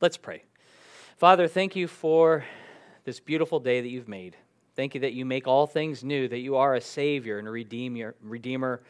Let's 0.00 0.16
pray. 0.16 0.44
Father, 1.18 1.46
thank 1.46 1.76
you 1.76 1.86
for 1.86 2.42
this 3.04 3.20
beautiful 3.20 3.60
day 3.60 3.82
that 3.82 3.88
you've 3.90 4.08
made. 4.08 4.34
Thank 4.74 4.94
you 4.94 5.02
that 5.02 5.12
you 5.12 5.26
make 5.26 5.46
all 5.46 5.66
things 5.66 6.02
new, 6.02 6.26
that 6.26 6.38
you 6.38 6.56
are 6.56 6.74
a 6.74 6.80
Savior 6.80 7.38
and 7.38 7.46
a 7.46 7.50
Redeemer, 7.50 8.14
Redeemer 8.22 8.80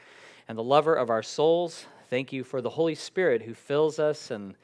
and 0.46 0.57
the 0.57 0.62
lover 0.62 0.95
of 0.95 1.11
our 1.11 1.25
souls. 1.25 1.85
Thank 2.11 2.33
you 2.33 2.45
for 2.45 2.61
the 2.61 2.71
Holy 2.71 2.95
Spirit 2.95 3.43
who 3.43 3.54
fills 3.54 3.99
us 3.99 4.31
and 4.31 4.54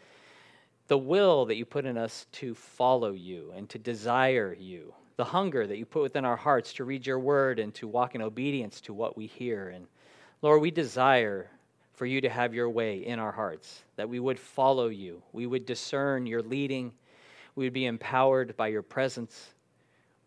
the 0.87 0.97
will 0.97 1.47
that 1.47 1.57
you 1.57 1.65
put 1.65 1.85
in 1.85 1.99
us 1.99 2.29
to 2.35 2.55
follow 2.55 3.11
you 3.11 3.53
and 3.57 3.69
to 3.71 3.79
desire 3.81 4.55
you, 4.55 4.95
the 5.17 5.25
hunger 5.25 5.67
that 5.67 5.79
you 5.79 5.85
put 5.85 6.03
within 6.03 6.25
our 6.25 6.37
hearts 6.37 6.73
to 6.75 6.85
read 6.85 7.05
your 7.05 7.19
word 7.19 7.59
and 7.59 7.75
to 7.75 7.89
walk 7.89 8.15
in 8.15 8.23
obedience 8.23 8.81
to 8.83 8.95
what 8.95 9.17
we 9.17 9.27
hear. 9.27 9.71
And 9.71 9.89
Lord, 10.43 10.63
we 10.63 10.71
desire 10.71 11.51
for 11.97 12.07
you 12.07 12.21
to 12.21 12.29
have 12.29 12.55
your 12.55 12.71
way 12.71 12.99
in 12.99 13.19
our 13.19 13.33
hearts, 13.33 13.83
that 13.97 14.09
we 14.09 14.21
would 14.21 14.39
follow 14.39 14.89
you, 14.89 15.23
we 15.33 15.47
would 15.47 15.67
discern 15.67 16.27
your 16.27 16.43
leading, 16.43 16.93
we 17.55 17.65
would 17.65 17.73
be 17.73 17.87
empowered 17.87 18.57
by 18.57 18.69
your 18.69 18.83
presence, 18.83 19.55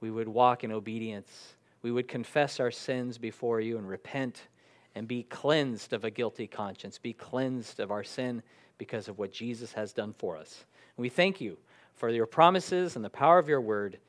we 0.01 0.09
would 0.09 0.27
walk 0.27 0.63
in 0.63 0.71
obedience, 0.71 1.53
we 1.83 1.91
would 1.91 2.07
confess 2.07 2.59
our 2.59 2.71
sins 2.71 3.17
before 3.17 3.61
you 3.61 3.77
and 3.77 3.87
repent 3.87 4.47
and 4.95 5.07
be 5.07 5.23
cleansed 5.23 5.93
of 5.93 6.03
a 6.03 6.09
guilty 6.09 6.47
conscience, 6.47 6.97
be 6.97 7.13
cleansed 7.13 7.79
of 7.79 7.91
our 7.91 8.03
sin 8.03 8.41
because 8.79 9.07
of 9.07 9.19
what 9.19 9.31
Jesus 9.31 9.71
has 9.71 9.93
done 9.93 10.13
for 10.17 10.35
us. 10.35 10.65
And 10.97 11.03
we 11.03 11.09
thank 11.09 11.39
you 11.39 11.57
for 11.95 12.09
your 12.09 12.25
promises 12.25 12.95
and 12.95 13.05
the 13.05 13.09
power 13.09 13.37
of 13.37 13.47
your 13.47 13.61
word, 13.61 13.99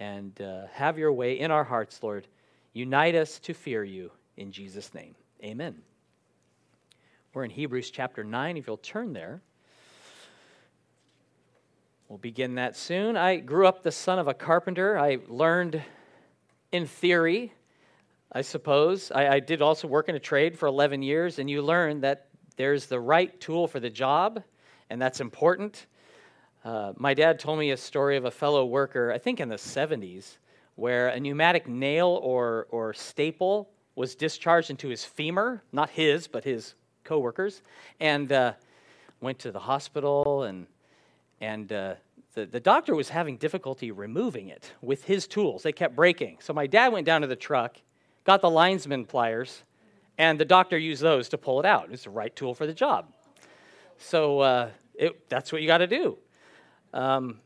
and 0.00 0.40
uh, 0.42 0.66
have 0.72 0.98
your 0.98 1.12
way 1.12 1.38
in 1.38 1.52
our 1.52 1.64
hearts, 1.64 2.02
Lord. 2.02 2.26
Unite 2.72 3.14
us 3.14 3.38
to 3.40 3.54
fear 3.54 3.84
you 3.84 4.10
in 4.36 4.50
Jesus' 4.50 4.92
name. 4.92 5.14
Amen. 5.42 5.93
We're 7.34 7.42
in 7.42 7.50
Hebrews 7.50 7.90
chapter 7.90 8.22
9, 8.22 8.56
if 8.56 8.68
you'll 8.68 8.76
turn 8.76 9.12
there. 9.12 9.42
We'll 12.08 12.18
begin 12.18 12.54
that 12.54 12.76
soon. 12.76 13.16
I 13.16 13.38
grew 13.38 13.66
up 13.66 13.82
the 13.82 13.90
son 13.90 14.20
of 14.20 14.28
a 14.28 14.34
carpenter. 14.34 14.96
I 14.96 15.18
learned 15.26 15.82
in 16.70 16.86
theory, 16.86 17.52
I 18.30 18.42
suppose. 18.42 19.10
I, 19.10 19.26
I 19.26 19.40
did 19.40 19.62
also 19.62 19.88
work 19.88 20.08
in 20.08 20.14
a 20.14 20.20
trade 20.20 20.56
for 20.56 20.66
11 20.66 21.02
years, 21.02 21.40
and 21.40 21.50
you 21.50 21.60
learn 21.60 22.02
that 22.02 22.28
there's 22.56 22.86
the 22.86 23.00
right 23.00 23.40
tool 23.40 23.66
for 23.66 23.80
the 23.80 23.90
job, 23.90 24.40
and 24.88 25.02
that's 25.02 25.20
important. 25.20 25.86
Uh, 26.64 26.92
my 26.96 27.14
dad 27.14 27.40
told 27.40 27.58
me 27.58 27.72
a 27.72 27.76
story 27.76 28.16
of 28.16 28.26
a 28.26 28.30
fellow 28.30 28.64
worker, 28.64 29.10
I 29.10 29.18
think 29.18 29.40
in 29.40 29.48
the 29.48 29.56
70s, 29.56 30.36
where 30.76 31.08
a 31.08 31.18
pneumatic 31.18 31.66
nail 31.66 32.20
or, 32.22 32.68
or 32.70 32.94
staple 32.94 33.70
was 33.96 34.14
discharged 34.14 34.70
into 34.70 34.88
his 34.88 35.04
femur, 35.04 35.64
not 35.72 35.90
his, 35.90 36.28
but 36.28 36.44
his 36.44 36.76
coworkers, 37.04 37.62
and 38.00 38.32
uh, 38.32 38.52
went 39.20 39.38
to 39.40 39.52
the 39.52 39.60
hospital 39.60 40.42
and 40.44 40.66
and 41.40 41.72
uh, 41.72 41.94
the, 42.34 42.46
the 42.46 42.60
doctor 42.60 42.94
was 42.94 43.08
having 43.08 43.36
difficulty 43.36 43.90
removing 43.90 44.48
it 44.48 44.72
with 44.82 45.04
his 45.04 45.26
tools. 45.26 45.62
They 45.62 45.72
kept 45.72 45.94
breaking. 45.94 46.38
So 46.40 46.52
my 46.52 46.66
dad 46.66 46.92
went 46.92 47.06
down 47.06 47.20
to 47.20 47.26
the 47.26 47.36
truck, 47.36 47.76
got 48.24 48.40
the 48.40 48.50
linesman 48.50 49.04
pliers, 49.04 49.62
and 50.18 50.38
the 50.38 50.44
doctor 50.44 50.78
used 50.78 51.02
those 51.02 51.28
to 51.30 51.38
pull 51.38 51.60
it 51.60 51.66
out. 51.66 51.88
It's 51.90 52.04
the 52.04 52.10
right 52.10 52.34
tool 52.34 52.54
for 52.54 52.66
the 52.66 52.72
job. 52.72 53.12
So 53.98 54.40
uh, 54.40 54.70
it, 54.94 55.28
that's 55.28 55.52
what 55.52 55.60
you 55.60 55.68
got 55.68 55.78
to 55.78 55.86
do. 55.86 56.18
Um, 56.92 57.40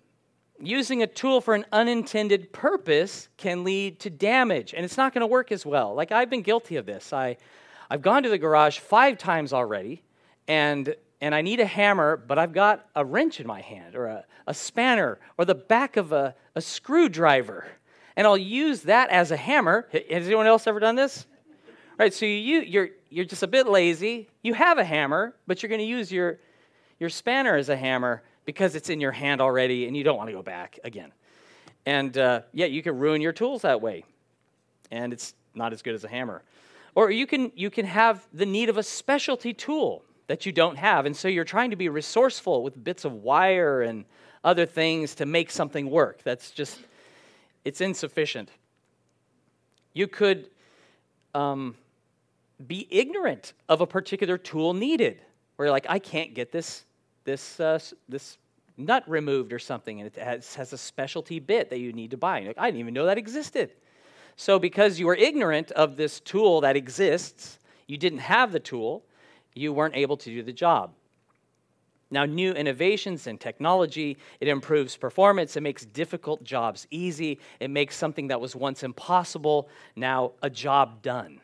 using 0.61 1.03
a 1.03 1.07
tool 1.07 1.41
for 1.41 1.55
an 1.55 1.65
unintended 1.73 2.53
purpose 2.53 3.29
can 3.37 3.65
lead 3.65 4.01
to 4.01 4.11
damage, 4.11 4.75
and 4.75 4.85
it's 4.85 4.97
not 4.97 5.13
going 5.13 5.21
to 5.21 5.27
work 5.27 5.53
as 5.53 5.65
well. 5.65 5.95
Like 5.95 6.13
I've 6.13 6.31
been 6.31 6.43
guilty 6.43 6.77
of 6.77 6.87
this. 6.87 7.13
I, 7.13 7.37
I've 7.91 8.03
gone 8.03 8.23
to 8.23 8.29
the 8.29 8.39
garage 8.39 8.79
five 8.79 9.19
times 9.19 9.53
already, 9.53 10.03
and 10.47 10.95
and 11.21 11.35
I 11.35 11.43
need 11.43 11.59
a 11.59 11.67
hammer, 11.67 12.17
but 12.17 12.39
I've 12.39 12.53
got 12.53 12.87
a 12.95 13.05
wrench 13.05 13.41
in 13.41 13.47
my 13.47 13.61
hand, 13.61 13.97
or 13.97 14.07
a, 14.07 14.25
a 14.47 14.55
spanner, 14.55 15.19
or 15.37 15.45
the 15.45 15.55
back 15.55 15.97
of 15.97 16.13
a, 16.13 16.35
a 16.55 16.61
screwdriver, 16.61 17.67
and 18.17 18.27
I'll 18.27 18.39
use 18.39 18.83
that 18.83 19.11
as 19.11 19.31
a 19.31 19.37
hammer. 19.37 19.89
Has 19.93 20.27
anyone 20.27 20.47
else 20.47 20.67
ever 20.67 20.79
done 20.79 20.95
this? 20.95 21.27
Right, 21.99 22.15
so 22.15 22.27
you, 22.27 22.61
you're, 22.61 22.91
you're 23.11 23.25
just 23.25 23.43
a 23.43 23.49
bit 23.49 23.67
lazy. 23.67 24.29
You 24.43 24.55
have 24.55 24.79
a 24.79 24.85
hammer, 24.85 25.35
but 25.49 25.63
you're 25.63 25.69
going 25.69 25.81
to 25.81 25.85
use 25.85 26.13
your, 26.13 26.39
your 27.01 27.11
spanner 27.11 27.57
as 27.57 27.71
a 27.71 27.77
hammer 27.77 28.23
because 28.45 28.77
it's 28.77 28.89
in 28.89 29.01
your 29.01 29.11
hand 29.11 29.41
already 29.41 29.89
and 29.89 29.97
you 29.97 30.05
don't 30.05 30.17
want 30.17 30.29
to 30.29 30.33
go 30.33 30.43
back 30.43 30.79
again. 30.85 31.11
And 31.87 32.17
uh, 32.17 32.43
yeah, 32.53 32.67
you 32.67 32.85
can 32.85 32.97
ruin 32.97 33.21
your 33.21 33.33
tools 33.33 33.63
that 33.63 33.81
way. 33.81 34.05
And 34.93 35.13
it's 35.13 35.35
not 35.57 35.73
as 35.73 35.83
good 35.83 35.97
as 35.97 36.05
a 36.05 36.09
hammer. 36.09 36.43
Or 36.99 37.13
you 37.13 37.29
can, 37.29 37.53
you 37.55 37.71
can 37.71 37.87
have 37.87 38.27
the 38.33 38.45
need 38.45 38.69
of 38.69 38.77
a 38.77 38.83
specialty 38.83 39.55
tool 39.55 40.03
that 40.27 40.45
you 40.45 40.51
don't 40.51 40.77
have. 40.77 41.07
And 41.07 41.17
so 41.17 41.29
you're 41.29 41.45
trying 41.45 41.71
to 41.71 41.77
be 41.77 41.89
resourceful 41.89 42.65
with 42.65 42.83
bits 42.83 43.05
of 43.05 43.13
wire 43.13 43.83
and 43.83 44.05
other 44.43 44.67
things 44.67 45.15
to 45.15 45.25
make 45.25 45.53
something 45.53 45.89
work. 45.91 46.25
That's 46.25 46.51
just, 46.51 46.77
it's 47.65 47.81
insufficient. 47.81 48.51
You 49.95 50.09
could 50.09 50.51
um, 51.37 51.77
be 52.67 52.89
ignorant 52.91 53.53
of 53.69 53.81
a 53.81 53.87
particular 53.87 54.37
tool 54.37 54.75
needed, 54.75 55.21
where 55.55 55.67
you're 55.67 55.73
like, 55.73 55.87
I 55.89 56.01
can't 56.01 56.35
get 56.35 56.51
this, 56.51 56.85
this, 57.23 57.61
uh, 57.61 57.79
this 58.09 58.39
nut 58.77 59.05
removed 59.07 59.53
or 59.53 59.61
something, 59.61 60.01
and 60.01 60.09
it 60.09 60.21
has, 60.21 60.53
has 60.57 60.73
a 60.73 60.79
specialty 60.79 61.39
bit 61.39 61.71
that 61.71 61.79
you 61.79 61.93
need 61.93 62.11
to 62.11 62.17
buy. 62.17 62.41
Like, 62.41 62.59
I 62.59 62.67
didn't 62.67 62.81
even 62.81 62.95
know 62.95 63.07
that 63.07 63.19
existed. 63.19 63.71
So, 64.41 64.61
because 64.61 65.01
you 65.01 65.07
were 65.07 65.17
ignorant 65.17 65.73
of 65.73 65.97
this 65.97 66.21
tool 66.21 66.61
that 66.61 66.77
exists, 66.77 67.59
you 67.89 67.97
didn't 67.97 68.21
have 68.21 68.53
the 68.53 68.61
tool, 68.61 69.03
you 69.53 69.73
weren't 69.73 69.97
able 69.97 70.17
to 70.17 70.31
do 70.31 70.45
the 70.45 70.53
job. 70.53 70.93
Now, 72.13 72.25
new 72.25 72.53
innovations 72.53 73.27
in 73.27 73.37
technology, 73.37 74.17
it 74.41 74.47
improves 74.47 74.97
performance, 74.97 75.57
it 75.57 75.63
makes 75.63 75.85
difficult 75.85 76.45
jobs 76.45 76.87
easy, 76.93 77.41
it 77.59 77.69
makes 77.69 77.97
something 77.97 78.29
that 78.29 78.41
was 78.41 78.55
once 78.55 78.85
impossible 78.85 79.69
now 79.97 80.31
a 80.41 80.49
job 80.49 81.03
done. 81.03 81.41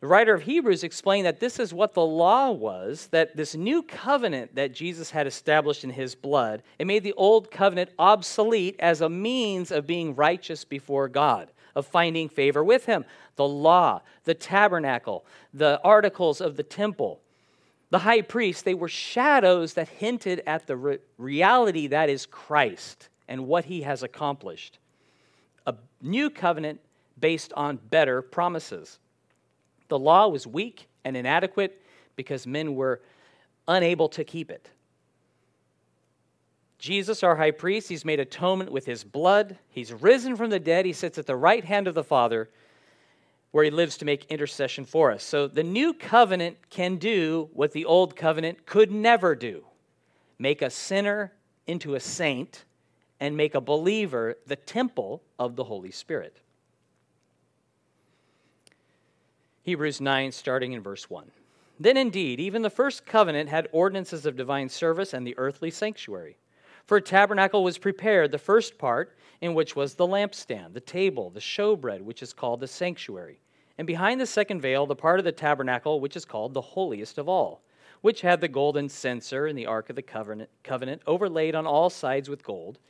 The 0.00 0.06
writer 0.06 0.32
of 0.32 0.42
Hebrews 0.42 0.82
explained 0.82 1.26
that 1.26 1.40
this 1.40 1.58
is 1.58 1.74
what 1.74 1.92
the 1.92 2.04
law 2.04 2.50
was, 2.50 3.08
that 3.08 3.36
this 3.36 3.54
new 3.54 3.82
covenant 3.82 4.54
that 4.54 4.72
Jesus 4.72 5.10
had 5.10 5.26
established 5.26 5.84
in 5.84 5.90
his 5.90 6.14
blood, 6.14 6.62
it 6.78 6.86
made 6.86 7.02
the 7.02 7.12
old 7.14 7.50
covenant 7.50 7.90
obsolete 7.98 8.76
as 8.78 9.02
a 9.02 9.10
means 9.10 9.70
of 9.70 9.86
being 9.86 10.14
righteous 10.14 10.64
before 10.64 11.08
God 11.08 11.50
of 11.74 11.86
finding 11.86 12.28
favor 12.28 12.64
with 12.64 12.86
him. 12.86 13.04
The 13.36 13.46
law, 13.46 14.02
the 14.24 14.34
tabernacle, 14.34 15.24
the 15.52 15.80
articles 15.84 16.40
of 16.40 16.56
the 16.56 16.62
temple, 16.62 17.20
the 17.90 17.98
high 17.98 18.22
priest, 18.22 18.64
they 18.64 18.74
were 18.74 18.88
shadows 18.88 19.74
that 19.74 19.88
hinted 19.88 20.42
at 20.46 20.66
the 20.66 20.76
re- 20.76 20.98
reality 21.18 21.88
that 21.88 22.08
is 22.08 22.26
Christ 22.26 23.08
and 23.28 23.46
what 23.46 23.66
he 23.66 23.82
has 23.82 24.02
accomplished. 24.02 24.78
A 25.66 25.74
new 26.00 26.30
covenant 26.30 26.80
based 27.18 27.52
on 27.54 27.76
better 27.76 28.22
promises. 28.22 28.98
The 29.90 29.98
law 29.98 30.28
was 30.28 30.46
weak 30.46 30.88
and 31.04 31.16
inadequate 31.16 31.82
because 32.16 32.46
men 32.46 32.74
were 32.74 33.02
unable 33.68 34.08
to 34.10 34.24
keep 34.24 34.50
it. 34.50 34.70
Jesus, 36.78 37.22
our 37.22 37.36
high 37.36 37.50
priest, 37.50 37.88
he's 37.88 38.04
made 38.04 38.20
atonement 38.20 38.72
with 38.72 38.86
his 38.86 39.04
blood. 39.04 39.58
He's 39.68 39.92
risen 39.92 40.36
from 40.36 40.48
the 40.48 40.60
dead. 40.60 40.86
He 40.86 40.94
sits 40.94 41.18
at 41.18 41.26
the 41.26 41.36
right 41.36 41.64
hand 41.64 41.88
of 41.88 41.94
the 41.94 42.04
Father 42.04 42.48
where 43.50 43.64
he 43.64 43.70
lives 43.70 43.98
to 43.98 44.04
make 44.04 44.24
intercession 44.26 44.84
for 44.84 45.10
us. 45.10 45.24
So 45.24 45.48
the 45.48 45.64
new 45.64 45.92
covenant 45.92 46.56
can 46.70 46.96
do 46.96 47.50
what 47.52 47.72
the 47.72 47.84
old 47.84 48.16
covenant 48.16 48.64
could 48.64 48.90
never 48.90 49.34
do 49.34 49.64
make 50.38 50.62
a 50.62 50.70
sinner 50.70 51.32
into 51.66 51.96
a 51.96 52.00
saint 52.00 52.64
and 53.18 53.36
make 53.36 53.54
a 53.54 53.60
believer 53.60 54.36
the 54.46 54.56
temple 54.56 55.22
of 55.38 55.54
the 55.56 55.64
Holy 55.64 55.90
Spirit. 55.90 56.38
Hebrews 59.70 60.00
9, 60.00 60.32
starting 60.32 60.72
in 60.72 60.82
verse 60.82 61.08
1. 61.08 61.30
Then 61.78 61.96
indeed, 61.96 62.40
even 62.40 62.62
the 62.62 62.70
first 62.70 63.06
covenant 63.06 63.48
had 63.48 63.68
ordinances 63.70 64.26
of 64.26 64.34
divine 64.34 64.68
service 64.68 65.14
and 65.14 65.24
the 65.24 65.38
earthly 65.38 65.70
sanctuary. 65.70 66.38
For 66.86 66.96
a 66.96 67.00
tabernacle 67.00 67.62
was 67.62 67.78
prepared, 67.78 68.32
the 68.32 68.38
first 68.38 68.78
part, 68.78 69.16
in 69.40 69.54
which 69.54 69.76
was 69.76 69.94
the 69.94 70.08
lampstand, 70.08 70.74
the 70.74 70.80
table, 70.80 71.30
the 71.30 71.38
showbread, 71.38 72.00
which 72.00 72.20
is 72.20 72.32
called 72.32 72.58
the 72.58 72.66
sanctuary. 72.66 73.38
And 73.78 73.86
behind 73.86 74.20
the 74.20 74.26
second 74.26 74.60
veil, 74.60 74.86
the 74.86 74.96
part 74.96 75.20
of 75.20 75.24
the 75.24 75.30
tabernacle 75.30 76.00
which 76.00 76.16
is 76.16 76.24
called 76.24 76.52
the 76.52 76.60
holiest 76.60 77.16
of 77.16 77.28
all, 77.28 77.62
which 78.00 78.22
had 78.22 78.40
the 78.40 78.48
golden 78.48 78.88
censer 78.88 79.46
and 79.46 79.56
the 79.56 79.66
ark 79.66 79.88
of 79.88 79.94
the 79.94 80.02
covenant, 80.02 80.50
covenant 80.64 81.00
overlaid 81.06 81.54
on 81.54 81.64
all 81.64 81.90
sides 81.90 82.28
with 82.28 82.42
gold, 82.42 82.80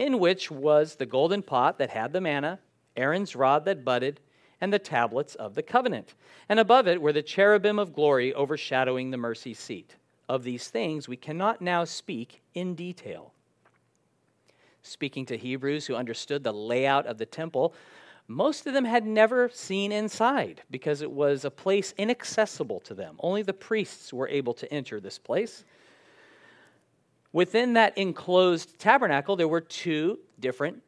in 0.00 0.18
which 0.18 0.50
was 0.50 0.96
the 0.96 1.06
golden 1.06 1.42
pot 1.42 1.78
that 1.78 1.90
had 1.90 2.12
the 2.12 2.20
manna, 2.20 2.58
Aaron's 2.96 3.36
rod 3.36 3.64
that 3.66 3.84
budded, 3.84 4.18
and 4.60 4.72
the 4.72 4.78
tablets 4.78 5.34
of 5.34 5.54
the 5.54 5.62
covenant. 5.62 6.14
And 6.48 6.60
above 6.60 6.88
it 6.88 7.00
were 7.00 7.12
the 7.12 7.22
cherubim 7.22 7.78
of 7.78 7.94
glory 7.94 8.34
overshadowing 8.34 9.10
the 9.10 9.16
mercy 9.16 9.54
seat. 9.54 9.96
Of 10.28 10.42
these 10.42 10.68
things 10.68 11.06
we 11.06 11.16
cannot 11.16 11.60
now 11.60 11.84
speak 11.84 12.40
in 12.54 12.74
detail 12.74 13.34
speaking 14.84 15.26
to 15.26 15.36
Hebrews 15.36 15.86
who 15.86 15.96
understood 15.96 16.44
the 16.44 16.52
layout 16.52 17.06
of 17.06 17.18
the 17.18 17.26
temple, 17.26 17.74
most 18.28 18.66
of 18.66 18.74
them 18.74 18.84
had 18.84 19.06
never 19.06 19.50
seen 19.52 19.92
inside 19.92 20.62
because 20.70 21.02
it 21.02 21.10
was 21.10 21.44
a 21.44 21.50
place 21.50 21.92
inaccessible 21.98 22.80
to 22.80 22.94
them. 22.94 23.16
Only 23.20 23.42
the 23.42 23.52
priests 23.52 24.12
were 24.12 24.28
able 24.28 24.54
to 24.54 24.72
enter 24.72 25.00
this 25.00 25.18
place. 25.18 25.64
Within 27.32 27.72
that 27.72 27.98
enclosed 27.98 28.78
tabernacle, 28.78 29.36
there 29.36 29.48
were 29.48 29.60
two 29.60 30.20
different 30.38 30.82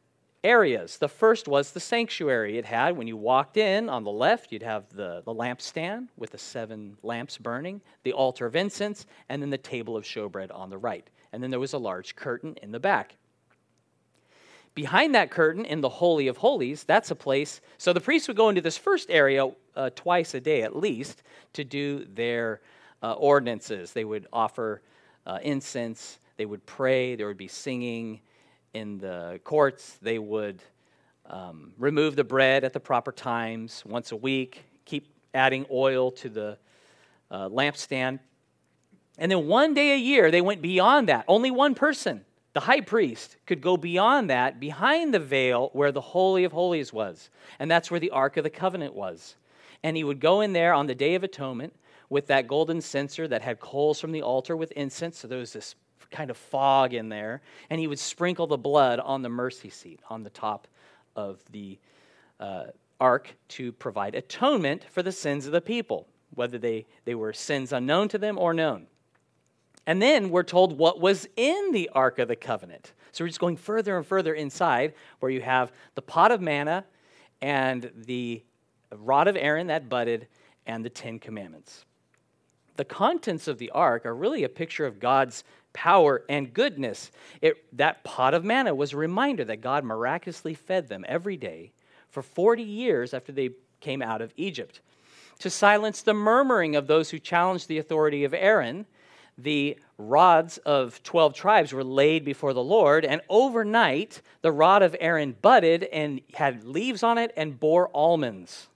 areas. 0.47 0.97
The 0.97 1.09
first 1.09 1.47
was 1.47 1.71
the 1.71 1.79
sanctuary. 1.79 2.57
It 2.57 2.65
had, 2.65 2.95
when 2.95 3.07
you 3.07 3.17
walked 3.17 3.57
in 3.57 3.89
on 3.89 4.03
the 4.05 4.11
left, 4.11 4.51
you'd 4.51 4.63
have 4.63 4.85
the, 4.95 5.21
the 5.25 5.33
lampstand 5.33 6.07
with 6.15 6.31
the 6.31 6.37
seven 6.37 6.97
lamps 7.03 7.37
burning, 7.37 7.81
the 8.03 8.13
altar 8.13 8.45
of 8.45 8.55
incense, 8.55 9.05
and 9.27 9.41
then 9.41 9.49
the 9.49 9.57
table 9.57 9.97
of 9.97 10.05
showbread 10.05 10.49
on 10.55 10.69
the 10.69 10.77
right. 10.77 11.07
And 11.33 11.43
then 11.43 11.51
there 11.51 11.59
was 11.59 11.73
a 11.73 11.77
large 11.77 12.15
curtain 12.15 12.55
in 12.63 12.71
the 12.71 12.79
back. 12.79 13.17
Behind 14.73 15.13
that 15.15 15.31
curtain, 15.31 15.65
in 15.65 15.81
the 15.81 15.89
Holy 15.89 16.27
of 16.27 16.37
Holies, 16.37 16.83
that's 16.85 17.11
a 17.11 17.15
place. 17.15 17.59
So 17.77 17.91
the 17.91 17.99
priests 17.99 18.27
would 18.29 18.37
go 18.37 18.47
into 18.47 18.61
this 18.61 18.77
first 18.77 19.09
area 19.09 19.49
uh, 19.75 19.89
twice 19.95 20.33
a 20.33 20.39
day 20.39 20.61
at 20.61 20.75
least 20.75 21.23
to 21.53 21.63
do 21.65 22.05
their 22.13 22.61
uh, 23.03 23.13
ordinances. 23.13 23.91
They 23.91 24.05
would 24.05 24.27
offer 24.31 24.81
uh, 25.25 25.39
incense, 25.41 26.19
they 26.37 26.45
would 26.45 26.65
pray, 26.65 27.15
there 27.15 27.27
would 27.27 27.37
be 27.37 27.49
singing 27.49 28.21
in 28.73 28.97
the 28.97 29.39
courts, 29.43 29.97
they 30.01 30.19
would 30.19 30.61
um, 31.25 31.73
remove 31.77 32.15
the 32.15 32.23
bread 32.23 32.63
at 32.63 32.73
the 32.73 32.79
proper 32.79 33.11
times 33.11 33.83
once 33.85 34.11
a 34.11 34.15
week, 34.15 34.63
keep 34.85 35.07
adding 35.33 35.65
oil 35.71 36.11
to 36.11 36.29
the 36.29 36.57
uh, 37.29 37.49
lampstand. 37.49 38.19
And 39.17 39.31
then 39.31 39.47
one 39.47 39.73
day 39.73 39.93
a 39.93 39.97
year, 39.97 40.31
they 40.31 40.41
went 40.41 40.61
beyond 40.61 41.09
that. 41.09 41.25
Only 41.27 41.51
one 41.51 41.75
person, 41.75 42.23
the 42.53 42.59
high 42.59 42.81
priest, 42.81 43.37
could 43.45 43.61
go 43.61 43.75
beyond 43.75 44.29
that, 44.29 44.59
behind 44.59 45.13
the 45.13 45.19
veil 45.19 45.69
where 45.73 45.91
the 45.91 46.01
Holy 46.01 46.43
of 46.43 46.51
Holies 46.51 46.93
was. 46.93 47.29
And 47.59 47.69
that's 47.69 47.89
where 47.89 47.99
the 47.99 48.11
Ark 48.11 48.37
of 48.37 48.43
the 48.43 48.49
Covenant 48.49 48.93
was. 48.93 49.35
And 49.83 49.97
he 49.97 50.03
would 50.03 50.19
go 50.19 50.41
in 50.41 50.53
there 50.53 50.73
on 50.73 50.87
the 50.87 50.95
Day 50.95 51.15
of 51.15 51.23
Atonement 51.23 51.73
with 52.09 52.27
that 52.27 52.47
golden 52.47 52.79
censer 52.79 53.27
that 53.27 53.41
had 53.41 53.59
coals 53.59 53.99
from 53.99 54.11
the 54.11 54.21
altar 54.21 54.55
with 54.55 54.71
incense. 54.71 55.19
So 55.19 55.27
there 55.27 55.39
was 55.39 55.53
this 55.53 55.75
kind 56.11 56.29
of 56.29 56.37
fog 56.37 56.93
in 56.93 57.09
there, 57.09 57.41
and 57.69 57.79
he 57.79 57.87
would 57.87 57.99
sprinkle 57.99 58.47
the 58.47 58.57
blood 58.57 58.99
on 58.99 59.21
the 59.21 59.29
mercy 59.29 59.69
seat 59.69 59.99
on 60.09 60.23
the 60.23 60.29
top 60.29 60.67
of 61.15 61.39
the 61.51 61.77
uh, 62.39 62.65
ark 62.99 63.35
to 63.49 63.71
provide 63.73 64.15
atonement 64.15 64.85
for 64.89 65.03
the 65.03 65.11
sins 65.11 65.45
of 65.45 65.51
the 65.51 65.61
people, 65.61 66.07
whether 66.35 66.57
they, 66.57 66.85
they 67.05 67.15
were 67.15 67.33
sins 67.33 67.73
unknown 67.73 68.07
to 68.09 68.17
them 68.17 68.37
or 68.37 68.53
known. 68.53 68.87
And 69.85 70.01
then 70.01 70.29
we're 70.29 70.43
told 70.43 70.77
what 70.77 70.99
was 70.99 71.27
in 71.37 71.71
the 71.71 71.89
Ark 71.93 72.19
of 72.19 72.27
the 72.27 72.35
Covenant. 72.35 72.91
So 73.13 73.23
we're 73.23 73.29
just 73.29 73.39
going 73.39 73.55
further 73.55 73.95
and 73.95 74.05
further 74.05 74.33
inside, 74.33 74.93
where 75.19 75.31
you 75.31 75.41
have 75.41 75.71
the 75.95 76.01
pot 76.01 76.31
of 76.31 76.41
manna 76.41 76.83
and 77.41 77.89
the 77.95 78.43
rod 78.91 79.27
of 79.27 79.37
Aaron 79.37 79.67
that 79.67 79.87
budded 79.87 80.27
and 80.65 80.83
the 80.83 80.89
Ten 80.89 81.19
Commandments. 81.19 81.85
The 82.77 82.85
contents 82.85 83.47
of 83.47 83.57
the 83.57 83.71
ark 83.71 84.05
are 84.05 84.15
really 84.15 84.43
a 84.43 84.49
picture 84.49 84.85
of 84.85 84.99
God's 84.99 85.43
power, 85.77 86.23
and 86.27 86.53
goodness. 86.53 87.11
It, 87.39 87.63
that 87.77 88.03
pot 88.03 88.33
of 88.33 88.43
manna 88.43 88.73
was 88.73 88.93
a 88.93 88.97
reminder 88.97 89.45
that 89.45 89.61
God 89.61 89.83
miraculously 89.83 90.55
fed 90.55 90.87
them 90.89 91.05
every 91.07 91.37
day 91.37 91.71
for 92.09 92.23
40 92.23 92.63
years 92.63 93.13
after 93.13 93.31
they 93.31 93.51
came 93.79 94.01
out 94.01 94.21
of 94.21 94.33
Egypt. 94.37 94.81
To 95.39 95.51
silence 95.51 96.01
the 96.01 96.15
murmuring 96.15 96.75
of 96.75 96.87
those 96.87 97.11
who 97.11 97.19
challenged 97.19 97.67
the 97.67 97.77
authority 97.77 98.23
of 98.23 98.33
Aaron, 98.33 98.87
the 99.37 99.77
rods 99.99 100.57
of 100.59 101.03
12 101.03 101.35
tribes 101.35 101.73
were 101.73 101.83
laid 101.83 102.25
before 102.25 102.53
the 102.53 102.63
Lord, 102.63 103.05
and 103.05 103.21
overnight 103.29 104.23
the 104.41 104.51
rod 104.51 104.81
of 104.81 104.95
Aaron 104.99 105.35
budded 105.39 105.83
and 105.83 106.21
had 106.33 106.63
leaves 106.63 107.03
on 107.03 107.19
it 107.19 107.31
and 107.37 107.59
bore 107.59 107.91
almonds. 107.93 108.67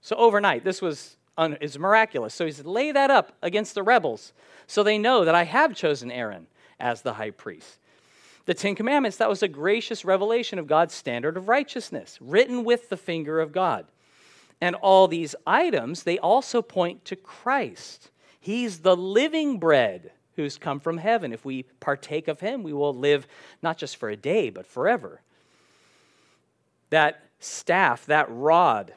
So, 0.00 0.16
overnight, 0.16 0.64
this 0.64 0.82
was 0.82 1.17
is 1.60 1.78
miraculous. 1.78 2.34
So 2.34 2.46
he 2.46 2.52
said, 2.52 2.66
Lay 2.66 2.92
that 2.92 3.10
up 3.10 3.32
against 3.42 3.74
the 3.74 3.82
rebels 3.82 4.32
so 4.66 4.82
they 4.82 4.98
know 4.98 5.24
that 5.24 5.34
I 5.34 5.44
have 5.44 5.74
chosen 5.74 6.10
Aaron 6.10 6.46
as 6.78 7.02
the 7.02 7.14
high 7.14 7.30
priest. 7.30 7.78
The 8.46 8.54
Ten 8.54 8.74
Commandments, 8.74 9.18
that 9.18 9.28
was 9.28 9.42
a 9.42 9.48
gracious 9.48 10.04
revelation 10.04 10.58
of 10.58 10.66
God's 10.66 10.94
standard 10.94 11.36
of 11.36 11.48
righteousness, 11.48 12.18
written 12.20 12.64
with 12.64 12.88
the 12.88 12.96
finger 12.96 13.40
of 13.40 13.52
God. 13.52 13.86
And 14.60 14.74
all 14.74 15.06
these 15.06 15.34
items, 15.46 16.02
they 16.02 16.18
also 16.18 16.62
point 16.62 17.04
to 17.06 17.16
Christ. 17.16 18.10
He's 18.40 18.78
the 18.78 18.96
living 18.96 19.58
bread 19.58 20.12
who's 20.36 20.56
come 20.56 20.80
from 20.80 20.98
heaven. 20.98 21.32
If 21.32 21.44
we 21.44 21.64
partake 21.80 22.28
of 22.28 22.40
him, 22.40 22.62
we 22.62 22.72
will 22.72 22.94
live 22.94 23.26
not 23.62 23.76
just 23.76 23.96
for 23.96 24.08
a 24.08 24.16
day, 24.16 24.50
but 24.50 24.66
forever. 24.66 25.20
That 26.90 27.22
staff, 27.40 28.06
that 28.06 28.26
rod, 28.30 28.94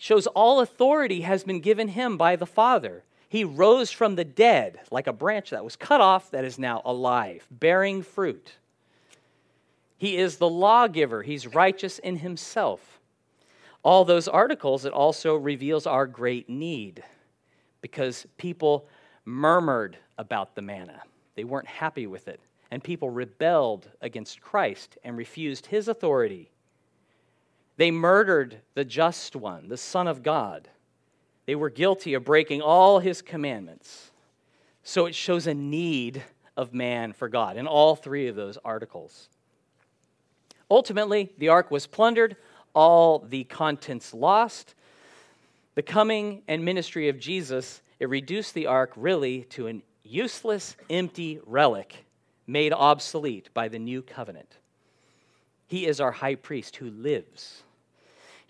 shows 0.00 0.26
all 0.28 0.60
authority 0.60 1.20
has 1.20 1.44
been 1.44 1.60
given 1.60 1.88
him 1.88 2.16
by 2.16 2.34
the 2.34 2.46
Father. 2.46 3.04
He 3.28 3.44
rose 3.44 3.90
from 3.90 4.16
the 4.16 4.24
dead 4.24 4.80
like 4.90 5.06
a 5.06 5.12
branch 5.12 5.50
that 5.50 5.62
was 5.62 5.76
cut 5.76 6.00
off 6.00 6.30
that 6.30 6.42
is 6.42 6.58
now 6.58 6.80
alive, 6.86 7.46
bearing 7.50 8.02
fruit. 8.02 8.54
He 9.98 10.16
is 10.16 10.38
the 10.38 10.48
lawgiver, 10.48 11.22
he's 11.22 11.46
righteous 11.46 11.98
in 11.98 12.16
himself. 12.16 12.98
All 13.82 14.06
those 14.06 14.26
articles, 14.26 14.86
it 14.86 14.92
also 14.94 15.36
reveals 15.36 15.86
our 15.86 16.06
great 16.06 16.48
need 16.48 17.04
because 17.82 18.26
people 18.38 18.88
murmured 19.26 19.98
about 20.16 20.54
the 20.54 20.62
manna. 20.62 21.02
They 21.34 21.44
weren't 21.44 21.68
happy 21.68 22.06
with 22.06 22.26
it. 22.26 22.40
And 22.70 22.82
people 22.82 23.10
rebelled 23.10 23.90
against 24.00 24.40
Christ 24.40 24.96
and 25.04 25.18
refused 25.18 25.66
his 25.66 25.88
authority. 25.88 26.50
They 27.80 27.90
murdered 27.90 28.58
the 28.74 28.84
just 28.84 29.34
one, 29.34 29.68
the 29.68 29.78
Son 29.78 30.06
of 30.06 30.22
God. 30.22 30.68
They 31.46 31.54
were 31.54 31.70
guilty 31.70 32.12
of 32.12 32.26
breaking 32.26 32.60
all 32.60 32.98
his 32.98 33.22
commandments. 33.22 34.10
So 34.82 35.06
it 35.06 35.14
shows 35.14 35.46
a 35.46 35.54
need 35.54 36.22
of 36.58 36.74
man 36.74 37.14
for 37.14 37.26
God 37.30 37.56
in 37.56 37.66
all 37.66 37.96
three 37.96 38.28
of 38.28 38.36
those 38.36 38.58
articles. 38.66 39.30
Ultimately, 40.70 41.30
the 41.38 41.48
ark 41.48 41.70
was 41.70 41.86
plundered, 41.86 42.36
all 42.74 43.20
the 43.20 43.44
contents 43.44 44.12
lost. 44.12 44.74
The 45.74 45.82
coming 45.82 46.42
and 46.48 46.62
ministry 46.62 47.08
of 47.08 47.18
Jesus, 47.18 47.80
it 47.98 48.10
reduced 48.10 48.52
the 48.52 48.66
ark 48.66 48.92
really 48.94 49.44
to 49.44 49.68
an 49.68 49.82
useless, 50.04 50.76
empty 50.90 51.40
relic 51.46 52.04
made 52.46 52.74
obsolete 52.74 53.48
by 53.54 53.68
the 53.68 53.78
new 53.78 54.02
covenant. 54.02 54.58
He 55.66 55.86
is 55.86 55.98
our 55.98 56.12
high 56.12 56.34
priest 56.34 56.76
who 56.76 56.90
lives. 56.90 57.62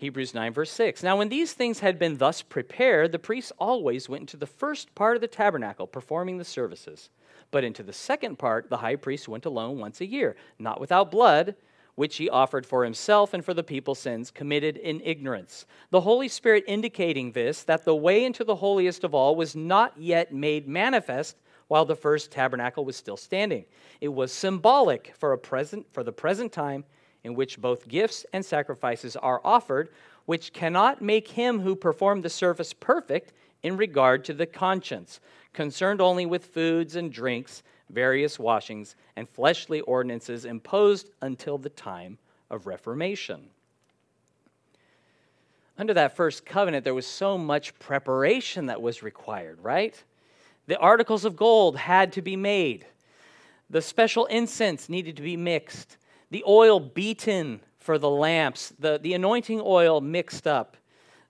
Hebrews 0.01 0.33
9, 0.33 0.51
verse 0.51 0.71
6. 0.71 1.03
Now, 1.03 1.15
when 1.15 1.29
these 1.29 1.53
things 1.53 1.81
had 1.81 1.99
been 1.99 2.17
thus 2.17 2.41
prepared, 2.41 3.11
the 3.11 3.19
priests 3.19 3.51
always 3.59 4.09
went 4.09 4.21
into 4.21 4.35
the 4.35 4.47
first 4.47 4.95
part 4.95 5.15
of 5.15 5.21
the 5.21 5.27
tabernacle, 5.27 5.85
performing 5.85 6.39
the 6.39 6.43
services. 6.43 7.11
But 7.51 7.63
into 7.63 7.83
the 7.83 7.93
second 7.93 8.39
part, 8.39 8.67
the 8.67 8.77
high 8.77 8.95
priest 8.95 9.27
went 9.27 9.45
alone 9.45 9.77
once 9.77 10.01
a 10.01 10.07
year, 10.07 10.35
not 10.57 10.81
without 10.81 11.11
blood, 11.11 11.55
which 11.93 12.17
he 12.17 12.31
offered 12.31 12.65
for 12.65 12.83
himself 12.83 13.35
and 13.35 13.45
for 13.45 13.53
the 13.53 13.61
people's 13.61 13.99
sins 13.99 14.31
committed 14.31 14.75
in 14.77 15.01
ignorance. 15.01 15.67
The 15.91 16.01
Holy 16.01 16.29
Spirit 16.29 16.63
indicating 16.65 17.33
this, 17.33 17.61
that 17.65 17.85
the 17.85 17.95
way 17.95 18.25
into 18.25 18.43
the 18.43 18.55
holiest 18.55 19.03
of 19.03 19.13
all 19.13 19.35
was 19.35 19.55
not 19.55 19.95
yet 19.99 20.33
made 20.33 20.67
manifest 20.67 21.37
while 21.67 21.85
the 21.85 21.95
first 21.95 22.31
tabernacle 22.31 22.85
was 22.85 22.95
still 22.95 23.17
standing. 23.17 23.65
It 24.01 24.07
was 24.07 24.33
symbolic 24.33 25.13
for, 25.19 25.31
a 25.33 25.37
present, 25.37 25.85
for 25.93 26.03
the 26.03 26.11
present 26.11 26.51
time 26.51 26.85
in 27.23 27.35
which 27.35 27.59
both 27.59 27.87
gifts 27.87 28.25
and 28.33 28.45
sacrifices 28.45 29.15
are 29.15 29.41
offered, 29.43 29.89
which 30.25 30.53
cannot 30.53 31.01
make 31.01 31.29
him 31.29 31.59
who 31.59 31.75
performed 31.75 32.23
the 32.23 32.29
service 32.29 32.73
perfect 32.73 33.33
in 33.63 33.77
regard 33.77 34.25
to 34.25 34.33
the 34.33 34.45
conscience, 34.45 35.19
concerned 35.53 36.01
only 36.01 36.25
with 36.25 36.45
foods 36.45 36.95
and 36.95 37.11
drinks, 37.11 37.63
various 37.89 38.39
washings, 38.39 38.95
and 39.15 39.29
fleshly 39.29 39.81
ordinances 39.81 40.45
imposed 40.45 41.09
until 41.21 41.57
the 41.57 41.69
time 41.69 42.17
of 42.49 42.65
Reformation. 42.65 43.49
Under 45.77 45.93
that 45.93 46.15
first 46.15 46.45
covenant, 46.45 46.83
there 46.83 46.93
was 46.93 47.07
so 47.07 47.37
much 47.37 47.77
preparation 47.79 48.67
that 48.67 48.81
was 48.81 49.03
required, 49.03 49.59
right? 49.63 50.01
The 50.67 50.77
articles 50.77 51.25
of 51.25 51.35
gold 51.35 51.75
had 51.75 52.13
to 52.13 52.21
be 52.21 52.35
made. 52.35 52.85
The 53.69 53.81
special 53.81 54.25
incense 54.27 54.89
needed 54.89 55.15
to 55.17 55.23
be 55.23 55.37
mixed 55.37 55.97
the 56.31 56.43
oil 56.47 56.79
beaten 56.79 57.61
for 57.77 57.97
the 57.97 58.09
lamps, 58.09 58.73
the, 58.79 58.99
the 59.01 59.13
anointing 59.13 59.61
oil 59.63 60.01
mixed 60.01 60.47
up, 60.47 60.77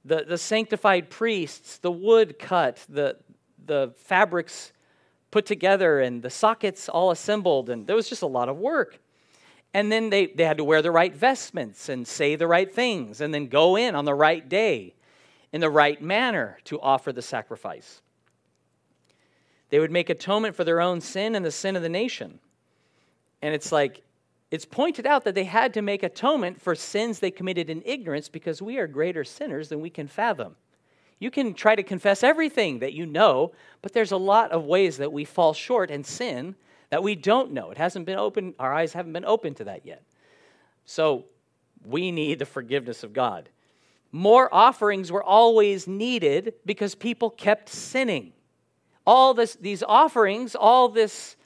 the, 0.06 0.24
the 0.28 0.38
sanctified 0.38 1.10
priests, 1.10 1.78
the 1.78 1.92
wood 1.92 2.40
cut, 2.40 2.86
the, 2.88 3.18
the 3.66 3.94
fabrics 3.98 4.72
put 5.32 5.46
together, 5.46 6.00
and 6.00 6.22
the 6.22 6.30
sockets 6.30 6.88
all 6.88 7.12
assembled. 7.12 7.70
And 7.70 7.88
there 7.88 7.96
was 7.96 8.10
just 8.10 8.22
a 8.22 8.28
lot 8.28 8.50
of 8.50 8.58
work. 8.58 9.00
And 9.74 9.92
then 9.92 10.10
they, 10.10 10.28
they 10.28 10.44
had 10.44 10.58
to 10.58 10.64
wear 10.64 10.82
the 10.82 10.92
right 10.92 11.16
vestments 11.16 11.88
and 11.88 12.08
say 12.08 12.36
the 12.36 12.48
right 12.48 12.74
things, 12.74 13.22
and 13.22 13.34
then 13.34 13.48
go 13.48 13.78
in 13.78 13.96
on 13.96 14.06
the 14.06 14.14
right 14.14 14.48
day 14.48 14.94
in 15.54 15.62
the 15.62 15.70
right 15.70 16.02
manner 16.02 16.58
to 16.66 16.80
offer 16.80 17.12
the 17.12 17.22
sacrifice. 17.22 18.02
They 19.70 19.80
would 19.80 19.92
make 19.92 20.10
atonement 20.10 20.56
for 20.56 20.64
their 20.64 20.82
own 20.82 21.00
sin 21.02 21.36
and 21.36 21.46
the 21.46 21.52
sin 21.52 21.76
of 21.76 21.82
the 21.82 21.90
nation. 21.90 22.40
And 23.42 23.56
it's 23.56 23.72
like, 23.72 24.04
it's 24.52 24.66
pointed 24.66 25.08
out 25.08 25.24
that 25.24 25.34
they 25.34 25.46
had 25.46 25.74
to 25.74 25.82
make 25.82 26.04
atonement 26.04 26.62
for 26.62 26.76
sins 26.76 27.20
they 27.20 27.32
committed 27.32 27.70
in 27.70 27.82
ignorance 27.86 28.28
because 28.28 28.62
we 28.62 28.78
are 28.78 28.86
greater 28.86 29.24
sinners 29.24 29.70
than 29.70 29.80
we 29.80 29.90
can 29.90 30.08
fathom. 30.08 30.58
You 31.20 31.32
can 31.32 31.54
try 31.54 31.76
to 31.76 31.84
confess 31.84 32.22
everything 32.22 32.80
that 32.80 32.94
you 32.94 33.06
know, 33.06 33.54
but 33.82 33.94
there's 33.94 34.12
a 34.12 34.18
lot 34.18 34.52
of 34.52 34.66
ways 34.66 34.98
that 34.98 35.14
we 35.14 35.24
fall 35.24 35.54
short 35.54 35.90
and 35.90 36.06
sin 36.06 36.56
that 36.90 37.02
we 37.02 37.16
don't 37.16 37.54
know. 37.54 37.72
It 37.72 37.78
hasn't 37.78 38.06
been 38.06 38.18
open, 38.18 38.54
our 38.60 38.74
eyes 38.74 38.92
haven't 38.92 39.14
been 39.14 39.24
open 39.24 39.54
to 39.56 39.64
that 39.64 39.86
yet. 39.86 40.04
So 40.84 41.26
we 41.86 42.12
need 42.12 42.40
the 42.40 42.46
forgiveness 42.46 43.04
of 43.04 43.14
God. 43.14 43.50
More 44.12 44.54
offerings 44.54 45.12
were 45.12 45.24
always 45.24 45.88
needed 45.88 46.56
because 46.66 46.96
people 46.96 47.30
kept 47.30 47.70
sinning. 47.70 48.34
All 49.08 49.34
this, 49.34 49.56
these 49.56 49.84
offerings, 49.84 50.54
all 50.54 50.90
this 50.90 51.38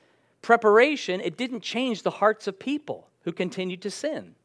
preparation, 0.45 1.19
it 1.21 1.37
didn't 1.37 1.61
change 1.61 2.03
the 2.03 2.11
hearts 2.11 2.45
of 2.47 2.59
people 2.59 3.09
who 3.23 3.31
continued 3.31 3.81
to 3.81 3.89
sin. 3.89 4.35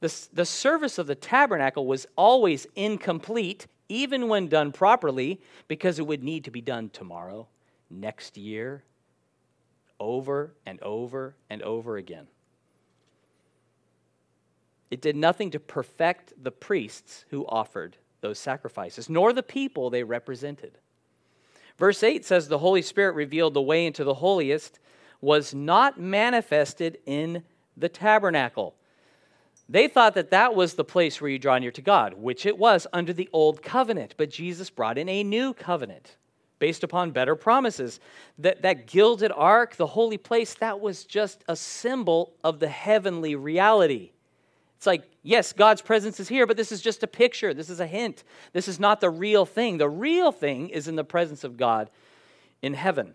The, 0.00 0.12
the 0.32 0.44
service 0.44 0.98
of 0.98 1.06
the 1.06 1.14
tabernacle 1.14 1.86
was 1.86 2.04
always 2.16 2.66
incomplete, 2.74 3.68
even 3.88 4.26
when 4.26 4.48
done 4.48 4.72
properly, 4.72 5.40
because 5.68 6.00
it 6.00 6.06
would 6.08 6.24
need 6.24 6.42
to 6.46 6.50
be 6.50 6.60
done 6.60 6.90
tomorrow, 6.90 7.46
next 7.88 8.36
year, 8.36 8.82
over 10.00 10.52
and 10.66 10.82
over 10.82 11.36
and 11.48 11.62
over 11.62 11.96
again. 11.96 12.26
It 14.90 15.00
did 15.00 15.14
nothing 15.14 15.52
to 15.52 15.60
perfect 15.60 16.32
the 16.42 16.50
priests 16.50 17.24
who 17.30 17.46
offered 17.46 17.96
those 18.20 18.40
sacrifices, 18.40 19.08
nor 19.08 19.32
the 19.32 19.44
people 19.44 19.90
they 19.90 20.02
represented. 20.02 20.76
Verse 21.80 22.02
8 22.02 22.26
says 22.26 22.46
the 22.46 22.58
Holy 22.58 22.82
Spirit 22.82 23.14
revealed 23.14 23.54
the 23.54 23.62
way 23.62 23.86
into 23.86 24.04
the 24.04 24.12
holiest 24.12 24.78
was 25.22 25.54
not 25.54 25.98
manifested 25.98 26.98
in 27.06 27.42
the 27.74 27.88
tabernacle. 27.88 28.74
They 29.66 29.88
thought 29.88 30.14
that 30.14 30.30
that 30.30 30.54
was 30.54 30.74
the 30.74 30.84
place 30.84 31.20
where 31.20 31.30
you 31.30 31.38
draw 31.38 31.56
near 31.56 31.70
to 31.70 31.80
God, 31.80 32.12
which 32.14 32.44
it 32.44 32.58
was 32.58 32.86
under 32.92 33.14
the 33.14 33.30
old 33.32 33.62
covenant, 33.62 34.14
but 34.18 34.28
Jesus 34.28 34.68
brought 34.68 34.98
in 34.98 35.08
a 35.08 35.24
new 35.24 35.54
covenant 35.54 36.18
based 36.58 36.84
upon 36.84 37.12
better 37.12 37.34
promises. 37.34 37.98
That, 38.36 38.60
that 38.60 38.86
gilded 38.86 39.32
ark, 39.34 39.76
the 39.76 39.86
holy 39.86 40.18
place, 40.18 40.52
that 40.54 40.80
was 40.80 41.04
just 41.04 41.42
a 41.48 41.56
symbol 41.56 42.34
of 42.44 42.60
the 42.60 42.68
heavenly 42.68 43.36
reality. 43.36 44.12
It's 44.80 44.86
like, 44.86 45.10
yes, 45.22 45.52
God's 45.52 45.82
presence 45.82 46.20
is 46.20 46.28
here, 46.30 46.46
but 46.46 46.56
this 46.56 46.72
is 46.72 46.80
just 46.80 47.02
a 47.02 47.06
picture. 47.06 47.52
This 47.52 47.68
is 47.68 47.80
a 47.80 47.86
hint. 47.86 48.24
This 48.54 48.66
is 48.66 48.80
not 48.80 49.02
the 49.02 49.10
real 49.10 49.44
thing. 49.44 49.76
The 49.76 49.90
real 49.90 50.32
thing 50.32 50.70
is 50.70 50.88
in 50.88 50.96
the 50.96 51.04
presence 51.04 51.44
of 51.44 51.58
God 51.58 51.90
in 52.62 52.72
heaven. 52.72 53.12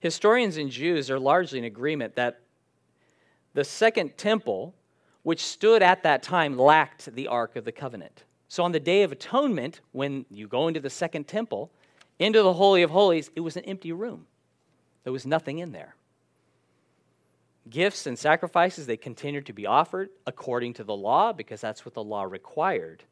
Historians 0.00 0.58
and 0.58 0.70
Jews 0.70 1.10
are 1.10 1.18
largely 1.18 1.58
in 1.58 1.64
agreement 1.64 2.14
that 2.16 2.42
the 3.54 3.64
second 3.64 4.18
temple, 4.18 4.74
which 5.22 5.42
stood 5.42 5.82
at 5.82 6.02
that 6.02 6.22
time, 6.22 6.58
lacked 6.58 7.14
the 7.14 7.28
Ark 7.28 7.56
of 7.56 7.64
the 7.64 7.72
Covenant. 7.72 8.24
So 8.48 8.62
on 8.62 8.72
the 8.72 8.80
Day 8.80 9.02
of 9.02 9.12
Atonement, 9.12 9.80
when 9.92 10.26
you 10.28 10.46
go 10.46 10.68
into 10.68 10.80
the 10.80 10.90
second 10.90 11.26
temple, 11.26 11.70
into 12.18 12.42
the 12.42 12.52
Holy 12.52 12.82
of 12.82 12.90
Holies, 12.90 13.30
it 13.34 13.40
was 13.40 13.56
an 13.56 13.64
empty 13.64 13.92
room. 13.92 14.26
There 15.04 15.12
was 15.14 15.24
nothing 15.24 15.60
in 15.60 15.72
there. 15.72 15.94
Gifts 17.68 18.06
and 18.06 18.18
sacrifices, 18.18 18.86
they 18.86 18.96
continued 18.96 19.46
to 19.46 19.52
be 19.52 19.66
offered 19.66 20.08
according 20.26 20.74
to 20.74 20.84
the 20.84 20.96
law 20.96 21.32
because 21.32 21.60
that's 21.60 21.84
what 21.84 21.94
the 21.94 22.02
law 22.02 22.22
required. 22.22 23.04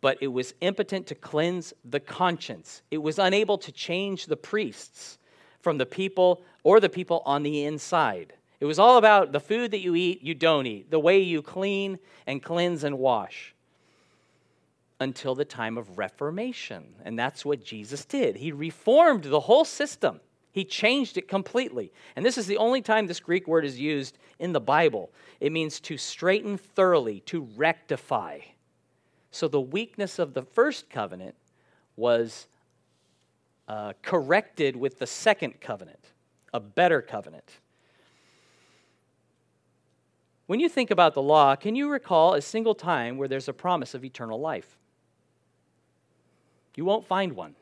But 0.00 0.18
it 0.20 0.28
was 0.28 0.54
impotent 0.60 1.06
to 1.08 1.14
cleanse 1.14 1.72
the 1.84 1.98
conscience. 1.98 2.82
It 2.90 2.98
was 2.98 3.18
unable 3.18 3.58
to 3.58 3.72
change 3.72 4.26
the 4.26 4.36
priests 4.36 5.18
from 5.60 5.78
the 5.78 5.86
people 5.86 6.42
or 6.62 6.80
the 6.80 6.88
people 6.88 7.22
on 7.24 7.42
the 7.42 7.64
inside. 7.64 8.34
It 8.60 8.66
was 8.66 8.78
all 8.78 8.98
about 8.98 9.32
the 9.32 9.40
food 9.40 9.70
that 9.70 9.80
you 9.80 9.94
eat, 9.94 10.22
you 10.22 10.34
don't 10.34 10.66
eat, 10.66 10.90
the 10.90 10.98
way 10.98 11.20
you 11.20 11.42
clean 11.42 11.98
and 12.26 12.42
cleanse 12.42 12.84
and 12.84 12.98
wash 12.98 13.54
until 15.00 15.34
the 15.34 15.44
time 15.44 15.78
of 15.78 15.98
Reformation. 15.98 16.94
And 17.04 17.18
that's 17.18 17.44
what 17.44 17.64
Jesus 17.64 18.04
did. 18.04 18.36
He 18.36 18.52
reformed 18.52 19.24
the 19.24 19.40
whole 19.40 19.64
system. 19.64 20.20
He 20.58 20.64
changed 20.64 21.16
it 21.16 21.28
completely. 21.28 21.92
And 22.16 22.26
this 22.26 22.36
is 22.36 22.48
the 22.48 22.56
only 22.56 22.82
time 22.82 23.06
this 23.06 23.20
Greek 23.20 23.46
word 23.46 23.64
is 23.64 23.78
used 23.78 24.18
in 24.40 24.52
the 24.52 24.60
Bible. 24.60 25.12
It 25.38 25.52
means 25.52 25.78
to 25.82 25.96
straighten 25.96 26.58
thoroughly, 26.58 27.20
to 27.26 27.42
rectify. 27.54 28.40
So 29.30 29.46
the 29.46 29.60
weakness 29.60 30.18
of 30.18 30.34
the 30.34 30.42
first 30.42 30.90
covenant 30.90 31.36
was 31.94 32.48
uh, 33.68 33.92
corrected 34.02 34.74
with 34.74 34.98
the 34.98 35.06
second 35.06 35.60
covenant, 35.60 36.04
a 36.52 36.58
better 36.58 37.02
covenant. 37.02 37.58
When 40.48 40.58
you 40.58 40.68
think 40.68 40.90
about 40.90 41.14
the 41.14 41.22
law, 41.22 41.54
can 41.54 41.76
you 41.76 41.88
recall 41.88 42.34
a 42.34 42.42
single 42.42 42.74
time 42.74 43.16
where 43.16 43.28
there's 43.28 43.46
a 43.46 43.52
promise 43.52 43.94
of 43.94 44.04
eternal 44.04 44.40
life? 44.40 44.76
You 46.74 46.84
won't 46.84 47.06
find 47.06 47.34
one. 47.34 47.54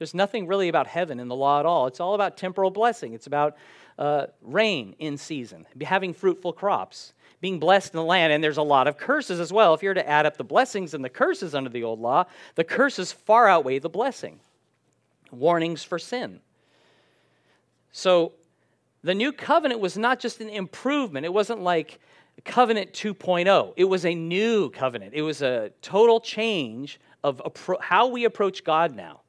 There's 0.00 0.14
nothing 0.14 0.46
really 0.46 0.70
about 0.70 0.86
heaven 0.86 1.20
in 1.20 1.28
the 1.28 1.36
law 1.36 1.60
at 1.60 1.66
all. 1.66 1.86
It's 1.86 2.00
all 2.00 2.14
about 2.14 2.38
temporal 2.38 2.70
blessing. 2.70 3.12
It's 3.12 3.26
about 3.26 3.58
uh, 3.98 4.28
rain 4.40 4.96
in 4.98 5.18
season, 5.18 5.66
having 5.82 6.14
fruitful 6.14 6.54
crops, 6.54 7.12
being 7.42 7.60
blessed 7.60 7.92
in 7.92 7.98
the 7.98 8.04
land. 8.04 8.32
And 8.32 8.42
there's 8.42 8.56
a 8.56 8.62
lot 8.62 8.88
of 8.88 8.96
curses 8.96 9.38
as 9.40 9.52
well. 9.52 9.74
If 9.74 9.82
you 9.82 9.90
were 9.90 9.94
to 9.94 10.08
add 10.08 10.24
up 10.24 10.38
the 10.38 10.44
blessings 10.44 10.94
and 10.94 11.04
the 11.04 11.10
curses 11.10 11.54
under 11.54 11.68
the 11.68 11.84
old 11.84 12.00
law, 12.00 12.24
the 12.54 12.64
curses 12.64 13.12
far 13.12 13.46
outweigh 13.46 13.78
the 13.78 13.90
blessing. 13.90 14.40
Warnings 15.30 15.84
for 15.84 15.98
sin. 15.98 16.40
So 17.92 18.32
the 19.04 19.14
new 19.14 19.32
covenant 19.32 19.82
was 19.82 19.98
not 19.98 20.18
just 20.18 20.40
an 20.40 20.48
improvement, 20.48 21.26
it 21.26 21.34
wasn't 21.34 21.60
like 21.60 22.00
covenant 22.46 22.94
2.0. 22.94 23.74
It 23.76 23.84
was 23.84 24.06
a 24.06 24.14
new 24.14 24.70
covenant, 24.70 25.12
it 25.12 25.20
was 25.20 25.42
a 25.42 25.72
total 25.82 26.20
change 26.20 26.98
of 27.22 27.42
how 27.82 28.06
we 28.06 28.24
approach 28.24 28.64
God 28.64 28.96
now 28.96 29.20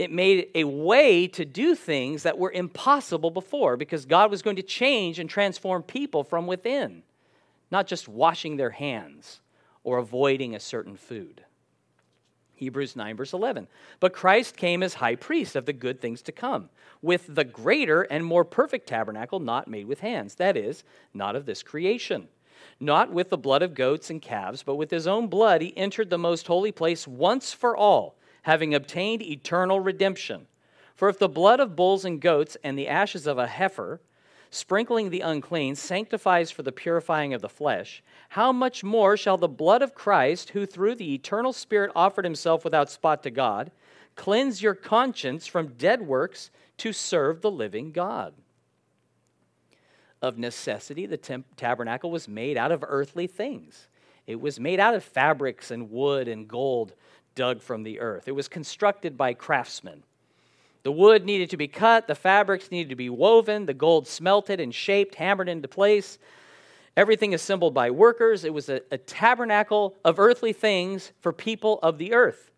it 0.00 0.10
made 0.10 0.48
a 0.54 0.64
way 0.64 1.26
to 1.26 1.44
do 1.44 1.74
things 1.74 2.22
that 2.22 2.38
were 2.38 2.50
impossible 2.50 3.30
before 3.30 3.76
because 3.76 4.06
God 4.06 4.30
was 4.30 4.40
going 4.40 4.56
to 4.56 4.62
change 4.62 5.18
and 5.18 5.28
transform 5.28 5.82
people 5.82 6.24
from 6.24 6.46
within, 6.46 7.02
not 7.70 7.86
just 7.86 8.08
washing 8.08 8.56
their 8.56 8.70
hands 8.70 9.40
or 9.84 9.98
avoiding 9.98 10.54
a 10.54 10.60
certain 10.60 10.96
food. 10.96 11.44
Hebrews 12.54 12.96
9, 12.96 13.14
verse 13.14 13.34
11. 13.34 13.68
But 14.00 14.14
Christ 14.14 14.56
came 14.56 14.82
as 14.82 14.94
high 14.94 15.16
priest 15.16 15.54
of 15.54 15.66
the 15.66 15.74
good 15.74 16.00
things 16.00 16.22
to 16.22 16.32
come, 16.32 16.70
with 17.02 17.34
the 17.34 17.44
greater 17.44 18.00
and 18.04 18.24
more 18.24 18.44
perfect 18.46 18.88
tabernacle 18.88 19.38
not 19.38 19.68
made 19.68 19.86
with 19.86 20.00
hands, 20.00 20.36
that 20.36 20.56
is, 20.56 20.82
not 21.12 21.36
of 21.36 21.44
this 21.44 21.62
creation. 21.62 22.28
Not 22.78 23.12
with 23.12 23.28
the 23.28 23.36
blood 23.36 23.60
of 23.60 23.74
goats 23.74 24.08
and 24.08 24.22
calves, 24.22 24.62
but 24.62 24.76
with 24.76 24.90
his 24.90 25.06
own 25.06 25.26
blood 25.26 25.60
he 25.60 25.76
entered 25.76 26.08
the 26.08 26.16
most 26.16 26.46
holy 26.46 26.72
place 26.72 27.06
once 27.06 27.52
for 27.52 27.76
all 27.76 28.16
having 28.42 28.74
obtained 28.74 29.22
eternal 29.22 29.80
redemption. 29.80 30.46
For 30.94 31.08
if 31.08 31.18
the 31.18 31.28
blood 31.28 31.60
of 31.60 31.76
bulls 31.76 32.04
and 32.04 32.20
goats 32.20 32.56
and 32.62 32.78
the 32.78 32.88
ashes 32.88 33.26
of 33.26 33.38
a 33.38 33.46
heifer, 33.46 34.00
sprinkling 34.50 35.10
the 35.10 35.20
unclean, 35.20 35.76
sanctifies 35.76 36.50
for 36.50 36.62
the 36.62 36.72
purifying 36.72 37.32
of 37.32 37.40
the 37.40 37.48
flesh, 37.48 38.02
how 38.30 38.52
much 38.52 38.84
more 38.84 39.16
shall 39.16 39.36
the 39.36 39.48
blood 39.48 39.82
of 39.82 39.94
Christ, 39.94 40.50
who 40.50 40.66
through 40.66 40.96
the 40.96 41.14
eternal 41.14 41.52
Spirit 41.52 41.92
offered 41.94 42.24
himself 42.24 42.64
without 42.64 42.90
spot 42.90 43.22
to 43.22 43.30
God, 43.30 43.70
cleanse 44.16 44.60
your 44.60 44.74
conscience 44.74 45.46
from 45.46 45.74
dead 45.78 46.02
works 46.02 46.50
to 46.78 46.92
serve 46.92 47.40
the 47.40 47.50
living 47.50 47.92
God? 47.92 48.34
Of 50.20 50.36
necessity, 50.36 51.06
the 51.06 51.16
temp- 51.16 51.56
tabernacle 51.56 52.10
was 52.10 52.28
made 52.28 52.56
out 52.56 52.72
of 52.72 52.84
earthly 52.86 53.26
things. 53.26 53.88
It 54.26 54.40
was 54.40 54.60
made 54.60 54.78
out 54.78 54.94
of 54.94 55.02
fabrics 55.02 55.70
and 55.70 55.90
wood 55.90 56.28
and 56.28 56.46
gold 56.46 56.92
dug 57.34 57.62
from 57.62 57.82
the 57.82 58.00
earth. 58.00 58.28
It 58.28 58.32
was 58.32 58.48
constructed 58.48 59.16
by 59.16 59.34
craftsmen. 59.34 60.02
The 60.82 60.92
wood 60.92 61.24
needed 61.26 61.50
to 61.50 61.56
be 61.56 61.68
cut, 61.68 62.06
the 62.06 62.14
fabrics 62.14 62.70
needed 62.70 62.88
to 62.88 62.96
be 62.96 63.10
woven, 63.10 63.66
the 63.66 63.74
gold 63.74 64.06
smelted 64.06 64.60
and 64.60 64.74
shaped, 64.74 65.14
hammered 65.14 65.48
into 65.48 65.68
place. 65.68 66.18
Everything 66.96 67.34
assembled 67.34 67.74
by 67.74 67.90
workers. 67.90 68.44
It 68.44 68.54
was 68.54 68.68
a, 68.68 68.80
a 68.90 68.98
tabernacle 68.98 69.96
of 70.04 70.18
earthly 70.18 70.52
things 70.52 71.12
for 71.20 71.32
people 71.32 71.78
of 71.82 71.98
the 71.98 72.12
earth. 72.12 72.50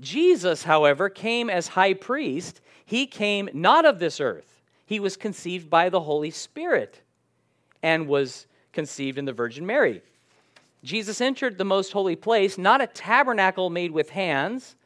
Jesus, 0.00 0.64
however, 0.64 1.08
came 1.08 1.48
as 1.48 1.68
high 1.68 1.94
priest. 1.94 2.60
He 2.84 3.06
came 3.06 3.48
not 3.52 3.84
of 3.84 3.98
this 3.98 4.20
earth, 4.20 4.62
he 4.84 5.00
was 5.00 5.16
conceived 5.16 5.68
by 5.68 5.88
the 5.88 6.00
Holy 6.00 6.30
Spirit 6.30 7.00
and 7.82 8.06
was 8.06 8.46
conceived 8.72 9.18
in 9.18 9.24
the 9.24 9.32
Virgin 9.32 9.66
Mary. 9.66 10.02
Jesus 10.84 11.20
entered 11.20 11.58
the 11.58 11.64
most 11.64 11.92
holy 11.92 12.16
place, 12.16 12.58
not 12.58 12.80
a 12.80 12.86
tabernacle 12.86 13.70
made 13.70 13.90
with 13.90 14.10
hands, 14.10 14.76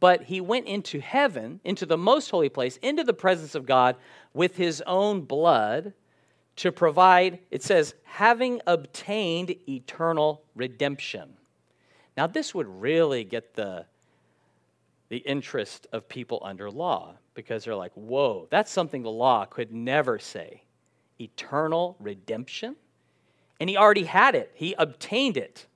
but 0.00 0.22
he 0.24 0.40
went 0.40 0.66
into 0.66 1.00
heaven, 1.00 1.60
into 1.64 1.84
the 1.84 1.98
most 1.98 2.30
holy 2.30 2.48
place, 2.48 2.76
into 2.78 3.02
the 3.02 3.12
presence 3.12 3.54
of 3.54 3.66
God 3.66 3.96
with 4.32 4.56
his 4.56 4.82
own 4.86 5.22
blood 5.22 5.92
to 6.56 6.72
provide, 6.72 7.38
it 7.50 7.62
says, 7.62 7.94
having 8.04 8.60
obtained 8.66 9.54
eternal 9.68 10.42
redemption. 10.54 11.34
Now, 12.16 12.26
this 12.26 12.54
would 12.54 12.66
really 12.66 13.22
get 13.24 13.54
the, 13.54 13.86
the 15.08 15.18
interest 15.18 15.86
of 15.92 16.08
people 16.08 16.40
under 16.44 16.70
law 16.70 17.14
because 17.34 17.64
they're 17.64 17.76
like, 17.76 17.92
whoa, 17.94 18.48
that's 18.50 18.72
something 18.72 19.02
the 19.02 19.10
law 19.10 19.44
could 19.44 19.72
never 19.72 20.18
say. 20.18 20.62
Eternal 21.20 21.96
redemption? 22.00 22.74
And 23.60 23.68
he 23.68 23.76
already 23.76 24.04
had 24.04 24.34
it, 24.34 24.50
he 24.54 24.74
obtained 24.78 25.36
it. 25.36 25.66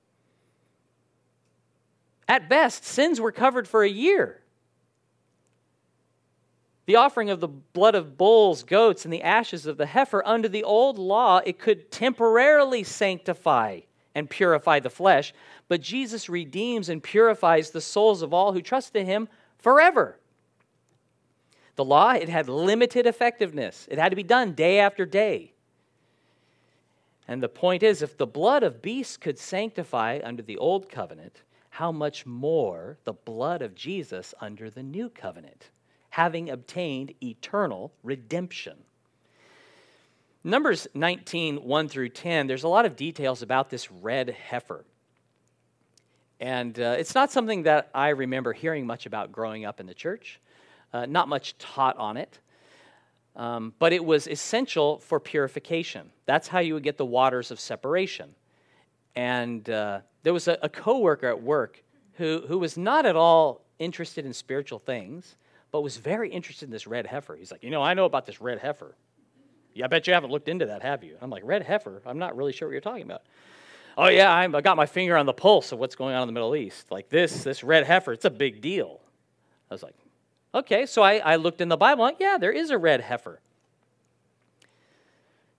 At 2.27 2.49
best, 2.49 2.85
sins 2.85 3.19
were 3.19 3.31
covered 3.31 3.67
for 3.67 3.83
a 3.83 3.89
year. 3.89 4.39
The 6.85 6.95
offering 6.97 7.29
of 7.29 7.39
the 7.39 7.47
blood 7.47 7.95
of 7.95 8.17
bulls, 8.17 8.63
goats, 8.63 9.05
and 9.05 9.13
the 9.13 9.21
ashes 9.21 9.65
of 9.65 9.77
the 9.77 9.85
heifer 9.85 10.21
under 10.25 10.49
the 10.49 10.63
old 10.63 10.99
law, 10.99 11.41
it 11.45 11.59
could 11.59 11.91
temporarily 11.91 12.83
sanctify 12.83 13.81
and 14.15 14.29
purify 14.29 14.79
the 14.79 14.89
flesh, 14.89 15.33
but 15.67 15.81
Jesus 15.81 16.29
redeems 16.29 16.89
and 16.89 17.01
purifies 17.01 17.71
the 17.71 17.81
souls 17.81 18.21
of 18.21 18.33
all 18.33 18.53
who 18.53 18.61
trust 18.61 18.95
in 18.95 19.05
him 19.05 19.29
forever. 19.57 20.19
The 21.75 21.85
law, 21.85 22.11
it 22.11 22.29
had 22.29 22.49
limited 22.49 23.07
effectiveness. 23.07 23.87
It 23.89 23.97
had 23.97 24.09
to 24.09 24.15
be 24.15 24.23
done 24.23 24.53
day 24.53 24.79
after 24.79 25.05
day. 25.05 25.52
And 27.27 27.41
the 27.41 27.49
point 27.49 27.83
is 27.83 28.01
if 28.01 28.17
the 28.17 28.27
blood 28.27 28.63
of 28.63 28.81
beasts 28.81 29.17
could 29.17 29.39
sanctify 29.39 30.19
under 30.23 30.41
the 30.41 30.57
old 30.57 30.89
covenant, 30.89 31.41
how 31.69 31.91
much 31.91 32.25
more 32.25 32.97
the 33.03 33.13
blood 33.13 33.61
of 33.61 33.73
Jesus 33.73 34.35
under 34.39 34.69
the 34.69 34.83
new 34.83 35.09
covenant, 35.09 35.69
having 36.11 36.49
obtained 36.49 37.13
eternal 37.23 37.91
redemption. 38.03 38.77
Numbers 40.43 40.87
19, 40.93 41.63
1 41.63 41.89
through 41.89 42.09
10, 42.09 42.47
there's 42.47 42.63
a 42.63 42.67
lot 42.67 42.85
of 42.85 42.95
details 42.95 43.41
about 43.41 43.69
this 43.69 43.89
red 43.91 44.29
heifer. 44.29 44.85
And 46.39 46.77
uh, 46.79 46.95
it's 46.99 47.15
not 47.15 47.31
something 47.31 47.63
that 47.63 47.89
I 47.95 48.09
remember 48.09 48.51
hearing 48.51 48.85
much 48.85 49.05
about 49.05 49.31
growing 49.31 49.65
up 49.65 49.79
in 49.79 49.85
the 49.85 49.93
church, 49.93 50.41
uh, 50.91 51.05
not 51.05 51.29
much 51.29 51.57
taught 51.57 51.97
on 51.97 52.17
it. 52.17 52.37
Um, 53.35 53.73
but 53.79 53.93
it 53.93 54.03
was 54.03 54.27
essential 54.27 54.99
for 54.99 55.19
purification. 55.19 56.11
That's 56.25 56.47
how 56.47 56.59
you 56.59 56.75
would 56.75 56.83
get 56.83 56.97
the 56.97 57.05
waters 57.05 57.49
of 57.51 57.59
separation. 57.59 58.35
And 59.15 59.67
uh, 59.69 60.01
there 60.21 60.33
was 60.33 60.47
a, 60.47 60.57
a 60.61 60.69
coworker 60.69 61.27
at 61.27 61.41
work 61.41 61.83
who, 62.13 62.43
who 62.47 62.59
was 62.59 62.77
not 62.77 63.05
at 63.05 63.15
all 63.15 63.65
interested 63.79 64.25
in 64.25 64.33
spiritual 64.33 64.79
things, 64.79 65.35
but 65.71 65.81
was 65.81 65.97
very 65.97 66.29
interested 66.29 66.65
in 66.65 66.71
this 66.71 66.85
red 66.85 67.07
heifer. 67.07 67.35
He's 67.35 67.51
like, 67.51 67.63
you 67.63 67.71
know, 67.71 67.81
I 67.81 67.95
know 67.95 68.05
about 68.05 68.25
this 68.25 68.39
red 68.39 68.59
heifer. 68.59 68.95
Yeah, 69.73 69.85
I 69.85 69.87
bet 69.87 70.05
you 70.05 70.13
haven't 70.13 70.29
looked 70.29 70.47
into 70.47 70.67
that, 70.67 70.83
have 70.83 71.03
you? 71.03 71.17
I'm 71.19 71.31
like, 71.31 71.41
red 71.43 71.63
heifer? 71.63 72.01
I'm 72.05 72.19
not 72.19 72.37
really 72.37 72.53
sure 72.53 72.67
what 72.67 72.73
you're 72.73 72.81
talking 72.81 73.03
about. 73.03 73.23
Oh 73.97 74.07
yeah, 74.07 74.31
I'm, 74.31 74.55
I 74.55 74.61
got 74.61 74.77
my 74.77 74.85
finger 74.85 75.17
on 75.17 75.25
the 75.25 75.33
pulse 75.33 75.71
of 75.71 75.79
what's 75.79 75.95
going 75.95 76.15
on 76.15 76.23
in 76.23 76.27
the 76.27 76.33
Middle 76.33 76.55
East. 76.55 76.91
Like 76.91 77.09
this, 77.09 77.43
this 77.43 77.63
red 77.63 77.85
heifer, 77.85 78.13
it's 78.13 78.25
a 78.25 78.29
big 78.29 78.61
deal. 78.61 79.01
I 79.69 79.73
was 79.73 79.83
like, 79.83 79.95
okay. 80.53 80.85
So 80.85 81.01
I, 81.01 81.17
I 81.17 81.35
looked 81.35 81.61
in 81.61 81.69
the 81.69 81.77
Bible. 81.77 82.03
Like, 82.03 82.17
yeah, 82.19 82.37
there 82.39 82.51
is 82.51 82.69
a 82.69 82.77
red 82.77 83.01
heifer. 83.01 83.39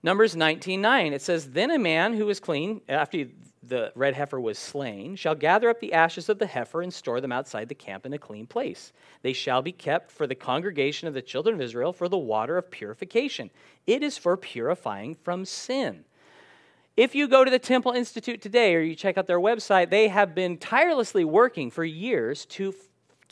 Numbers 0.02 0.36
19:9. 0.36 1.12
It 1.12 1.22
says, 1.22 1.52
"Then 1.52 1.70
a 1.70 1.78
man 1.78 2.12
who 2.12 2.28
is 2.28 2.38
clean 2.38 2.82
after 2.90 3.24
the 3.62 3.90
red 3.94 4.12
heifer 4.12 4.38
was 4.38 4.58
slain 4.58 5.16
shall 5.16 5.34
gather 5.34 5.70
up 5.70 5.80
the 5.80 5.94
ashes 5.94 6.28
of 6.28 6.38
the 6.38 6.46
heifer 6.46 6.82
and 6.82 6.92
store 6.92 7.22
them 7.22 7.32
outside 7.32 7.70
the 7.70 7.74
camp 7.74 8.04
in 8.04 8.12
a 8.12 8.18
clean 8.18 8.46
place. 8.46 8.92
They 9.22 9.32
shall 9.32 9.62
be 9.62 9.72
kept 9.72 10.10
for 10.10 10.26
the 10.26 10.34
congregation 10.34 11.08
of 11.08 11.14
the 11.14 11.22
children 11.22 11.54
of 11.54 11.62
Israel 11.62 11.94
for 11.94 12.10
the 12.10 12.18
water 12.18 12.58
of 12.58 12.70
purification. 12.70 13.50
It 13.86 14.02
is 14.02 14.18
for 14.18 14.36
purifying 14.36 15.14
from 15.14 15.46
sin." 15.46 16.04
If 16.96 17.14
you 17.14 17.26
go 17.26 17.42
to 17.42 17.50
the 17.50 17.58
Temple 17.58 17.92
Institute 17.92 18.40
today 18.40 18.74
or 18.76 18.80
you 18.80 18.94
check 18.94 19.18
out 19.18 19.26
their 19.26 19.40
website, 19.40 19.90
they 19.90 20.08
have 20.08 20.34
been 20.34 20.58
tirelessly 20.58 21.24
working 21.24 21.70
for 21.70 21.84
years 21.84 22.44
to 22.46 22.72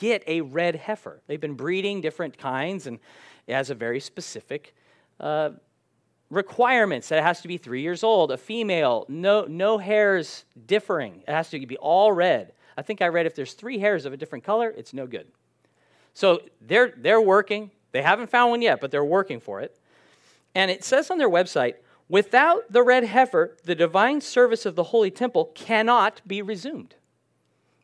get 0.03 0.25
a 0.27 0.41
red 0.41 0.75
heifer. 0.75 1.23
They've 1.29 1.41
been 1.41 1.55
breeding 1.55 2.01
different 2.01 2.37
kinds, 2.37 2.89
and 2.89 2.99
it 3.47 3.55
has 3.55 3.71
a 3.71 3.75
very 3.77 4.01
specific 4.01 4.75
uh, 5.21 5.51
requirements 6.29 7.09
that 7.09 7.21
it 7.21 7.23
has 7.23 7.41
to 7.43 7.49
be 7.49 7.57
three 7.57 7.83
years 7.83 8.03
old, 8.03 8.33
a 8.33 8.37
female, 8.37 9.07
no, 9.09 9.45
no 9.45 9.79
hairs 9.79 10.45
differing. 10.67 11.23
It 11.29 11.31
has 11.31 11.51
to 11.51 11.67
be 11.67 11.77
all 11.77 12.11
red. 12.11 12.53
I 12.77 12.83
think 12.83 13.01
I 13.01 13.07
read 13.07 13.27
if 13.27 13.37
there's 13.37 13.53
three 13.53 13.79
hairs 13.79 14.05
of 14.05 14.13
a 14.13 14.17
different 14.17 14.43
color, 14.43 14.75
it's 14.77 14.93
no 14.93 15.07
good. 15.07 15.29
So 16.15 16.41
they're, 16.61 16.93
they're 16.97 17.21
working. 17.21 17.71
They 17.93 18.03
haven't 18.03 18.29
found 18.29 18.51
one 18.51 18.61
yet, 18.61 18.81
but 18.81 18.91
they're 18.91 19.05
working 19.05 19.39
for 19.39 19.61
it. 19.61 19.79
And 20.53 20.69
it 20.69 20.83
says 20.83 21.13
on 21.13 21.19
their 21.19 21.31
website 21.31 21.75
Without 22.09 22.73
the 22.73 22.83
red 22.83 23.05
heifer, 23.05 23.57
the 23.65 23.77
divine 23.77 24.21
service 24.21 24.67
of 24.67 24.75
the 24.75 24.83
Holy 24.83 25.13
Temple 25.13 25.53
cannot 25.55 26.21
be 26.27 26.43
resumed. 26.43 26.97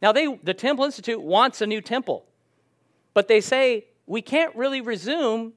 Now, 0.01 0.13
they, 0.13 0.39
the 0.43 0.55
Temple 0.55 0.85
Institute 0.85 1.21
wants 1.21 1.61
a 1.61 1.67
new 1.67 1.81
temple, 1.81 2.25
but 3.15 3.29
they 3.29 3.41
say 3.41 3.87
we 4.07 4.23
can't 4.23 4.55
really 4.55 4.81
resume 4.81 5.53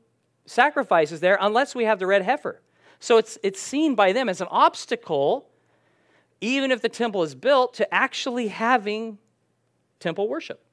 sacrifices 0.46 1.20
there 1.20 1.38
unless 1.40 1.76
we 1.76 1.86
have 1.86 2.00
the 2.00 2.08
red 2.08 2.24
heifer. 2.24 2.62
So 3.00 3.18
it's, 3.18 3.38
it's 3.44 3.62
seen 3.62 3.96
by 3.96 4.12
them 4.12 4.30
as 4.30 4.42
an 4.42 4.48
obstacle, 4.50 5.48
even 6.40 6.72
if 6.72 6.82
the 6.82 6.90
temple 6.90 7.24
is 7.24 7.36
built, 7.36 7.74
to 7.76 7.94
actually 7.94 8.48
having 8.48 9.18
temple 10.00 10.28
worship. 10.28 10.64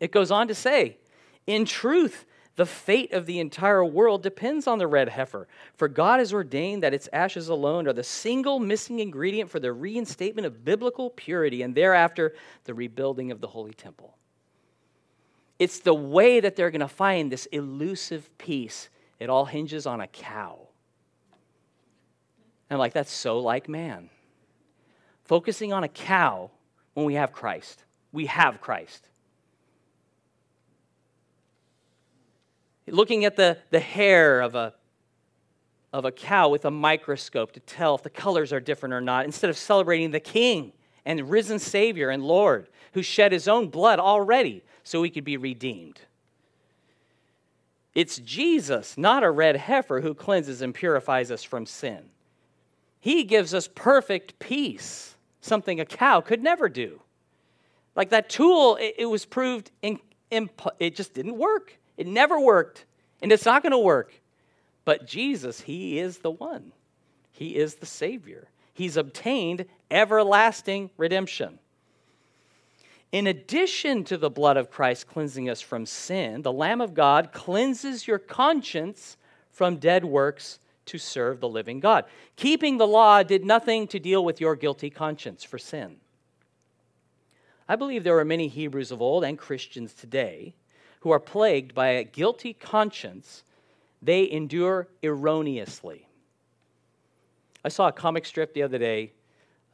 It 0.00 0.10
goes 0.10 0.30
on 0.30 0.48
to 0.48 0.54
say, 0.54 0.98
in 1.46 1.64
truth, 1.64 2.24
the 2.56 2.66
fate 2.66 3.12
of 3.12 3.24
the 3.24 3.40
entire 3.40 3.84
world 3.84 4.22
depends 4.22 4.66
on 4.66 4.78
the 4.78 4.86
red 4.86 5.08
heifer, 5.08 5.48
for 5.74 5.88
God 5.88 6.18
has 6.18 6.32
ordained 6.34 6.82
that 6.82 6.92
its 6.92 7.08
ashes 7.12 7.48
alone 7.48 7.86
are 7.88 7.94
the 7.94 8.04
single 8.04 8.58
missing 8.58 9.00
ingredient 9.00 9.50
for 9.50 9.58
the 9.58 9.72
reinstatement 9.72 10.46
of 10.46 10.64
biblical 10.64 11.10
purity 11.10 11.62
and 11.62 11.74
thereafter 11.74 12.34
the 12.64 12.74
rebuilding 12.74 13.30
of 13.30 13.40
the 13.40 13.46
holy 13.46 13.72
temple. 13.72 14.16
It's 15.58 15.80
the 15.80 15.94
way 15.94 16.40
that 16.40 16.56
they're 16.56 16.70
going 16.70 16.80
to 16.80 16.88
find 16.88 17.30
this 17.30 17.46
elusive 17.46 18.28
peace. 18.36 18.90
It 19.18 19.30
all 19.30 19.44
hinges 19.44 19.86
on 19.86 20.00
a 20.00 20.06
cow. 20.06 20.58
And 22.68 22.76
I'm 22.76 22.78
like, 22.78 22.92
that's 22.92 23.12
so 23.12 23.38
like 23.38 23.68
man. 23.68 24.10
Focusing 25.24 25.72
on 25.72 25.84
a 25.84 25.88
cow 25.88 26.50
when 26.94 27.06
we 27.06 27.14
have 27.14 27.32
Christ. 27.32 27.84
We 28.12 28.26
have 28.26 28.60
Christ. 28.60 29.08
Looking 32.86 33.24
at 33.24 33.36
the, 33.36 33.58
the 33.70 33.80
hair 33.80 34.40
of 34.40 34.54
a, 34.54 34.74
of 35.92 36.04
a 36.04 36.12
cow 36.12 36.48
with 36.48 36.64
a 36.64 36.70
microscope 36.70 37.52
to 37.52 37.60
tell 37.60 37.94
if 37.94 38.02
the 38.02 38.10
colors 38.10 38.52
are 38.52 38.60
different 38.60 38.94
or 38.94 39.00
not, 39.00 39.24
instead 39.24 39.50
of 39.50 39.56
celebrating 39.56 40.10
the 40.10 40.20
King 40.20 40.72
and 41.04 41.30
risen 41.30 41.58
Savior 41.58 42.10
and 42.10 42.22
Lord 42.22 42.68
who 42.92 43.02
shed 43.02 43.32
his 43.32 43.48
own 43.48 43.68
blood 43.68 43.98
already 43.98 44.62
so 44.84 45.00
we 45.00 45.10
could 45.10 45.24
be 45.24 45.36
redeemed. 45.36 46.00
It's 47.94 48.18
Jesus, 48.18 48.96
not 48.96 49.22
a 49.22 49.30
red 49.30 49.56
heifer, 49.56 50.00
who 50.00 50.14
cleanses 50.14 50.62
and 50.62 50.74
purifies 50.74 51.30
us 51.30 51.42
from 51.42 51.66
sin. 51.66 52.04
He 53.00 53.24
gives 53.24 53.52
us 53.52 53.68
perfect 53.74 54.38
peace, 54.38 55.16
something 55.40 55.80
a 55.80 55.84
cow 55.84 56.20
could 56.20 56.42
never 56.42 56.68
do. 56.68 57.00
Like 57.94 58.10
that 58.10 58.30
tool, 58.30 58.76
it, 58.76 58.94
it 58.98 59.06
was 59.06 59.26
proved 59.26 59.70
in, 59.82 59.98
it 60.78 60.96
just 60.96 61.12
didn't 61.12 61.36
work. 61.36 61.78
It 61.96 62.06
never 62.06 62.40
worked, 62.40 62.84
and 63.20 63.30
it's 63.32 63.44
not 63.44 63.62
going 63.62 63.72
to 63.72 63.78
work. 63.78 64.12
But 64.84 65.06
Jesus, 65.06 65.60
He 65.60 65.98
is 65.98 66.18
the 66.18 66.30
one. 66.30 66.72
He 67.30 67.56
is 67.56 67.76
the 67.76 67.86
Savior. 67.86 68.48
He's 68.74 68.96
obtained 68.96 69.66
everlasting 69.90 70.90
redemption. 70.96 71.58
In 73.12 73.26
addition 73.26 74.04
to 74.04 74.16
the 74.16 74.30
blood 74.30 74.56
of 74.56 74.70
Christ 74.70 75.06
cleansing 75.06 75.50
us 75.50 75.60
from 75.60 75.84
sin, 75.84 76.42
the 76.42 76.52
Lamb 76.52 76.80
of 76.80 76.94
God 76.94 77.30
cleanses 77.32 78.06
your 78.06 78.18
conscience 78.18 79.18
from 79.50 79.76
dead 79.76 80.04
works 80.04 80.58
to 80.86 80.98
serve 80.98 81.40
the 81.40 81.48
living 81.48 81.78
God. 81.78 82.06
Keeping 82.36 82.78
the 82.78 82.86
law 82.86 83.22
did 83.22 83.44
nothing 83.44 83.86
to 83.88 83.98
deal 83.98 84.24
with 84.24 84.40
your 84.40 84.56
guilty 84.56 84.88
conscience 84.88 85.44
for 85.44 85.58
sin. 85.58 85.96
I 87.68 87.76
believe 87.76 88.02
there 88.02 88.18
are 88.18 88.24
many 88.24 88.48
Hebrews 88.48 88.90
of 88.90 89.02
old 89.02 89.24
and 89.24 89.38
Christians 89.38 89.92
today 89.92 90.54
who 91.02 91.10
are 91.10 91.20
plagued 91.20 91.74
by 91.74 91.88
a 91.88 92.04
guilty 92.04 92.52
conscience 92.52 93.42
they 94.00 94.30
endure 94.30 94.88
erroneously. 95.02 96.06
I 97.64 97.68
saw 97.68 97.88
a 97.88 97.92
comic 97.92 98.24
strip 98.24 98.54
the 98.54 98.62
other 98.62 98.78
day. 98.78 99.12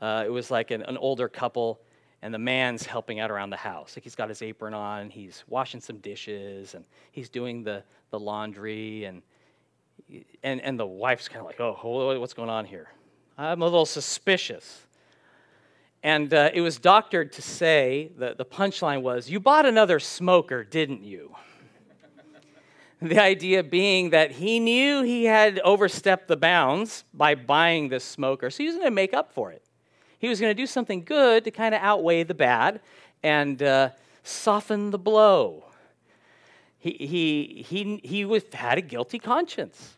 Uh, 0.00 0.24
it 0.26 0.30
was 0.30 0.50
like 0.50 0.70
an, 0.70 0.82
an, 0.82 0.96
older 0.96 1.28
couple, 1.28 1.80
and 2.22 2.32
the 2.32 2.38
man's 2.38 2.84
helping 2.86 3.20
out 3.20 3.30
around 3.30 3.50
the 3.50 3.56
house. 3.56 3.94
Like 3.96 4.04
he's 4.04 4.14
got 4.14 4.30
his 4.30 4.40
apron 4.40 4.72
on, 4.72 5.10
he's 5.10 5.44
washing 5.48 5.80
some 5.80 5.98
dishes, 5.98 6.74
and 6.74 6.84
he's 7.12 7.28
doing 7.28 7.62
the, 7.62 7.82
the 8.10 8.18
laundry, 8.18 9.04
and, 9.04 9.22
and, 10.42 10.60
and 10.62 10.78
the 10.78 10.86
wife's 10.86 11.28
kind 11.28 11.40
of 11.40 11.46
like, 11.46 11.60
oh, 11.60 12.18
what's 12.18 12.34
going 12.34 12.50
on 12.50 12.64
here? 12.64 12.88
I'm 13.36 13.60
a 13.60 13.64
little 13.64 13.86
suspicious. 13.86 14.86
And 16.02 16.32
uh, 16.32 16.50
it 16.54 16.60
was 16.60 16.78
doctored 16.78 17.32
to 17.32 17.42
say, 17.42 18.12
the, 18.16 18.34
the 18.36 18.44
punchline 18.44 19.02
was, 19.02 19.28
You 19.28 19.40
bought 19.40 19.66
another 19.66 19.98
smoker, 19.98 20.62
didn't 20.64 21.02
you? 21.02 21.34
the 23.00 23.20
idea 23.20 23.62
being 23.62 24.10
that 24.10 24.32
he 24.32 24.58
knew 24.58 25.02
he 25.02 25.24
had 25.24 25.60
overstepped 25.60 26.28
the 26.28 26.36
bounds 26.36 27.04
by 27.14 27.34
buying 27.34 27.88
this 27.88 28.04
smoker, 28.04 28.50
so 28.50 28.62
he 28.62 28.66
was 28.66 28.76
going 28.76 28.86
to 28.86 28.92
make 28.92 29.14
up 29.14 29.32
for 29.32 29.52
it. 29.52 29.62
He 30.18 30.28
was 30.28 30.40
going 30.40 30.50
to 30.50 30.60
do 30.60 30.66
something 30.66 31.04
good 31.04 31.44
to 31.44 31.50
kind 31.50 31.74
of 31.74 31.80
outweigh 31.80 32.24
the 32.24 32.34
bad 32.34 32.80
and 33.22 33.62
uh, 33.62 33.90
soften 34.24 34.90
the 34.90 34.98
blow. 34.98 35.64
He, 36.78 36.90
he, 36.90 37.66
he, 37.68 38.00
he 38.04 38.24
was, 38.24 38.44
had 38.52 38.78
a 38.78 38.80
guilty 38.80 39.18
conscience. 39.18 39.97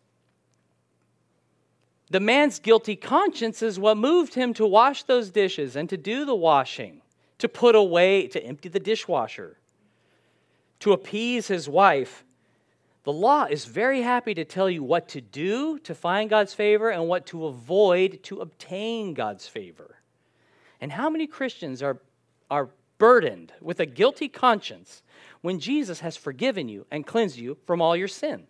The 2.10 2.20
man's 2.20 2.58
guilty 2.58 2.96
conscience 2.96 3.62
is 3.62 3.78
what 3.78 3.96
moved 3.96 4.34
him 4.34 4.52
to 4.54 4.66
wash 4.66 5.04
those 5.04 5.30
dishes 5.30 5.76
and 5.76 5.88
to 5.88 5.96
do 5.96 6.24
the 6.24 6.34
washing, 6.34 7.02
to 7.38 7.48
put 7.48 7.76
away, 7.76 8.26
to 8.28 8.44
empty 8.44 8.68
the 8.68 8.80
dishwasher, 8.80 9.58
to 10.80 10.92
appease 10.92 11.46
his 11.46 11.68
wife. 11.68 12.24
The 13.04 13.12
law 13.12 13.44
is 13.44 13.64
very 13.64 14.02
happy 14.02 14.34
to 14.34 14.44
tell 14.44 14.68
you 14.68 14.82
what 14.82 15.08
to 15.10 15.20
do 15.20 15.78
to 15.80 15.94
find 15.94 16.28
God's 16.28 16.52
favor 16.52 16.90
and 16.90 17.06
what 17.06 17.26
to 17.26 17.46
avoid 17.46 18.24
to 18.24 18.40
obtain 18.40 19.14
God's 19.14 19.46
favor. 19.46 19.96
And 20.80 20.90
how 20.90 21.10
many 21.10 21.28
Christians 21.28 21.80
are, 21.80 21.98
are 22.50 22.70
burdened 22.98 23.52
with 23.60 23.78
a 23.78 23.86
guilty 23.86 24.28
conscience 24.28 25.02
when 25.42 25.60
Jesus 25.60 26.00
has 26.00 26.16
forgiven 26.16 26.68
you 26.68 26.86
and 26.90 27.06
cleansed 27.06 27.38
you 27.38 27.56
from 27.66 27.80
all 27.80 27.96
your 27.96 28.08
sin? 28.08 28.48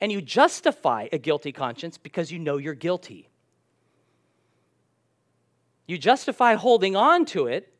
And 0.00 0.10
you 0.10 0.20
justify 0.22 1.08
a 1.12 1.18
guilty 1.18 1.52
conscience 1.52 1.98
because 1.98 2.32
you 2.32 2.38
know 2.38 2.56
you're 2.56 2.74
guilty. 2.74 3.28
You 5.86 5.98
justify 5.98 6.54
holding 6.54 6.96
on 6.96 7.24
to 7.26 7.46
it 7.46 7.72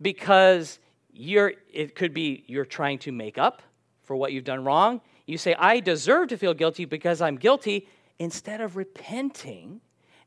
because 0.00 0.78
you're, 1.12 1.52
it 1.72 1.94
could 1.94 2.14
be 2.14 2.44
you're 2.46 2.64
trying 2.64 2.98
to 3.00 3.12
make 3.12 3.38
up 3.38 3.62
for 4.04 4.16
what 4.16 4.32
you've 4.32 4.44
done 4.44 4.64
wrong. 4.64 5.00
You 5.26 5.38
say, 5.38 5.54
I 5.54 5.80
deserve 5.80 6.28
to 6.28 6.38
feel 6.38 6.54
guilty 6.54 6.86
because 6.86 7.20
I'm 7.20 7.36
guilty, 7.36 7.86
instead 8.18 8.60
of 8.60 8.76
repenting 8.76 9.80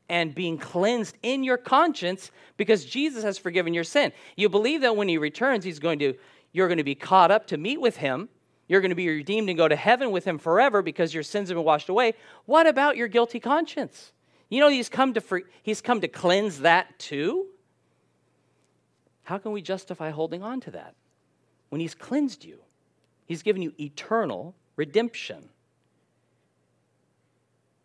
and 0.08 0.34
being 0.34 0.58
cleansed 0.58 1.16
in 1.22 1.44
your 1.44 1.56
conscience 1.56 2.30
because 2.56 2.84
Jesus 2.84 3.24
has 3.24 3.38
forgiven 3.38 3.74
your 3.74 3.84
sin. 3.84 4.12
You 4.36 4.48
believe 4.48 4.82
that 4.82 4.96
when 4.96 5.08
he 5.08 5.18
returns, 5.18 5.64
he's 5.64 5.78
going 5.78 5.98
to, 6.00 6.14
you're 6.52 6.68
going 6.68 6.78
to 6.78 6.84
be 6.84 6.94
caught 6.94 7.30
up 7.30 7.46
to 7.48 7.56
meet 7.56 7.80
with 7.80 7.96
him. 7.96 8.28
You're 8.66 8.80
going 8.80 8.90
to 8.90 8.94
be 8.94 9.08
redeemed 9.08 9.48
and 9.48 9.58
go 9.58 9.68
to 9.68 9.76
heaven 9.76 10.10
with 10.10 10.24
him 10.24 10.38
forever 10.38 10.82
because 10.82 11.12
your 11.12 11.22
sins 11.22 11.48
have 11.48 11.56
been 11.56 11.64
washed 11.64 11.88
away. 11.88 12.14
What 12.46 12.66
about 12.66 12.96
your 12.96 13.08
guilty 13.08 13.40
conscience? 13.40 14.12
You 14.48 14.60
know 14.60 14.68
he's 14.68 14.88
come 14.88 15.14
to 15.14 15.20
for, 15.20 15.42
he's 15.62 15.80
come 15.80 16.00
to 16.00 16.08
cleanse 16.08 16.60
that 16.60 16.98
too. 16.98 17.46
How 19.24 19.38
can 19.38 19.52
we 19.52 19.62
justify 19.62 20.10
holding 20.10 20.42
on 20.42 20.60
to 20.60 20.70
that 20.72 20.94
when 21.70 21.80
he's 21.80 21.94
cleansed 21.94 22.44
you? 22.44 22.58
He's 23.26 23.42
given 23.42 23.62
you 23.62 23.72
eternal 23.78 24.54
redemption. 24.76 25.48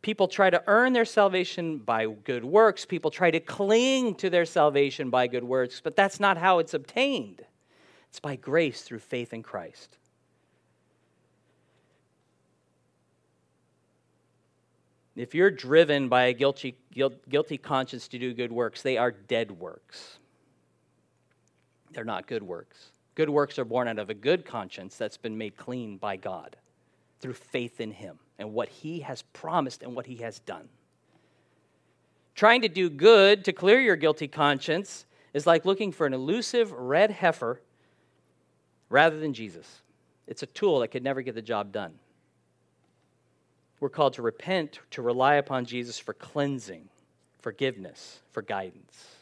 People 0.02 0.28
try 0.28 0.50
to 0.50 0.64
earn 0.68 0.94
their 0.94 1.06
salvation 1.06 1.78
by 1.78 2.06
good 2.06 2.46
works. 2.46 2.86
People 2.86 3.12
try 3.12 3.32
to 3.32 3.40
cling 3.40 4.16
to 4.16 4.30
their 4.30 4.46
salvation 4.46 5.10
by 5.10 5.28
good 5.28 5.44
works, 5.44 5.82
but 5.82 5.96
that's 5.96 6.20
not 6.20 6.38
how 6.38 6.60
it's 6.60 6.74
obtained. 6.74 7.42
It's 8.10 8.20
by 8.20 8.38
grace 8.38 8.82
through 8.82 9.00
faith 9.00 9.34
in 9.34 9.44
Christ. 9.44 9.99
If 15.20 15.36
you're 15.36 15.52
driven 15.52 16.08
by 16.08 16.28
a 16.28 16.34
guilty, 16.34 16.78
guilty 16.94 17.58
conscience 17.58 18.08
to 18.08 18.18
do 18.18 18.34
good 18.34 18.54
works, 18.54 18.82
they 18.82 18.96
are 18.96 19.12
dead 19.12 19.52
works. 19.52 20.18
They're 21.92 22.06
not 22.06 22.26
good 22.26 22.42
works. 22.42 22.94
Good 23.16 23.30
works 23.30 23.60
are 23.60 23.66
born 23.66 23.90
out 23.90 24.00
of 24.00 24.10
a 24.10 24.14
good 24.14 24.46
conscience 24.46 24.96
that's 24.96 25.18
been 25.18 25.38
made 25.38 25.58
clean 25.58 25.98
by 25.98 26.16
God 26.16 26.56
through 27.20 27.34
faith 27.34 27.82
in 27.82 27.92
Him 27.92 28.18
and 28.38 28.54
what 28.54 28.70
He 28.70 29.02
has 29.02 29.24
promised 29.34 29.84
and 29.84 29.94
what 29.94 30.06
He 30.06 30.16
has 30.18 30.40
done. 30.40 30.70
Trying 32.34 32.62
to 32.62 32.70
do 32.70 32.90
good 32.90 33.44
to 33.44 33.52
clear 33.52 33.82
your 33.82 33.98
guilty 33.98 34.30
conscience 34.30 35.06
is 35.34 35.46
like 35.46 35.66
looking 35.66 35.92
for 35.92 36.08
an 36.08 36.14
elusive 36.14 36.72
red 36.72 37.12
heifer 37.12 37.60
rather 38.88 39.20
than 39.20 39.34
Jesus. 39.34 39.82
It's 40.28 40.44
a 40.44 40.46
tool 40.48 40.80
that 40.80 40.92
could 40.92 41.04
never 41.04 41.22
get 41.22 41.36
the 41.36 41.42
job 41.42 41.74
done. 41.74 41.96
We're 43.80 43.90
called 43.90 44.14
to 44.14 44.22
repent, 44.22 44.80
to 44.92 45.02
rely 45.02 45.36
upon 45.36 45.66
Jesus 45.66 45.98
for 45.98 46.14
cleansing, 46.14 46.90
forgiveness, 47.40 48.20
for 48.32 48.42
guidance. 48.42 49.20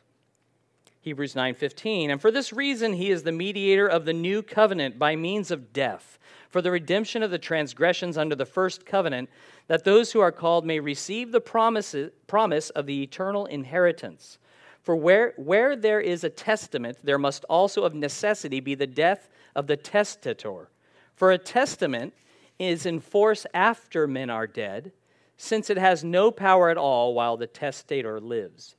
Hebrews 1.01 1.35
9:15 1.35 2.09
and 2.09 2.19
for 2.19 2.31
this 2.31 2.51
reason 2.51 2.91
he 2.91 3.11
is 3.11 3.23
the 3.23 3.31
mediator 3.31 3.87
of 3.87 4.03
the 4.03 4.11
new 4.11 4.41
covenant 4.41 4.99
by 4.99 5.15
means 5.15 5.51
of 5.51 5.71
death 5.71 6.19
for 6.49 6.61
the 6.61 6.71
redemption 6.71 7.23
of 7.23 7.31
the 7.31 7.37
transgressions 7.37 8.17
under 8.17 8.35
the 8.35 8.45
first 8.45 8.85
covenant 8.85 9.29
that 9.67 9.85
those 9.85 10.11
who 10.11 10.19
are 10.19 10.33
called 10.33 10.65
may 10.65 10.81
receive 10.81 11.31
the 11.31 11.39
promise, 11.39 11.95
promise 12.27 12.69
of 12.71 12.87
the 12.87 13.03
eternal 13.03 13.45
inheritance 13.45 14.37
for 14.81 14.95
where, 14.95 15.33
where 15.37 15.75
there 15.75 16.01
is 16.01 16.23
a 16.23 16.29
testament 16.29 16.97
there 17.03 17.17
must 17.17 17.45
also 17.45 17.83
of 17.83 17.93
necessity 17.93 18.59
be 18.59 18.75
the 18.75 18.87
death 18.87 19.29
of 19.55 19.67
the 19.67 19.77
testator 19.77 20.69
for 21.15 21.31
a 21.31 21.37
testament 21.37 22.13
is 22.59 22.85
in 22.85 22.99
force 22.99 23.45
after 23.53 24.07
men 24.07 24.29
are 24.29 24.47
dead, 24.47 24.91
since 25.37 25.69
it 25.69 25.77
has 25.77 26.03
no 26.03 26.31
power 26.31 26.69
at 26.69 26.77
all 26.77 27.13
while 27.13 27.37
the 27.37 27.47
testator 27.47 28.19
lives. 28.19 28.75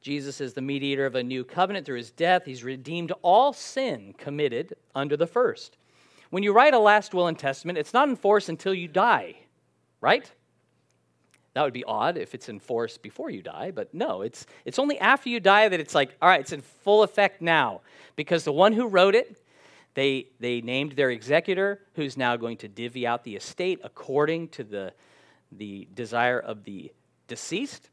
Jesus 0.00 0.40
is 0.40 0.54
the 0.54 0.60
mediator 0.60 1.06
of 1.06 1.14
a 1.14 1.22
new 1.22 1.44
covenant 1.44 1.86
through 1.86 1.98
his 1.98 2.10
death. 2.10 2.44
He's 2.44 2.64
redeemed 2.64 3.12
all 3.22 3.52
sin 3.52 4.14
committed 4.16 4.74
under 4.94 5.16
the 5.16 5.26
first. 5.26 5.76
When 6.30 6.42
you 6.42 6.52
write 6.52 6.74
a 6.74 6.78
last 6.78 7.14
will 7.14 7.26
and 7.26 7.38
testament, 7.38 7.78
it's 7.78 7.94
not 7.94 8.08
in 8.08 8.16
force 8.16 8.48
until 8.48 8.74
you 8.74 8.88
die, 8.88 9.36
right? 10.00 10.30
That 11.54 11.62
would 11.62 11.72
be 11.72 11.84
odd 11.84 12.16
if 12.16 12.34
it's 12.34 12.48
in 12.48 12.60
force 12.60 12.98
before 12.98 13.30
you 13.30 13.42
die, 13.42 13.70
but 13.70 13.92
no, 13.92 14.22
it's, 14.22 14.46
it's 14.64 14.78
only 14.78 14.98
after 14.98 15.28
you 15.28 15.40
die 15.40 15.68
that 15.68 15.80
it's 15.80 15.94
like, 15.94 16.14
all 16.22 16.28
right, 16.28 16.40
it's 16.40 16.52
in 16.52 16.60
full 16.60 17.02
effect 17.02 17.42
now. 17.42 17.80
Because 18.14 18.44
the 18.44 18.52
one 18.52 18.72
who 18.72 18.86
wrote 18.86 19.14
it 19.14 19.42
they, 19.98 20.28
they 20.38 20.60
named 20.60 20.92
their 20.92 21.10
executor, 21.10 21.80
who's 21.94 22.16
now 22.16 22.36
going 22.36 22.56
to 22.58 22.68
divvy 22.68 23.04
out 23.04 23.24
the 23.24 23.34
estate 23.34 23.80
according 23.82 24.46
to 24.50 24.62
the, 24.62 24.92
the 25.50 25.88
desire 25.92 26.38
of 26.38 26.62
the 26.62 26.92
deceased, 27.26 27.90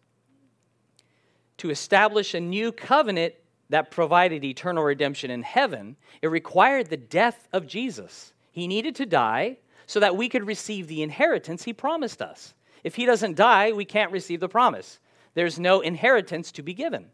to 1.58 1.72
establish 1.72 2.36
a 2.36 2.40
new 2.40 2.72
covenant 2.72 3.34
that 3.70 3.90
provided 3.90 4.44
eternal 4.44 4.84
redemption 4.84 5.32
in 5.32 5.42
heaven. 5.42 5.96
It 6.22 6.28
required 6.28 6.92
the 6.92 6.98
death 6.98 7.48
of 7.52 7.66
Jesus. 7.66 8.34
He 8.52 8.68
needed 8.68 8.94
to 8.98 9.08
die 9.08 9.58
so 9.88 10.00
that 10.00 10.16
we 10.16 10.30
could 10.30 10.46
receive 10.46 10.86
the 10.86 11.02
inheritance 11.02 11.64
he 11.64 11.74
promised 11.74 12.22
us. 12.22 12.54
If 12.84 12.94
he 12.94 13.08
doesn't 13.08 13.36
die, 13.36 13.72
we 13.72 13.84
can't 13.84 14.12
receive 14.12 14.42
the 14.42 14.48
promise. 14.48 15.00
There's 15.34 15.58
no 15.58 15.82
inheritance 15.82 16.52
to 16.52 16.62
be 16.62 16.76
given. 16.76 17.08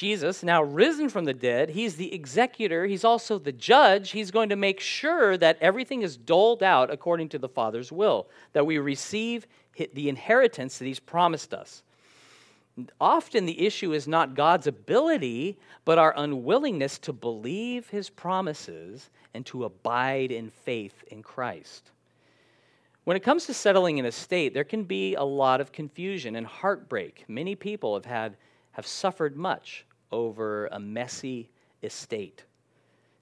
Jesus, 0.00 0.42
now 0.42 0.62
risen 0.62 1.10
from 1.10 1.26
the 1.26 1.34
dead, 1.34 1.68
he's 1.68 1.96
the 1.96 2.14
executor, 2.14 2.86
he's 2.86 3.04
also 3.04 3.38
the 3.38 3.52
judge. 3.52 4.12
He's 4.12 4.30
going 4.30 4.48
to 4.48 4.56
make 4.56 4.80
sure 4.80 5.36
that 5.36 5.58
everything 5.60 6.00
is 6.00 6.16
doled 6.16 6.62
out 6.62 6.90
according 6.90 7.28
to 7.28 7.38
the 7.38 7.50
Father's 7.50 7.92
will, 7.92 8.26
that 8.54 8.64
we 8.64 8.78
receive 8.78 9.46
the 9.76 10.08
inheritance 10.08 10.78
that 10.78 10.86
he's 10.86 11.00
promised 11.00 11.52
us. 11.52 11.82
Often 12.98 13.44
the 13.44 13.66
issue 13.66 13.92
is 13.92 14.08
not 14.08 14.34
God's 14.34 14.66
ability, 14.66 15.58
but 15.84 15.98
our 15.98 16.14
unwillingness 16.16 16.98
to 17.00 17.12
believe 17.12 17.90
his 17.90 18.08
promises 18.08 19.10
and 19.34 19.44
to 19.44 19.64
abide 19.64 20.32
in 20.32 20.48
faith 20.48 21.04
in 21.08 21.22
Christ. 21.22 21.90
When 23.04 23.18
it 23.18 23.22
comes 23.22 23.44
to 23.44 23.52
settling 23.52 23.98
an 23.98 24.06
estate, 24.06 24.54
there 24.54 24.64
can 24.64 24.84
be 24.84 25.14
a 25.14 25.24
lot 25.24 25.60
of 25.60 25.72
confusion 25.72 26.36
and 26.36 26.46
heartbreak. 26.46 27.26
Many 27.28 27.54
people 27.54 27.92
have 27.92 28.06
had 28.06 28.38
have 28.72 28.86
suffered 28.86 29.36
much 29.36 29.84
over 30.12 30.66
a 30.68 30.80
messy 30.80 31.50
estate. 31.82 32.44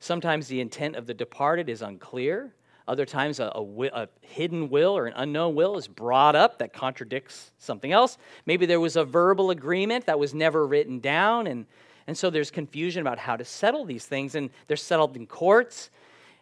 Sometimes 0.01 0.49
the 0.49 0.61
intent 0.61 0.97
of 0.97 1.07
the 1.07 1.15
departed 1.15 1.69
is 1.69 1.83
unclear. 1.83 2.55
Other 2.87 3.05
times, 3.05 3.39
a, 3.41 3.53
a, 3.55 3.63
a, 3.89 4.09
hidden 4.23 4.71
will 4.71 4.97
or 4.97 5.07
an 5.07 5.13
unknown 5.17 5.55
will 5.55 5.77
is 5.77 5.87
brought 5.87 6.35
up 6.35 6.59
that 6.59 6.73
contradicts 6.73 7.53
something 7.59 7.93
else. 7.93 8.17
Maybe 8.47 8.65
there 8.65 8.81
was 8.81 8.97
a 8.97 9.05
verbal 9.05 9.51
agreement 9.51 10.07
that 10.07 10.19
was 10.19 10.33
never 10.33 10.67
written 10.67 10.99
down, 10.99 11.47
and, 11.47 11.67
and 12.07 12.17
so 12.17 12.31
there's 12.31 12.51
confusion 12.51 13.03
about 13.03 13.19
how 13.19 13.37
to 13.37 13.45
settle 13.45 13.85
these 13.85 14.07
things, 14.07 14.35
and 14.35 14.49
they're 14.69 14.77
settled 14.77 15.17
in 15.17 15.27
courts, 15.27 15.91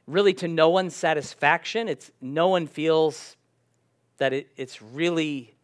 really 0.06 0.32
to 0.34 0.46
no 0.46 0.68
one's 0.68 0.94
satisfaction. 0.94 1.88
It's, 1.88 2.12
no 2.20 2.46
one 2.48 2.68
feels 2.68 3.36
that 4.18 4.32
it, 4.32 4.48
it's 4.56 4.80
really 4.80 5.56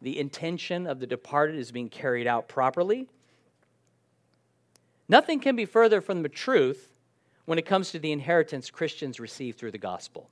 the 0.00 0.18
intention 0.18 0.86
of 0.86 0.98
the 1.00 1.06
departed 1.06 1.56
is 1.56 1.72
being 1.72 1.90
carried 1.90 2.26
out 2.26 2.48
properly. 2.48 3.06
Nothing 5.08 5.40
can 5.40 5.56
be 5.56 5.64
further 5.64 6.00
from 6.00 6.22
the 6.22 6.28
truth 6.28 6.98
when 7.44 7.58
it 7.58 7.66
comes 7.66 7.92
to 7.92 7.98
the 7.98 8.12
inheritance 8.12 8.70
Christians 8.70 9.20
receive 9.20 9.56
through 9.56 9.70
the 9.70 9.78
gospel. 9.78 10.28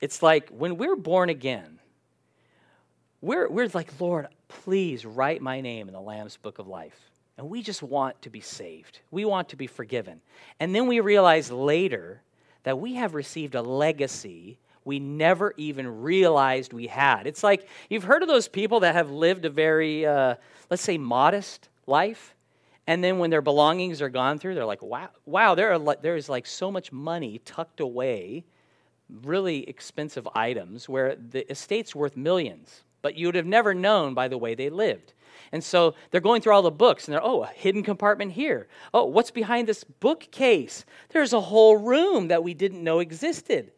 It's 0.00 0.22
like 0.22 0.50
when 0.50 0.76
we're 0.76 0.96
born 0.96 1.30
again, 1.30 1.78
we're, 3.20 3.48
we're 3.48 3.70
like, 3.72 3.98
Lord, 3.98 4.28
please 4.48 5.06
write 5.06 5.40
my 5.40 5.60
name 5.60 5.88
in 5.88 5.94
the 5.94 6.00
Lamb's 6.00 6.36
book 6.36 6.58
of 6.58 6.66
life. 6.66 6.98
And 7.38 7.48
we 7.48 7.62
just 7.62 7.82
want 7.82 8.20
to 8.22 8.30
be 8.30 8.40
saved. 8.40 9.00
We 9.10 9.24
want 9.24 9.48
to 9.48 9.56
be 9.56 9.66
forgiven. 9.66 10.20
And 10.60 10.74
then 10.74 10.86
we 10.86 11.00
realize 11.00 11.50
later 11.50 12.20
that 12.64 12.78
we 12.78 12.94
have 12.94 13.14
received 13.14 13.54
a 13.54 13.62
legacy 13.62 14.58
we 14.84 14.98
never 14.98 15.54
even 15.56 16.02
realized 16.02 16.72
we 16.72 16.86
had. 16.86 17.26
It's 17.26 17.42
like 17.42 17.68
you've 17.88 18.04
heard 18.04 18.22
of 18.22 18.28
those 18.28 18.48
people 18.48 18.80
that 18.80 18.94
have 18.94 19.10
lived 19.10 19.44
a 19.44 19.50
very, 19.50 20.04
uh, 20.04 20.34
let's 20.70 20.82
say, 20.82 20.98
modest 20.98 21.68
life. 21.86 22.34
And 22.86 23.02
then 23.02 23.18
when 23.18 23.30
their 23.30 23.40
belongings 23.40 24.02
are 24.02 24.10
gone 24.10 24.38
through, 24.38 24.54
they're 24.54 24.66
like, 24.66 24.82
wow, 24.82 25.08
wow, 25.24 25.54
there, 25.54 25.72
are, 25.72 25.96
there 26.02 26.16
is 26.16 26.28
like 26.28 26.46
so 26.46 26.70
much 26.70 26.92
money 26.92 27.40
tucked 27.46 27.80
away, 27.80 28.44
really 29.22 29.66
expensive 29.68 30.28
items, 30.34 30.86
where 30.86 31.16
the 31.16 31.50
estate's 31.50 31.94
worth 31.94 32.16
millions. 32.16 32.84
but 33.04 33.18
you 33.18 33.26
would 33.26 33.34
have 33.34 33.44
never 33.44 33.74
known 33.74 34.14
by 34.14 34.28
the 34.28 34.38
way 34.38 34.54
they 34.54 34.70
lived. 34.70 35.12
And 35.52 35.62
so 35.62 35.94
they're 36.10 36.22
going 36.22 36.40
through 36.40 36.54
all 36.54 36.62
the 36.62 36.70
books 36.70 37.06
and 37.06 37.12
they're, 37.12 37.22
oh, 37.22 37.42
a 37.42 37.48
hidden 37.48 37.82
compartment 37.82 38.32
here. 38.32 38.66
Oh, 38.94 39.04
what's 39.04 39.30
behind 39.30 39.68
this 39.68 39.84
bookcase? 39.84 40.86
There's 41.10 41.34
a 41.34 41.40
whole 41.40 41.76
room 41.76 42.28
that 42.28 42.42
we 42.42 42.54
didn't 42.54 42.82
know 42.82 43.00
existed. 43.00 43.72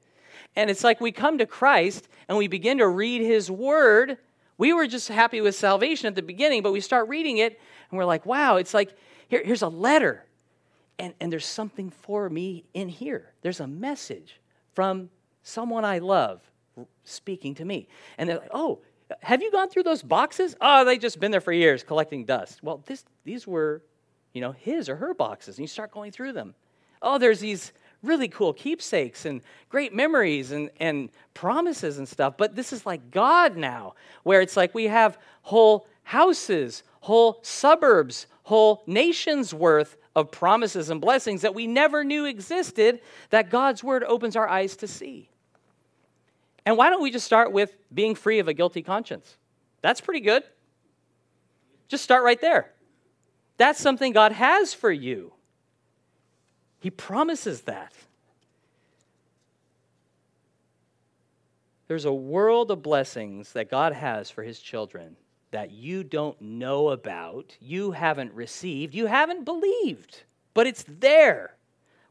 And 0.57 0.71
it's 0.71 0.83
like 0.83 1.01
we 1.01 1.13
come 1.13 1.39
to 1.39 1.47
Christ 1.47 2.09
and 2.29 2.37
we 2.37 2.49
begin 2.49 2.79
to 2.79 2.89
read 2.89 3.21
his 3.21 3.51
word. 3.51 4.19
We 4.59 4.73
were 4.73 4.87
just 4.87 5.09
happy 5.09 5.41
with 5.41 5.55
salvation 5.55 6.07
at 6.07 6.15
the 6.15 6.23
beginning, 6.23 6.63
but 6.63 6.73
we 6.73 6.81
start 6.81 7.09
reading 7.09 7.39
it 7.39 7.61
and 7.91 7.99
we're 7.99 8.07
like, 8.07 8.25
wow, 8.25 8.57
it's 8.57 8.73
like, 8.73 8.97
here, 9.29 9.43
here's 9.45 9.63
a 9.63 9.69
letter. 9.69 10.25
And, 10.99 11.13
and 11.21 11.31
there's 11.31 11.45
something 11.45 11.91
for 11.91 12.31
me 12.31 12.65
in 12.73 12.89
here. 12.89 13.33
There's 13.43 13.61
a 13.61 13.67
message 13.67 14.41
from 14.73 15.11
someone 15.43 15.85
I 15.85 15.99
love 15.99 16.41
speaking 17.05 17.55
to 17.57 17.65
me. 17.65 17.89
And 18.17 18.29
they're 18.29 18.39
like, 18.39 18.51
oh, 18.53 18.81
have 19.21 19.43
you 19.43 19.53
gone 19.53 19.69
through 19.69 19.85
those 19.85 20.03
boxes? 20.03 20.57
Oh, 20.61 20.85
they've 20.85 21.01
just 21.01 21.21
been 21.21 21.31
there 21.31 21.41
for 21.41 21.53
years 21.53 21.83
collecting 21.83 22.25
dust. 22.25 22.63
Well, 22.63 22.83
this, 22.87 23.05
these 23.25 23.47
were, 23.47 23.83
you 24.33 24.41
know, 24.41 24.53
his 24.53 24.89
or 24.89 24.97
her 24.97 25.15
boxes. 25.15 25.59
And 25.59 25.65
you 25.65 25.69
start 25.69 25.93
going 25.93 26.13
through 26.13 26.33
them. 26.33 26.55
Oh, 27.03 27.19
there's 27.19 27.41
these 27.41 27.73
really 28.03 28.29
cool 28.29 28.53
keepsakes 28.53 29.25
and 29.25 29.41
great 29.69 29.95
memories 29.95 30.53
and, 30.53 30.71
and 30.79 31.11
promises 31.35 31.99
and 31.99 32.09
stuff. 32.09 32.37
But 32.37 32.55
this 32.55 32.73
is 32.73 32.87
like 32.87 33.11
God 33.11 33.57
now, 33.57 33.95
where 34.23 34.41
it's 34.41 34.57
like 34.57 34.75
we 34.75 34.85
have 34.85 35.19
whole 35.43 35.87
houses, 36.03 36.83
whole 37.01 37.41
suburbs, 37.43 38.27
whole 38.45 38.83
nations 38.87 39.53
worth 39.53 39.97
of 40.15 40.31
promises 40.31 40.89
and 40.89 41.01
blessings 41.01 41.43
that 41.43 41.55
we 41.55 41.67
never 41.67 42.05
knew 42.05 42.25
existed 42.25 43.01
that 43.31 43.51
God's 43.51 43.85
word 43.85 44.05
opens 44.05 44.37
our 44.37 44.49
eyes 44.49 44.77
to 44.77 44.87
see. 44.87 45.29
And 46.65 46.77
why 46.77 46.91
don't 46.91 47.03
we 47.03 47.11
just 47.11 47.27
start 47.27 47.53
with 47.53 47.77
being 47.93 48.15
free 48.15 48.39
of 48.39 48.49
a 48.49 48.55
guilty 48.55 48.83
conscience? 48.83 49.37
That's 49.83 50.01
pretty 50.01 50.21
good. 50.21 50.43
Just 51.89 52.03
start 52.03 52.25
right 52.25 52.41
there. 52.41 52.73
That's 53.59 53.81
something 53.81 54.13
God 54.13 54.33
has 54.33 54.75
for 54.75 54.91
you. 54.91 55.33
He 56.81 56.91
promises 56.91 57.63
that. 57.63 57.93
There's 61.89 62.05
a 62.05 62.13
world 62.13 62.71
of 62.71 62.83
blessings 62.83 63.53
that 63.53 63.71
God 63.71 63.93
has 63.93 64.31
for 64.31 64.43
his 64.43 64.61
children 64.61 65.17
that 65.53 65.71
you 65.71 66.03
don't 66.03 66.41
know 66.41 66.89
about, 66.89 67.57
you 67.61 67.93
haven't 67.93 68.33
received, 68.35 68.95
you 68.95 69.07
haven't 69.07 69.45
believed, 69.45 70.25
but 70.55 70.67
it's 70.67 70.85
there. 70.87 71.55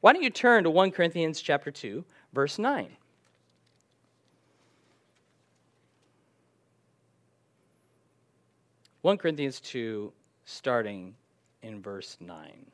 Why 0.01 0.13
don't 0.13 0.23
you 0.23 0.29
turn 0.29 0.63
to 0.63 0.69
1 0.69 0.91
Corinthians 0.91 1.41
chapter 1.41 1.71
2, 1.71 2.05
verse 2.33 2.57
9. 2.57 2.87
One 9.01 9.17
Corinthians 9.17 9.59
2, 9.59 10.11
starting 10.45 11.13
in 11.61 11.81
verse 11.81 12.17
9. 12.19 12.65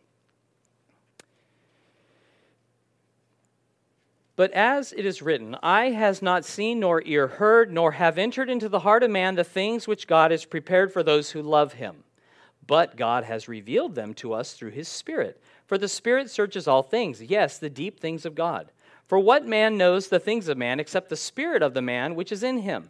But 4.41 4.53
as 4.53 4.91
it 4.91 5.05
is 5.05 5.21
written, 5.21 5.55
Eye 5.61 5.91
has 5.91 6.19
not 6.19 6.45
seen, 6.45 6.79
nor 6.79 7.03
ear 7.05 7.27
heard, 7.27 7.71
nor 7.71 7.91
have 7.91 8.17
entered 8.17 8.49
into 8.49 8.67
the 8.67 8.79
heart 8.79 9.03
of 9.03 9.11
man 9.11 9.35
the 9.35 9.43
things 9.43 9.87
which 9.87 10.07
God 10.07 10.31
has 10.31 10.45
prepared 10.45 10.91
for 10.91 11.03
those 11.03 11.29
who 11.29 11.43
love 11.43 11.73
him. 11.73 12.03
But 12.65 12.97
God 12.97 13.23
has 13.23 13.47
revealed 13.47 13.93
them 13.93 14.15
to 14.15 14.33
us 14.33 14.53
through 14.53 14.71
his 14.71 14.87
Spirit. 14.87 15.39
For 15.67 15.77
the 15.77 15.87
Spirit 15.87 16.31
searches 16.31 16.67
all 16.67 16.81
things, 16.81 17.21
yes, 17.21 17.59
the 17.59 17.69
deep 17.69 17.99
things 17.99 18.25
of 18.25 18.33
God. 18.33 18.71
For 19.05 19.19
what 19.19 19.45
man 19.45 19.77
knows 19.77 20.07
the 20.07 20.19
things 20.19 20.47
of 20.47 20.57
man 20.57 20.79
except 20.79 21.09
the 21.09 21.15
Spirit 21.15 21.61
of 21.61 21.75
the 21.75 21.83
man 21.83 22.15
which 22.15 22.31
is 22.31 22.41
in 22.41 22.61
him? 22.61 22.89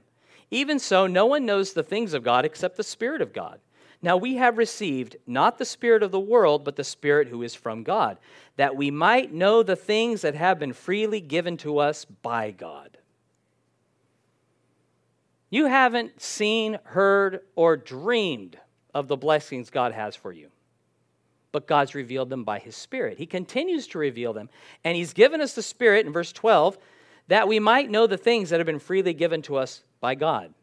Even 0.52 0.80
so, 0.80 1.06
no 1.06 1.26
one 1.26 1.46
knows 1.46 1.74
the 1.74 1.84
things 1.84 2.14
of 2.14 2.24
God 2.24 2.46
except 2.46 2.78
the 2.78 2.82
Spirit 2.82 3.22
of 3.22 3.34
God. 3.34 3.60
Now 4.02 4.18
we 4.18 4.36
have 4.38 4.58
received 4.58 5.18
not 5.28 5.58
the 5.58 5.66
Spirit 5.66 6.02
of 6.02 6.12
the 6.12 6.20
world, 6.20 6.64
but 6.64 6.76
the 6.76 6.84
Spirit 6.84 7.28
who 7.28 7.44
is 7.44 7.54
from 7.54 7.84
God, 7.84 8.18
that 8.56 8.76
we 8.76 8.90
might 8.90 9.32
know 9.32 9.62
the 9.62 9.76
things 9.76 10.22
that 10.22 10.36
have 10.36 10.58
been 10.58 10.74
freely 10.74 11.22
given 11.22 11.58
to 11.58 11.78
us 11.78 12.06
by 12.06 12.52
God. 12.52 12.98
You 15.52 15.68
haven't 15.68 16.22
seen, 16.22 16.80
heard, 16.84 17.42
or 17.56 17.78
dreamed 17.78 18.58
of 18.94 19.08
the 19.08 19.18
blessings 19.18 19.70
God 19.70 19.92
has 19.92 20.16
for 20.16 20.32
you, 20.32 20.50
but 21.52 21.68
God's 21.68 21.94
revealed 21.94 22.30
them 22.30 22.44
by 22.44 22.58
His 22.58 22.76
Spirit. 22.76 23.18
He 23.18 23.26
continues 23.26 23.86
to 23.88 24.00
reveal 24.00 24.34
them, 24.34 24.50
and 24.84 24.96
He's 24.96 25.14
given 25.14 25.42
us 25.42 25.54
the 25.54 25.62
Spirit 25.62 26.06
in 26.06 26.14
verse 26.14 26.32
12 26.32 26.78
that 27.28 27.48
we 27.48 27.60
might 27.60 27.92
know 27.92 28.08
the 28.08 28.18
things 28.18 28.50
that 28.50 28.60
have 28.60 28.66
been 28.66 28.80
freely 28.80 29.14
given 29.14 29.42
to 29.44 29.58
us 29.58 29.84
by 30.00 30.16
God. 30.16 30.54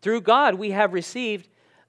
Through 0.00 0.22
God, 0.22 0.54
we 0.54 0.70
have 0.70 0.94
received 0.94 1.48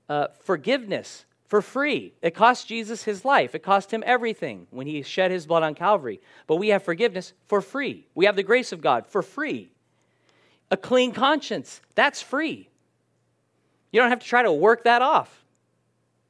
uh, 0.10 0.28
forgiveness 0.42 1.26
for 1.48 1.62
free. 1.62 2.14
It 2.22 2.34
cost 2.34 2.68
Jesus 2.68 3.04
his 3.04 3.24
life, 3.24 3.54
it 3.54 3.64
cost 3.64 3.92
him 3.92 4.04
everything 4.06 4.68
when 4.72 4.88
he 4.88 5.02
shed 5.04 5.32
his 5.32 5.46
blood 5.46 5.64
on 5.64 5.76
Calvary. 5.76 6.20
But 6.48 6.56
we 6.56 6.70
have 6.70 6.84
forgiveness 6.84 7.34
for 7.48 7.62
free. 7.62 8.08
We 8.16 8.26
have 8.26 8.36
the 8.36 8.44
grace 8.44 8.72
of 8.72 8.82
God 8.82 9.06
for 9.06 9.22
free. 9.22 9.72
A 10.72 10.78
clean 10.78 11.12
conscience, 11.12 11.82
that's 11.94 12.22
free. 12.22 12.70
You 13.92 14.02
don't 14.02 14.10
have 14.10 14.22
to 14.22 14.26
try 14.26 14.42
to 14.42 14.52
work 14.52 14.86
that 14.86 15.04
off. 15.04 15.44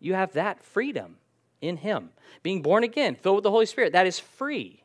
You 0.01 0.15
have 0.15 0.33
that 0.33 0.61
freedom 0.61 1.15
in 1.61 1.77
him. 1.77 2.09
Being 2.43 2.61
born 2.61 2.83
again, 2.83 3.15
filled 3.15 3.37
with 3.37 3.43
the 3.43 3.51
Holy 3.51 3.65
Spirit, 3.65 3.93
that 3.93 4.05
is 4.05 4.19
free. 4.19 4.83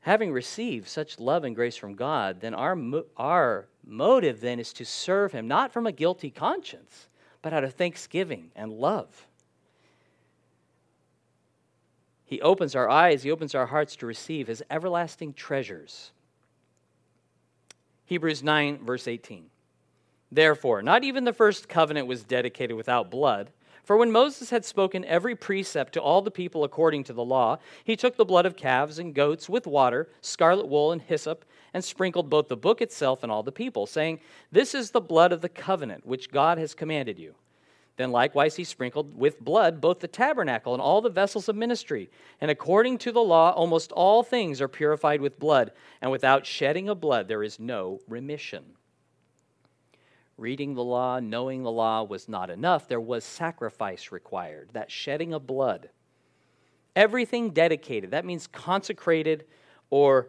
Having 0.00 0.32
received 0.32 0.86
such 0.86 1.18
love 1.18 1.42
and 1.44 1.56
grace 1.56 1.76
from 1.76 1.94
God, 1.94 2.42
then 2.42 2.52
our, 2.52 2.76
our 3.16 3.66
motive 3.86 4.40
then 4.40 4.58
is 4.58 4.72
to 4.74 4.84
serve 4.84 5.32
Him, 5.32 5.46
not 5.48 5.72
from 5.72 5.86
a 5.86 5.92
guilty 5.92 6.30
conscience, 6.30 7.08
but 7.40 7.52
out 7.52 7.64
of 7.64 7.74
thanksgiving 7.74 8.50
and 8.56 8.72
love. 8.72 9.26
He 12.24 12.42
opens 12.42 12.74
our 12.74 12.90
eyes, 12.90 13.22
He 13.22 13.30
opens 13.30 13.54
our 13.54 13.66
hearts 13.66 13.94
to 13.96 14.06
receive 14.06 14.48
His 14.48 14.62
everlasting 14.68 15.32
treasures. 15.32 16.10
Hebrews 18.04 18.42
9, 18.42 18.84
verse 18.84 19.06
18. 19.08 19.46
Therefore, 20.30 20.82
not 20.82 21.04
even 21.04 21.24
the 21.24 21.32
first 21.32 21.68
covenant 21.68 22.08
was 22.08 22.24
dedicated 22.24 22.76
without 22.76 23.10
blood. 23.10 23.50
For 23.86 23.96
when 23.96 24.10
Moses 24.10 24.50
had 24.50 24.64
spoken 24.64 25.04
every 25.04 25.36
precept 25.36 25.92
to 25.92 26.02
all 26.02 26.20
the 26.20 26.28
people 26.32 26.64
according 26.64 27.04
to 27.04 27.12
the 27.12 27.24
law, 27.24 27.60
he 27.84 27.94
took 27.94 28.16
the 28.16 28.24
blood 28.24 28.44
of 28.44 28.56
calves 28.56 28.98
and 28.98 29.14
goats 29.14 29.48
with 29.48 29.64
water, 29.64 30.08
scarlet 30.20 30.66
wool, 30.66 30.90
and 30.90 31.00
hyssop, 31.00 31.44
and 31.72 31.84
sprinkled 31.84 32.28
both 32.28 32.48
the 32.48 32.56
book 32.56 32.82
itself 32.82 33.22
and 33.22 33.30
all 33.30 33.44
the 33.44 33.52
people, 33.52 33.86
saying, 33.86 34.18
This 34.50 34.74
is 34.74 34.90
the 34.90 35.00
blood 35.00 35.30
of 35.30 35.40
the 35.40 35.48
covenant 35.48 36.04
which 36.04 36.32
God 36.32 36.58
has 36.58 36.74
commanded 36.74 37.16
you. 37.16 37.36
Then 37.96 38.10
likewise 38.10 38.56
he 38.56 38.64
sprinkled 38.64 39.16
with 39.16 39.40
blood 39.40 39.80
both 39.80 40.00
the 40.00 40.08
tabernacle 40.08 40.74
and 40.74 40.82
all 40.82 41.00
the 41.00 41.08
vessels 41.08 41.48
of 41.48 41.54
ministry. 41.54 42.10
And 42.40 42.50
according 42.50 42.98
to 42.98 43.12
the 43.12 43.22
law, 43.22 43.52
almost 43.52 43.92
all 43.92 44.24
things 44.24 44.60
are 44.60 44.66
purified 44.66 45.20
with 45.20 45.38
blood, 45.38 45.70
and 46.02 46.10
without 46.10 46.44
shedding 46.44 46.88
of 46.88 47.00
blood 47.00 47.28
there 47.28 47.44
is 47.44 47.60
no 47.60 48.00
remission. 48.08 48.64
Reading 50.38 50.74
the 50.74 50.84
law, 50.84 51.18
knowing 51.18 51.62
the 51.62 51.70
law 51.70 52.02
was 52.02 52.28
not 52.28 52.50
enough. 52.50 52.88
There 52.88 53.00
was 53.00 53.24
sacrifice 53.24 54.12
required, 54.12 54.70
that 54.72 54.90
shedding 54.90 55.32
of 55.32 55.46
blood. 55.46 55.88
Everything 56.94 57.50
dedicated, 57.50 58.10
that 58.10 58.24
means 58.24 58.46
consecrated 58.46 59.44
or 59.90 60.28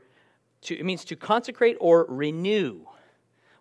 to, 0.62 0.78
it 0.78 0.86
means 0.86 1.06
to 1.06 1.16
consecrate 1.16 1.78
or 1.80 2.06
renew 2.10 2.82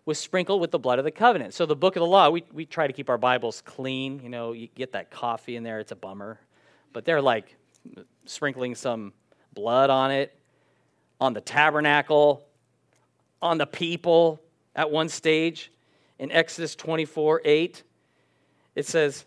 was 0.05 0.17
sprinkled 0.17 0.61
with 0.61 0.71
the 0.71 0.79
blood 0.79 0.99
of 0.99 1.05
the 1.05 1.11
covenant. 1.11 1.53
So 1.53 1.65
the 1.65 1.75
book 1.75 1.97
of 1.97 1.99
the 1.99 2.07
law, 2.07 2.29
we, 2.29 2.45
we 2.53 2.65
try 2.65 2.87
to 2.87 2.93
keep 2.93 3.09
our 3.09 3.17
Bibles 3.17 3.61
clean. 3.61 4.21
You 4.23 4.29
know, 4.29 4.53
you 4.53 4.67
get 4.73 4.93
that 4.93 5.11
coffee 5.11 5.57
in 5.57 5.63
there, 5.63 5.79
it's 5.79 5.91
a 5.91 5.97
bummer. 5.97 6.39
But 6.93 7.03
they're 7.03 7.21
like 7.21 7.55
sprinkling 8.25 8.75
some 8.75 9.11
blood 9.53 9.89
on 9.89 10.11
it, 10.11 10.33
on 11.19 11.33
the 11.33 11.41
tabernacle, 11.41 12.45
on 13.41 13.57
the 13.57 13.67
people 13.67 14.39
at 14.75 14.89
one 14.89 15.09
stage 15.09 15.71
in 16.19 16.31
Exodus 16.31 16.75
24 16.75 17.41
8, 17.43 17.83
it 18.75 18.85
says, 18.85 19.25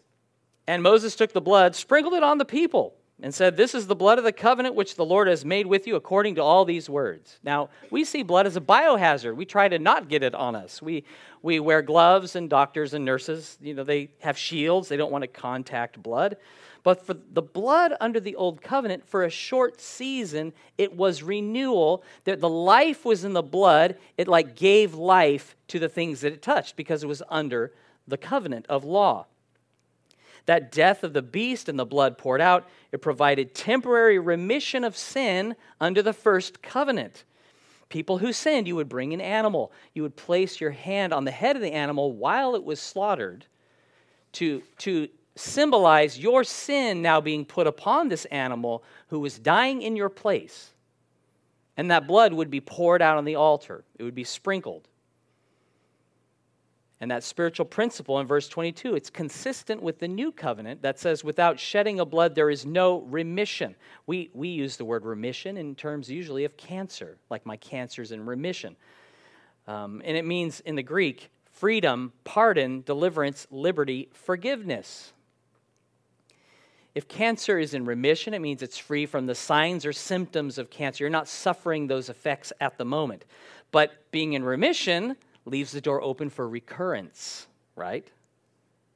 And 0.66 0.83
Moses 0.83 1.16
took 1.16 1.33
the 1.33 1.40
blood, 1.40 1.74
sprinkled 1.74 2.14
it 2.14 2.22
on 2.22 2.38
the 2.38 2.44
people, 2.44 2.94
and 3.22 3.35
said, 3.35 3.57
This 3.57 3.74
is 3.74 3.87
the 3.87 3.94
blood 3.94 4.18
of 4.18 4.24
the 4.24 4.33
covenant 4.33 4.74
which 4.74 4.96
the 4.96 5.05
Lord 5.05 5.29
has 5.29 5.44
made 5.44 5.66
with 5.66 5.87
you 5.87 5.96
according 5.96 6.37
to 6.37 6.42
all 6.42 6.64
these 6.64 6.88
words. 6.88 7.38
Now, 7.42 7.70
we 7.90 8.05
see 8.05 8.22
blood 8.22 8.46
as 8.46 8.57
a 8.57 8.61
biohazard. 8.61 9.37
We 9.37 9.44
try 9.44 9.68
to 9.68 9.79
not 9.79 10.09
get 10.09 10.22
it 10.22 10.35
on 10.35 10.55
us. 10.55 10.81
We, 10.81 11.05
we 11.42 11.61
wear 11.61 11.83
gloves, 11.83 12.37
and 12.37 12.48
doctors 12.48 12.94
and 12.94 13.05
nurses, 13.05 13.59
you 13.61 13.74
know, 13.74 13.85
they 13.85 14.11
have 14.20 14.37
shields. 14.37 14.88
They 14.88 14.96
don't 14.96 15.12
want 15.12 15.22
to 15.22 15.29
contact 15.29 16.03
blood. 16.03 16.37
But 16.83 17.05
for 17.05 17.14
the 17.14 17.43
blood 17.43 17.95
under 18.01 18.21
the 18.21 18.37
old 18.37 18.62
covenant, 18.62 19.07
for 19.07 19.23
a 19.23 19.31
short 19.31 19.81
season, 19.81 20.53
it 20.79 20.97
was 20.97 21.23
renewal. 21.23 22.03
That 22.25 22.40
the 22.40 22.49
life 22.49 23.05
was 23.05 23.25
in 23.25 23.35
the 23.35 23.43
blood. 23.43 23.97
It 24.16 24.29
like 24.29 24.57
gave 24.57 24.95
life 24.95 25.57
to 25.69 25.79
the 25.79 25.90
things 25.90 26.23
that 26.23 26.33
it 26.33 26.40
touched 26.40 26.77
because 26.77 27.03
it 27.03 27.07
was 27.07 27.23
under 27.29 27.73
the 28.09 28.16
covenant 28.16 28.66
of 28.69 28.85
law. 28.85 29.27
That 30.47 30.73
death 30.73 31.05
of 31.05 31.12
the 31.12 31.23
beast 31.23 31.69
and 31.69 31.79
the 31.79 31.85
blood 31.85 32.16
poured 32.16 32.40
out, 32.40 32.66
it 32.93 33.03
provided 33.03 33.55
temporary 33.55 34.19
remission 34.19 34.83
of 34.83 34.97
sin 34.97 35.55
under 35.81 36.03
the 36.03 36.14
first 36.14 36.62
covenant. 36.62 37.25
people 37.90 38.19
who 38.19 38.33
sinned, 38.33 38.66
you 38.66 38.77
would 38.77 38.88
bring 38.88 39.12
an 39.12 39.21
animal. 39.21 39.71
You 39.93 40.03
would 40.03 40.16
place 40.16 40.61
your 40.61 40.71
hand 40.71 41.12
on 41.12 41.25
the 41.25 41.31
head 41.31 41.57
of 41.57 41.62
the 41.62 41.73
animal 41.73 42.12
while 42.12 42.55
it 42.55 42.64
was 42.64 42.81
slaughtered 42.81 43.45
to, 44.33 44.62
to 44.79 45.09
symbolize 45.40 46.18
your 46.18 46.44
sin 46.44 47.03
now 47.03 47.20
being 47.20 47.44
put 47.44 47.66
upon 47.66 48.09
this 48.09 48.24
animal 48.26 48.83
who 49.09 49.20
was 49.20 49.38
dying 49.38 49.83
in 49.83 49.96
your 49.96 50.09
place. 50.09 50.72
And 51.76 51.90
that 51.90 52.07
blood 52.07 52.33
would 52.33 52.50
be 52.50 52.61
poured 52.61 53.03
out 53.03 53.16
on 53.16 53.24
the 53.24 53.37
altar, 53.37 53.85
it 53.98 54.03
would 54.03 54.14
be 54.14 54.24
sprinkled. 54.24 54.88
And 57.03 57.11
that 57.11 57.24
spiritual 57.24 57.64
principle 57.64 58.20
in 58.20 58.26
verse 58.26 58.46
22, 58.46 58.94
it's 58.94 59.09
consistent 59.09 59.83
with 59.83 59.98
the 59.98 60.09
new 60.09 60.31
covenant 60.31 60.83
that 60.83 60.98
says, 60.98 61.24
without 61.24 61.59
shedding 61.59 61.98
of 61.98 62.11
blood, 62.11 62.35
there 62.35 62.50
is 62.50 62.66
no 62.66 63.00
remission. 63.00 63.74
We, 64.07 64.29
we 64.35 64.48
use 64.48 64.76
the 64.76 64.85
word 64.85 65.07
remission 65.07 65.57
in 65.57 65.74
terms 65.74 66.11
usually 66.11 66.44
of 66.44 66.59
cancer, 66.59 67.16
like 67.31 67.46
my 67.46 67.57
cancer's 67.57 68.12
in 68.12 68.26
remission. 68.26 68.76
Um, 69.66 70.03
and 70.05 70.14
it 70.14 70.26
means 70.26 70.61
in 70.61 70.74
the 70.74 70.83
Greek, 70.83 71.31
freedom, 71.53 72.12
pardon, 72.24 72.83
deliverance, 72.83 73.46
liberty, 73.50 74.11
forgiveness. 74.12 75.14
If 76.94 77.07
cancer 77.07 77.59
is 77.59 77.74
in 77.74 77.85
remission, 77.85 78.35
it 78.35 78.40
means 78.40 78.62
it's 78.62 78.79
free 78.79 79.07
from 79.07 79.26
the 79.26 79.35
signs 79.35 79.87
or 79.87 79.92
symptoms 79.92 80.59
of 80.59 80.70
cancer. 80.70 81.05
You're 81.05 81.11
not 81.11 81.29
suffering 81.29 81.87
those 81.87 82.09
effects 82.09 82.53
at 82.61 82.79
the 82.79 82.85
moment. 82.85 83.24
But 83.70 84.11
being 84.11 84.33
in 84.33 84.42
remission, 84.42 85.16
leaves 85.44 85.72
the 85.72 85.81
door 85.81 86.03
open 86.03 86.31
for 86.31 86.48
recurrence, 86.48 87.46
right? 87.76 88.07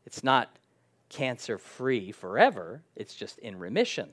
It's 0.06 0.24
not 0.24 0.50
cancer 1.08 1.58
free 1.58 2.10
forever, 2.10 2.82
it's 2.96 3.14
just 3.14 3.38
in 3.38 3.58
remission. 3.58 4.08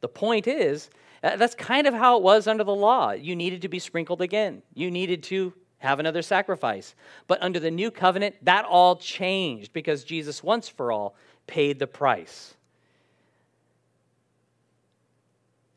The 0.00 0.08
point 0.08 0.46
is, 0.46 0.90
uh, 1.22 1.36
that's 1.36 1.54
kind 1.54 1.86
of 1.86 1.94
how 1.94 2.16
it 2.16 2.22
was 2.22 2.46
under 2.46 2.64
the 2.64 2.74
law. 2.74 3.12
You 3.12 3.36
needed 3.36 3.62
to 3.62 3.68
be 3.68 3.78
sprinkled 3.78 4.22
again, 4.22 4.62
you 4.74 4.90
needed 4.90 5.22
to 5.24 5.52
have 5.78 5.98
another 5.98 6.20
sacrifice. 6.20 6.94
But 7.26 7.42
under 7.42 7.58
the 7.58 7.70
new 7.70 7.90
covenant, 7.90 8.36
that 8.42 8.66
all 8.66 8.96
changed 8.96 9.72
because 9.72 10.04
Jesus 10.04 10.42
once 10.42 10.68
for 10.68 10.92
all 10.92 11.14
paid 11.50 11.80
the 11.80 11.86
price. 11.86 12.54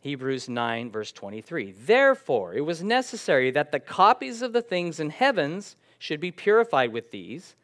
Hebrews 0.02 0.48
9, 0.48 0.92
verse 0.92 1.12
23. 1.12 1.72
Therefore, 1.72 2.54
it 2.54 2.62
was 2.62 2.84
necessary 2.84 3.50
that 3.52 3.72
the 3.72 3.80
copies 3.80 4.42
of 4.42 4.54
the 4.54 4.62
things 4.62 5.00
in 5.00 5.10
heavens 5.10 5.76
should 5.98 6.20
be 6.20 6.32
purified 6.32 6.94
with 6.94 7.10
these, 7.12 7.56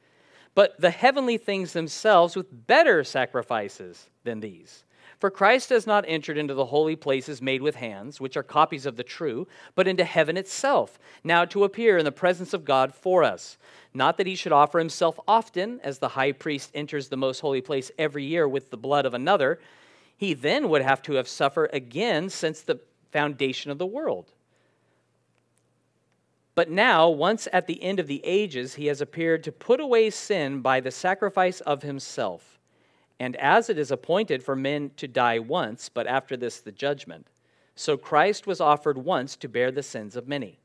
but 0.56 0.80
the 0.80 0.90
heavenly 0.90 1.38
things 1.38 1.74
themselves 1.74 2.36
with 2.36 2.66
better 2.66 3.04
sacrifices 3.04 4.10
than 4.24 4.40
these. 4.40 4.84
For 5.20 5.30
Christ 5.30 5.70
has 5.70 5.86
not 5.86 6.06
entered 6.08 6.38
into 6.38 6.54
the 6.54 6.68
holy 6.68 6.96
places 6.96 7.42
made 7.42 7.62
with 7.62 7.76
hands, 7.76 8.22
which 8.22 8.38
are 8.38 8.44
copies 8.44 8.86
of 8.86 8.96
the 8.96 9.04
true, 9.04 9.48
but 9.76 9.88
into 9.88 10.06
heaven 10.06 10.38
itself, 10.38 10.98
now 11.24 11.44
to 11.46 11.66
appear 11.66 11.98
in 11.98 12.06
the 12.06 12.12
presence 12.12 12.54
of 12.54 12.66
God 12.66 12.94
for 12.96 13.24
us. 13.24 13.58
Not 13.94 14.18
that 14.18 14.28
he 14.28 14.36
should 14.36 14.54
offer 14.54 14.80
himself 14.80 15.20
often, 15.28 15.82
as 15.84 16.00
the 16.00 16.10
high 16.10 16.32
priest 16.32 16.72
enters 16.74 17.10
the 17.10 17.18
most 17.18 17.42
holy 17.42 17.62
place 17.62 17.92
every 17.98 18.24
year 18.24 18.48
with 18.48 18.70
the 18.70 18.78
blood 18.78 19.06
of 19.06 19.14
another 19.14 19.60
he 20.20 20.34
then 20.34 20.68
would 20.68 20.82
have 20.82 21.02
to 21.02 21.14
have 21.14 21.30
suffered 21.30 21.70
again 21.72 22.30
since 22.30 22.60
the 22.60 22.78
foundation 23.10 23.72
of 23.72 23.78
the 23.78 23.86
world. 23.86 24.34
But 26.56 26.70
now, 26.70 27.08
once 27.08 27.48
at 27.54 27.68
the 27.68 27.82
end 27.82 28.02
of 28.02 28.08
the 28.08 28.22
ages, 28.26 28.76
he 28.76 28.88
has 28.88 29.00
appeared 29.00 29.46
to 29.46 29.52
put 29.54 29.80
away 29.80 30.10
sin 30.10 30.60
by 30.60 30.82
the 30.82 30.92
sacrifice 30.92 31.62
of 31.62 31.84
himself. 31.84 32.59
And 33.20 33.36
as 33.36 33.70
it 33.70 33.78
is 33.78 33.92
appointed 33.92 34.44
for 34.44 34.56
men 34.56 34.92
to 34.98 35.08
die 35.08 35.40
once, 35.40 35.90
but 35.90 36.08
after 36.08 36.38
this 36.38 36.60
the 36.60 36.72
judgment, 36.72 37.28
so 37.76 37.98
Christ 37.98 38.48
was 38.48 38.62
offered 38.62 38.98
once 38.98 39.36
to 39.38 39.50
bear 39.50 39.72
the 39.72 39.84
sins 39.84 40.16
of 40.16 40.28
many. 40.28 40.60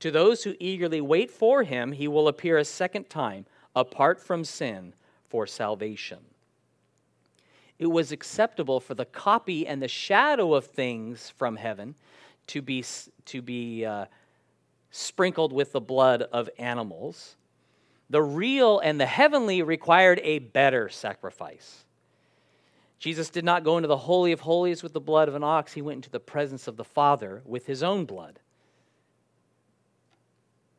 To 0.00 0.10
those 0.10 0.42
who 0.42 0.54
eagerly 0.58 1.00
wait 1.00 1.30
for 1.30 1.62
him, 1.62 1.92
he 1.92 2.08
will 2.08 2.28
appear 2.28 2.58
a 2.58 2.64
second 2.64 3.08
time, 3.08 3.46
apart 3.74 4.20
from 4.20 4.44
sin, 4.44 4.94
for 5.28 5.46
salvation 5.46 6.18
it 7.82 7.90
was 7.90 8.12
acceptable 8.12 8.78
for 8.78 8.94
the 8.94 9.04
copy 9.04 9.66
and 9.66 9.82
the 9.82 9.88
shadow 9.88 10.54
of 10.54 10.66
things 10.66 11.30
from 11.30 11.56
heaven 11.56 11.96
to 12.46 12.62
be, 12.62 12.84
to 13.24 13.42
be 13.42 13.84
uh, 13.84 14.06
sprinkled 14.92 15.52
with 15.52 15.72
the 15.72 15.80
blood 15.80 16.22
of 16.22 16.48
animals. 16.60 17.34
The 18.08 18.22
real 18.22 18.78
and 18.78 19.00
the 19.00 19.06
heavenly 19.06 19.62
required 19.62 20.20
a 20.22 20.38
better 20.38 20.88
sacrifice. 20.90 21.84
Jesus 23.02 23.30
did 23.30 23.44
not 23.44 23.64
go 23.64 23.78
into 23.78 23.88
the 23.88 23.96
Holy 23.96 24.30
of 24.30 24.38
Holies 24.38 24.80
with 24.80 24.92
the 24.92 25.00
blood 25.00 25.26
of 25.26 25.34
an 25.34 25.42
ox, 25.42 25.72
he 25.72 25.82
went 25.82 25.96
into 25.96 26.10
the 26.10 26.20
presence 26.20 26.68
of 26.68 26.76
the 26.76 26.84
Father 26.84 27.42
with 27.44 27.66
his 27.66 27.82
own 27.82 28.04
blood. 28.04 28.38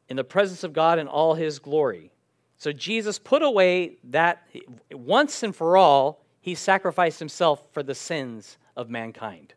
In 0.07 0.15
the 0.15 0.23
presence 0.23 0.63
of 0.63 0.71
God 0.71 0.99
in 0.99 1.09
all 1.09 1.33
his 1.33 1.59
glory. 1.59 2.13
So 2.55 2.71
Jesus 2.71 3.19
put 3.19 3.43
away 3.43 3.97
that 4.05 4.47
once 4.89 5.43
and 5.43 5.53
for 5.53 5.75
all 5.75 6.23
he 6.39 6.55
sacrificed 6.55 7.19
himself 7.19 7.61
for 7.73 7.83
the 7.83 7.93
sins 7.93 8.57
of 8.77 8.89
mankind. 8.89 9.53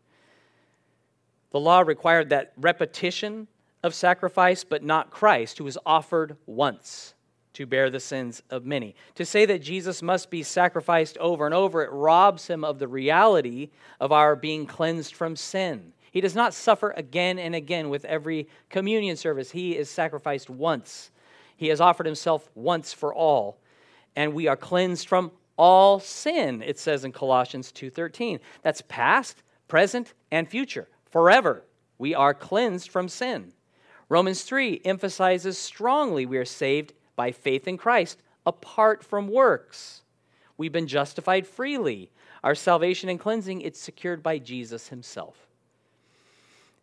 The 1.51 1.61
law 1.61 1.79
required 1.79 2.27
that 2.31 2.51
repetition 2.57 3.47
of 3.81 3.95
sacrifice, 3.95 4.65
but 4.65 4.83
not 4.83 5.09
Christ, 5.09 5.57
who 5.57 5.63
was 5.63 5.77
offered 5.85 6.35
once 6.45 7.13
to 7.57 7.65
bear 7.65 7.89
the 7.89 7.99
sins 7.99 8.43
of 8.51 8.67
many. 8.67 8.93
To 9.15 9.25
say 9.25 9.47
that 9.47 9.63
Jesus 9.63 10.03
must 10.03 10.29
be 10.29 10.43
sacrificed 10.43 11.17
over 11.17 11.43
and 11.43 11.55
over, 11.55 11.81
it 11.81 11.91
robs 11.91 12.45
him 12.45 12.63
of 12.63 12.77
the 12.77 12.87
reality 12.87 13.71
of 13.99 14.11
our 14.11 14.35
being 14.35 14.67
cleansed 14.67 15.15
from 15.15 15.35
sin. 15.35 15.91
He 16.11 16.21
does 16.21 16.35
not 16.35 16.53
suffer 16.53 16.91
again 16.91 17.39
and 17.39 17.55
again 17.55 17.89
with 17.89 18.05
every 18.05 18.47
communion 18.69 19.17
service. 19.17 19.49
He 19.49 19.75
is 19.75 19.89
sacrificed 19.89 20.51
once. 20.51 21.09
He 21.55 21.69
has 21.69 21.81
offered 21.81 22.05
himself 22.05 22.47
once 22.53 22.93
for 22.93 23.11
all, 23.11 23.57
and 24.15 24.35
we 24.35 24.45
are 24.45 24.55
cleansed 24.55 25.07
from 25.07 25.31
all 25.57 25.99
sin, 25.99 26.61
it 26.61 26.77
says 26.77 27.03
in 27.03 27.11
Colossians 27.11 27.71
2:13. 27.71 28.39
That's 28.61 28.83
past, 28.87 29.41
present, 29.67 30.13
and 30.29 30.47
future. 30.47 30.87
Forever 31.09 31.63
we 31.97 32.13
are 32.13 32.35
cleansed 32.35 32.91
from 32.91 33.09
sin. 33.09 33.53
Romans 34.09 34.43
3 34.43 34.79
emphasizes 34.85 35.57
strongly 35.57 36.27
we 36.27 36.37
are 36.37 36.45
saved 36.45 36.93
by 37.17 37.33
faith 37.33 37.67
in 37.67 37.77
Christ 37.77 38.21
apart 38.45 39.03
from 39.03 39.27
works. 39.27 40.03
We've 40.55 40.71
been 40.71 40.87
justified 40.87 41.45
freely. 41.45 42.09
Our 42.43 42.55
salvation 42.55 43.09
and 43.09 43.19
cleansing 43.19 43.59
it's 43.59 43.81
secured 43.81 44.23
by 44.23 44.39
Jesus 44.39 44.87
himself. 44.87 45.35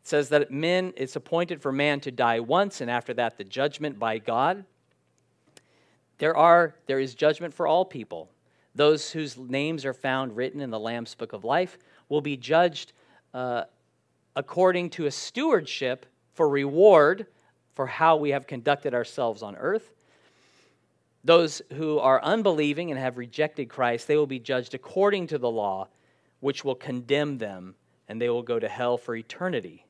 It 0.03 0.09
says 0.09 0.29
that 0.29 0.51
men 0.51 0.93
it's 0.97 1.17
appointed 1.17 1.63
for 1.63 1.73
man 1.73 2.01
to 2.01 2.11
die 2.11 2.41
once 2.41 2.83
and 2.83 2.91
after 2.91 3.15
that 3.15 3.39
the 3.39 3.45
judgment 3.45 3.99
by 3.99 4.19
God. 4.19 4.67
There 6.19 6.37
are 6.37 6.75
there 6.87 7.01
is 7.01 7.15
judgment 7.15 7.55
for 7.55 7.67
all 7.67 7.87
people. 7.87 8.31
Those 8.75 9.11
whose 9.11 9.39
names 9.39 9.85
are 9.85 9.95
found 9.95 10.37
written 10.37 10.61
in 10.61 10.71
the 10.71 10.79
Lamb's 10.79 11.15
Book 11.15 11.33
of 11.33 11.45
Life 11.45 11.79
will 12.09 12.21
be 12.21 12.37
judged 12.37 12.93
uh, 13.33 13.65
according 14.37 14.91
to 14.91 15.07
a 15.07 15.11
stewardship 15.11 16.07
for 16.35 16.49
reward 16.49 17.27
for 17.75 17.87
how 17.87 18.17
we 18.17 18.31
have 18.31 18.47
conducted 18.47 18.95
ourselves 18.95 19.43
on 19.43 19.57
earth. 19.57 19.94
Those 21.25 21.63
who 21.73 21.99
are 21.99 22.23
unbelieving 22.23 22.91
and 22.91 23.01
have 23.01 23.17
rejected 23.17 23.69
Christ, 23.69 24.07
they 24.07 24.17
will 24.17 24.27
be 24.27 24.39
judged 24.39 24.75
according 24.75 25.29
to 25.29 25.39
the 25.39 25.51
law, 25.51 25.89
which 26.41 26.65
will 26.65 26.75
condemn 26.75 27.39
them, 27.39 27.75
and 28.09 28.21
they 28.21 28.29
will 28.29 28.43
go 28.43 28.59
to 28.59 28.69
hell 28.69 28.99
for 28.99 29.17
eternity. 29.17 29.87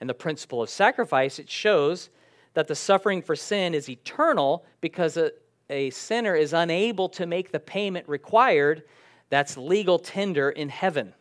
And 0.00 0.08
the 0.08 0.14
principle 0.14 0.62
of 0.62 0.70
sacrifice, 0.70 1.38
it 1.38 1.50
shows 1.50 2.10
that 2.54 2.68
the 2.68 2.76
suffering 2.76 3.22
for 3.22 3.34
sin 3.34 3.74
is 3.74 3.88
eternal 3.88 4.64
because 4.80 5.16
it 5.16 5.42
a 5.70 5.90
sinner 5.90 6.34
is 6.34 6.52
unable 6.52 7.08
to 7.10 7.26
make 7.26 7.52
the 7.52 7.60
payment 7.60 8.08
required, 8.08 8.84
that's 9.30 9.56
legal 9.56 9.98
tender 9.98 10.50
in 10.50 10.68
heaven. 10.68 11.14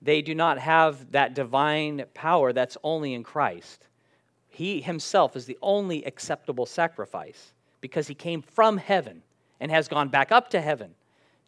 They 0.00 0.22
do 0.22 0.34
not 0.34 0.58
have 0.58 1.12
that 1.12 1.34
divine 1.34 2.04
power 2.14 2.52
that's 2.52 2.76
only 2.82 3.14
in 3.14 3.22
Christ. 3.22 3.86
He 4.48 4.80
himself 4.80 5.36
is 5.36 5.46
the 5.46 5.58
only 5.62 6.04
acceptable 6.04 6.66
sacrifice 6.66 7.52
because 7.82 8.06
he 8.06 8.14
came 8.14 8.40
from 8.40 8.78
heaven 8.78 9.22
and 9.60 9.70
has 9.70 9.88
gone 9.88 10.08
back 10.08 10.32
up 10.32 10.48
to 10.50 10.60
heaven 10.62 10.94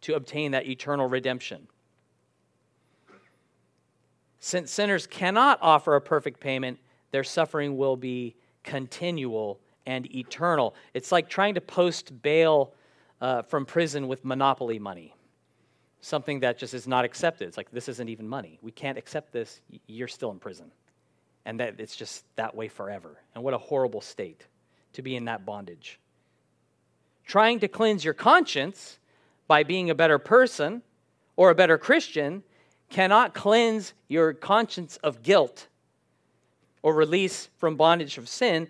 to 0.01 0.13
obtain 0.13 0.51
that 0.51 0.67
eternal 0.67 1.07
redemption. 1.07 1.67
Since 4.39 4.69
sinners 4.69 5.07
cannot 5.07 5.57
offer 5.63 5.95
a 5.95 6.01
perfect 6.01 6.39
payment, 6.39 6.77
their 7.09 7.23
suffering 7.23 7.77
will 7.77 7.97
be 7.97 8.35
continual 8.63 9.59
and 9.87 10.13
eternal. 10.15 10.75
It's 10.93 11.11
like 11.11 11.29
trying 11.29 11.55
to 11.55 11.61
post 11.61 12.21
bail 12.21 12.73
uh, 13.21 13.41
from 13.41 13.65
prison 13.65 14.07
with 14.07 14.23
monopoly 14.23 14.77
money, 14.77 15.15
something 16.01 16.41
that 16.41 16.59
just 16.59 16.73
is 16.73 16.87
not 16.87 17.05
accepted. 17.05 17.47
It's 17.47 17.57
like, 17.57 17.71
this 17.71 17.89
isn't 17.89 18.09
even 18.09 18.27
money. 18.27 18.59
We 18.61 18.71
can't 18.71 18.97
accept 18.97 19.31
this. 19.31 19.61
You're 19.87 20.07
still 20.07 20.31
in 20.31 20.39
prison. 20.39 20.71
And 21.45 21.59
that 21.59 21.79
it's 21.79 21.95
just 21.95 22.25
that 22.35 22.55
way 22.55 22.67
forever. 22.67 23.17
And 23.33 23.43
what 23.43 23.53
a 23.53 23.57
horrible 23.57 24.01
state 24.01 24.45
to 24.93 25.01
be 25.01 25.15
in 25.15 25.25
that 25.25 25.45
bondage. 25.45 25.99
Trying 27.25 27.59
to 27.59 27.67
cleanse 27.67 28.05
your 28.05 28.13
conscience 28.13 28.99
by 29.47 29.63
being 29.63 29.89
a 29.89 29.95
better 29.95 30.19
person 30.19 30.81
or 31.35 31.49
a 31.49 31.55
better 31.55 31.77
Christian 31.77 32.43
cannot 32.89 33.33
cleanse 33.33 33.93
your 34.07 34.33
conscience 34.33 34.97
of 34.97 35.23
guilt 35.23 35.67
or 36.81 36.93
release 36.93 37.49
from 37.57 37.75
bondage 37.75 38.17
of 38.19 38.29
sin, 38.29 38.69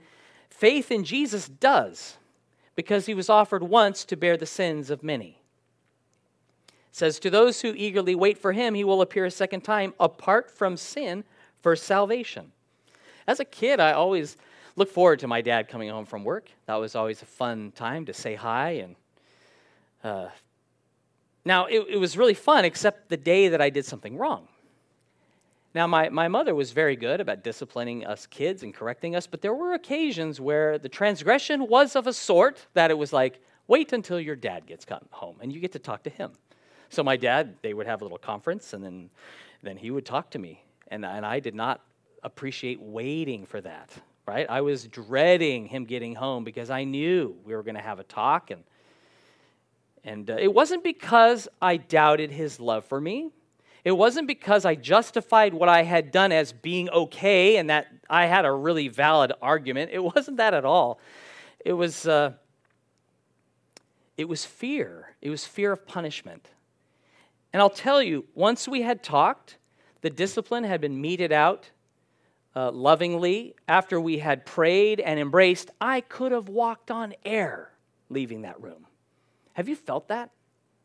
faith 0.50 0.90
in 0.90 1.04
Jesus 1.04 1.50
does, 1.50 2.16
because 2.76 3.06
he 3.06 3.14
was 3.14 3.30
offered 3.30 3.62
once 3.62 4.06
to 4.06 4.16
bear 4.16 4.38
the 4.38 4.46
sins 4.46 4.90
of 4.90 5.04
many. 5.04 5.42
It 6.68 6.96
says, 6.96 7.20
To 7.20 7.30
those 7.30 7.62
who 7.62 7.74
eagerly 7.76 8.16
wait 8.16 8.38
for 8.38 8.54
him, 8.54 8.74
he 8.74 8.86
will 8.86 9.02
appear 9.02 9.26
a 9.26 9.32
second 9.32 9.62
time 9.62 9.94
apart 10.00 10.50
from 10.50 10.78
sin 10.78 11.26
for 11.62 11.76
salvation. 11.76 12.54
As 13.28 13.42
a 13.42 13.46
kid, 13.46 13.82
I 13.82 13.92
always 13.92 14.38
looked 14.76 14.92
forward 14.92 15.20
to 15.20 15.28
my 15.28 15.42
dad 15.42 15.68
coming 15.68 15.90
home 15.90 16.06
from 16.06 16.24
work. 16.24 16.50
That 16.66 16.76
was 16.76 16.96
always 16.96 17.22
a 17.22 17.26
fun 17.26 17.72
time 17.72 18.06
to 18.06 18.14
say 18.14 18.36
hi 18.36 18.72
and 18.72 18.96
uh, 20.04 20.30
now, 21.46 21.68
it, 21.68 21.86
it 21.90 21.98
was 21.98 22.18
really 22.18 22.34
fun, 22.34 22.66
except 22.66 23.10
the 23.10 23.18
day 23.18 23.50
that 23.50 23.62
I 23.62 23.70
did 23.70 23.86
something 23.86 24.18
wrong. 24.18 24.48
Now, 25.76 25.86
my, 25.86 26.10
my 26.10 26.28
mother 26.28 26.56
was 26.56 26.72
very 26.72 26.96
good 26.96 27.22
about 27.22 27.44
disciplining 27.44 28.06
us 28.06 28.26
kids 28.26 28.64
and 28.64 28.74
correcting 28.74 29.16
us, 29.16 29.28
but 29.28 29.42
there 29.42 29.54
were 29.54 29.74
occasions 29.74 30.42
where 30.42 30.80
the 30.80 30.90
transgression 30.90 31.68
was 31.68 31.96
of 31.96 32.08
a 32.08 32.14
sort 32.14 32.66
that 32.74 32.90
it 32.90 32.98
was 32.98 33.14
like, 33.14 33.40
wait 33.68 33.94
until 33.94 34.20
your 34.20 34.36
dad 34.36 34.66
gets 34.66 34.86
home 35.12 35.38
and 35.42 35.54
you 35.54 35.60
get 35.60 35.74
to 35.74 35.80
talk 35.80 36.02
to 36.04 36.10
him. 36.10 36.32
So, 36.90 37.04
my 37.04 37.18
dad, 37.18 37.56
they 37.62 37.74
would 37.74 37.86
have 37.86 38.02
a 38.02 38.06
little 38.06 38.18
conference 38.18 38.74
and 38.74 38.84
then, 38.84 39.10
then 39.62 39.78
he 39.78 39.92
would 39.92 40.06
talk 40.06 40.32
to 40.32 40.40
me. 40.40 40.64
And, 40.88 41.06
and 41.06 41.26
I 41.26 41.40
did 41.40 41.56
not 41.56 41.82
appreciate 42.24 42.82
waiting 42.82 43.46
for 43.46 43.62
that, 43.62 43.92
right? 44.28 44.46
I 44.50 44.62
was 44.62 44.88
dreading 44.88 45.68
him 45.68 45.86
getting 45.86 46.16
home 46.16 46.44
because 46.44 46.70
I 46.70 46.84
knew 46.84 47.36
we 47.46 47.56
were 47.56 47.64
going 47.64 47.76
to 47.76 47.82
have 47.82 48.00
a 48.00 48.04
talk 48.04 48.52
and 48.52 48.64
and 50.06 50.30
uh, 50.30 50.38
it 50.40 50.54
wasn't 50.54 50.84
because 50.84 51.48
I 51.60 51.78
doubted 51.78 52.32
his 52.32 52.60
love 52.60 52.86
for 52.86 53.02
me. 53.02 53.32
It 53.84 53.92
wasn't 53.92 54.28
because 54.28 54.64
I 54.64 54.76
justified 54.76 55.54
what 55.54 55.68
I 55.68 55.84
had 55.84 56.12
done 56.12 56.32
as 56.32 56.54
being 56.54 56.90
okay 56.90 57.58
and 57.58 57.70
that 57.70 57.88
I 58.10 58.28
had 58.28 58.46
a 58.46 58.52
really 58.52 58.88
valid 58.88 59.34
argument. 59.42 59.92
It 59.92 60.04
wasn't 60.04 60.38
that 60.38 60.54
at 60.54 60.64
all. 60.64 61.00
It 61.64 61.74
was, 61.74 62.08
uh, 62.08 62.34
it 64.18 64.26
was 64.26 64.46
fear. 64.46 65.16
It 65.22 65.30
was 65.32 65.46
fear 65.46 65.72
of 65.72 65.88
punishment. 65.88 66.50
And 67.52 67.62
I'll 67.62 67.70
tell 67.70 68.02
you, 68.02 68.26
once 68.36 68.68
we 68.68 68.84
had 68.84 69.02
talked, 69.02 69.58
the 70.02 70.10
discipline 70.10 70.64
had 70.64 70.82
been 70.82 71.02
meted 71.02 71.32
out 71.32 71.72
uh, 72.56 72.72
lovingly. 72.72 73.56
After 73.68 74.00
we 74.00 74.20
had 74.20 74.46
prayed 74.46 75.00
and 75.00 75.20
embraced, 75.20 75.72
I 75.82 76.02
could 76.02 76.32
have 76.32 76.50
walked 76.50 76.90
on 76.90 77.14
air 77.26 77.72
leaving 78.10 78.44
that 78.44 78.62
room. 78.62 78.86
Have 79.54 79.70
you 79.70 79.76
felt 79.76 80.08
that? 80.10 80.32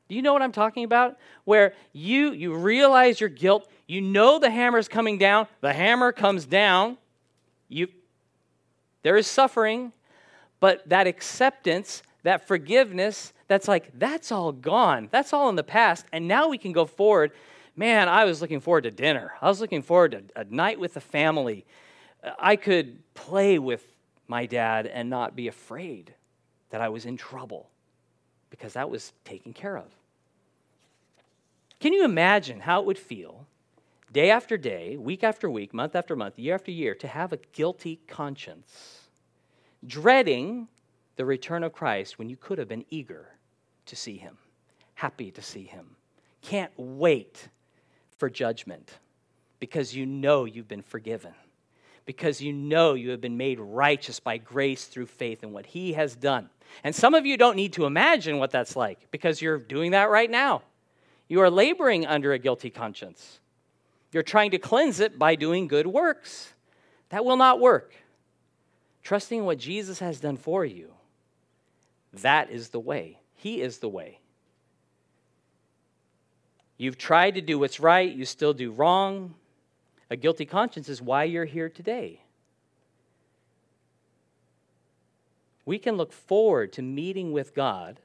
Do 0.09 0.17
you 0.17 0.23
know 0.23 0.33
what 0.33 0.43
I'm 0.43 0.53
talking 0.53 0.83
about? 0.85 1.19
Where 1.45 1.75
you 1.93 2.33
you 2.33 2.53
realize 2.55 3.21
your 3.21 3.29
guilt, 3.29 3.71
you 3.87 4.01
know 4.01 4.41
the 4.41 4.51
hammer 4.51 4.79
is 4.79 4.89
coming 4.89 5.19
down, 5.19 5.47
the 5.61 5.73
hammer 5.73 6.11
comes 6.11 6.47
down, 6.47 6.99
you 7.69 7.87
there 9.03 9.17
is 9.17 9.27
suffering, 9.27 9.93
but 10.59 10.87
that 10.89 11.07
acceptance, 11.07 12.03
that 12.25 12.47
forgiveness, 12.47 13.33
that's 13.47 13.69
like 13.69 13.97
that's 13.99 14.33
all 14.33 14.51
gone. 14.51 15.09
That's 15.13 15.33
all 15.33 15.49
in 15.49 15.55
the 15.55 15.63
past 15.63 16.07
and 16.13 16.27
now 16.27 16.49
we 16.49 16.59
can 16.59 16.73
go 16.73 16.87
forward. 16.87 17.31
Man, 17.81 18.11
I 18.11 18.27
was 18.27 18.43
looking 18.43 18.61
forward 18.61 18.83
to 18.83 18.91
dinner. 18.91 19.33
I 19.41 19.49
was 19.49 19.59
looking 19.59 19.81
forward 19.81 20.13
to 20.13 20.23
a 20.37 20.45
night 20.45 20.79
with 20.79 20.93
the 20.93 21.01
family. 21.01 21.65
I 22.39 22.57
could 22.57 22.99
play 23.15 23.59
with 23.59 23.83
my 24.29 24.45
dad 24.45 24.87
and 24.87 25.09
not 25.09 25.35
be 25.35 25.49
afraid 25.49 26.13
that 26.69 26.83
I 26.83 26.91
was 26.91 27.07
in 27.07 27.17
trouble 27.17 27.71
because 28.51 28.75
that 28.75 28.91
was 28.91 29.15
taken 29.25 29.55
care 29.55 29.79
of. 29.79 29.87
Can 31.81 31.95
you 31.95 32.05
imagine 32.05 32.61
how 32.61 32.81
it 32.81 32.87
would 32.87 32.99
feel 32.99 33.47
day 34.13 34.31
after 34.31 34.59
day, 34.59 34.99
week 34.99 35.25
after 35.25 35.49
week, 35.49 35.73
month 35.73 35.97
after 35.97 36.15
month, 36.15 36.39
year 36.39 36.55
after 36.55 36.71
year 36.71 36.95
to 36.97 37.09
have 37.09 37.33
a 37.33 37.39
guilty 37.53 37.99
conscience, 38.07 39.09
dreading 39.87 40.69
the 41.17 41.25
return 41.25 41.65
of 41.65 41.73
Christ 41.73 42.19
when 42.19 42.29
you 42.29 42.37
could 42.37 42.59
have 42.59 42.69
been 42.69 42.85
eager 42.91 43.39
to 43.87 43.97
see 43.97 44.19
him, 44.19 44.37
happy 44.97 45.31
to 45.31 45.41
see 45.41 45.65
him, 45.65 45.97
can't 46.43 46.73
wait 46.77 47.49
for 48.21 48.31
judgment 48.31 48.99
because 49.59 49.95
you 49.95 50.07
know 50.07 50.45
you've 50.45 50.69
been 50.69 50.83
forgiven? 50.83 51.35
because 52.05 52.41
you 52.41 52.53
know 52.53 52.95
you 52.95 53.11
have 53.11 53.21
been 53.21 53.37
made 53.37 53.61
righteous 53.61 54.21
by 54.21 54.37
grace 54.37 54.87
through 54.87 55.07
faith 55.07 55.43
in 55.43 55.53
what 55.53 55.67
He 55.67 55.93
has 55.93 56.17
done. 56.17 56.51
And 56.85 56.95
some 56.95 57.15
of 57.15 57.27
you 57.27 57.37
don't 57.37 57.57
need 57.57 57.73
to 57.75 57.87
imagine 57.87 58.39
what 58.39 58.51
that's 58.51 58.77
like 58.77 59.11
because 59.11 59.41
you're 59.41 59.59
doing 59.59 59.93
that 59.93 60.11
right 60.11 60.31
now. 60.31 60.63
You 61.29 61.41
are 61.41 61.51
laboring 61.51 62.07
under 62.07 62.33
a 62.33 62.39
guilty 62.39 62.71
conscience. 62.71 63.41
You're 64.13 64.25
trying 64.25 64.51
to 64.53 64.59
cleanse 64.59 65.01
it 65.01 65.19
by 65.19 65.37
doing 65.37 65.69
good 65.69 65.87
works. 65.87 66.53
That 67.11 67.25
will 67.25 67.37
not 67.37 67.61
work. 67.61 67.95
Trusting 69.03 69.45
what 69.45 69.59
Jesus 69.59 70.01
has 70.01 70.21
done 70.21 70.37
for 70.37 70.65
you, 70.65 70.93
that 72.13 72.51
is 72.51 72.71
the 72.71 72.81
way. 72.81 73.21
He 73.35 73.61
is 73.61 73.79
the 73.79 73.89
way. 73.89 74.20
You've 76.81 76.97
tried 76.97 77.35
to 77.35 77.43
do 77.43 77.59
what's 77.59 77.79
right, 77.79 78.11
you 78.11 78.25
still 78.25 78.55
do 78.55 78.73
wrong. 78.73 79.35
A 80.09 80.17
guilty 80.17 80.47
conscience 80.47 80.89
is 80.89 81.03
why 81.03 81.25
you're 81.25 81.45
here 81.45 81.69
today. 81.69 82.23
We 85.67 85.79
can 85.79 85.99
look 85.99 86.11
forward 86.11 86.73
to 86.73 86.83
meeting 86.83 87.33
with 87.33 87.55
God 87.55 88.01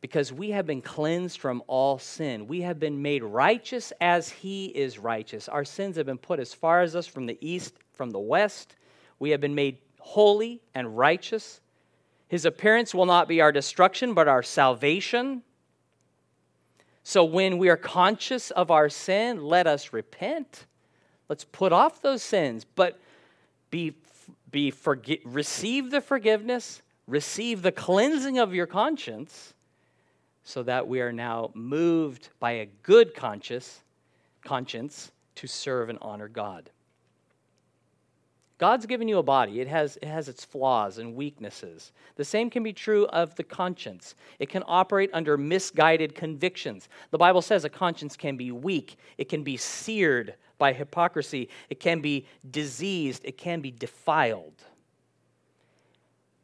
because 0.00 0.32
we 0.32 0.52
have 0.52 0.66
been 0.66 0.80
cleansed 0.80 1.38
from 1.38 1.62
all 1.66 1.98
sin. 1.98 2.46
We 2.46 2.62
have 2.62 2.80
been 2.80 3.02
made 3.02 3.22
righteous 3.22 3.92
as 4.00 4.30
He 4.30 4.68
is 4.68 4.98
righteous. 4.98 5.46
Our 5.46 5.66
sins 5.66 5.98
have 5.98 6.06
been 6.06 6.16
put 6.16 6.40
as 6.40 6.54
far 6.54 6.80
as 6.80 6.96
us 6.96 7.06
from 7.06 7.26
the 7.26 7.36
east, 7.42 7.74
from 7.92 8.08
the 8.08 8.18
west. 8.18 8.74
We 9.18 9.28
have 9.32 9.42
been 9.42 9.54
made 9.54 9.76
holy 9.98 10.62
and 10.74 10.96
righteous. 10.96 11.60
His 12.26 12.46
appearance 12.46 12.94
will 12.94 13.04
not 13.04 13.28
be 13.28 13.42
our 13.42 13.52
destruction, 13.52 14.14
but 14.14 14.28
our 14.28 14.42
salvation. 14.42 15.42
So 17.02 17.24
when 17.24 17.58
we 17.58 17.68
are 17.68 17.76
conscious 17.76 18.50
of 18.50 18.70
our 18.70 18.88
sin, 18.88 19.42
let 19.42 19.66
us 19.66 19.92
repent 19.92 20.66
Let's 21.30 21.44
put 21.44 21.72
off 21.72 22.02
those 22.02 22.24
sins, 22.24 22.66
but 22.74 22.98
be, 23.70 23.94
be 24.50 24.72
forgi- 24.72 25.20
receive 25.24 25.92
the 25.92 26.00
forgiveness, 26.00 26.82
receive 27.06 27.62
the 27.62 27.70
cleansing 27.70 28.40
of 28.40 28.52
your 28.52 28.66
conscience, 28.66 29.54
so 30.42 30.64
that 30.64 30.88
we 30.88 31.00
are 31.00 31.12
now 31.12 31.52
moved 31.54 32.30
by 32.40 32.50
a 32.50 32.66
good 32.82 33.14
conscience, 33.14 33.82
conscience 34.44 35.12
to 35.36 35.46
serve 35.46 35.88
and 35.88 36.00
honor 36.02 36.26
God. 36.26 36.68
God's 38.60 38.84
given 38.84 39.08
you 39.08 39.16
a 39.16 39.22
body. 39.22 39.62
It 39.62 39.68
has, 39.68 39.96
it 40.02 40.06
has 40.06 40.28
its 40.28 40.44
flaws 40.44 40.98
and 40.98 41.14
weaknesses. 41.14 41.92
The 42.16 42.26
same 42.26 42.50
can 42.50 42.62
be 42.62 42.74
true 42.74 43.06
of 43.06 43.34
the 43.36 43.42
conscience. 43.42 44.14
It 44.38 44.50
can 44.50 44.62
operate 44.66 45.08
under 45.14 45.38
misguided 45.38 46.14
convictions. 46.14 46.90
The 47.10 47.16
Bible 47.16 47.40
says 47.40 47.64
a 47.64 47.70
conscience 47.70 48.18
can 48.18 48.36
be 48.36 48.52
weak, 48.52 48.98
it 49.16 49.30
can 49.30 49.42
be 49.42 49.56
seared 49.56 50.34
by 50.58 50.74
hypocrisy, 50.74 51.48
it 51.70 51.80
can 51.80 52.02
be 52.02 52.26
diseased, 52.50 53.22
it 53.24 53.38
can 53.38 53.62
be 53.62 53.70
defiled. 53.70 54.62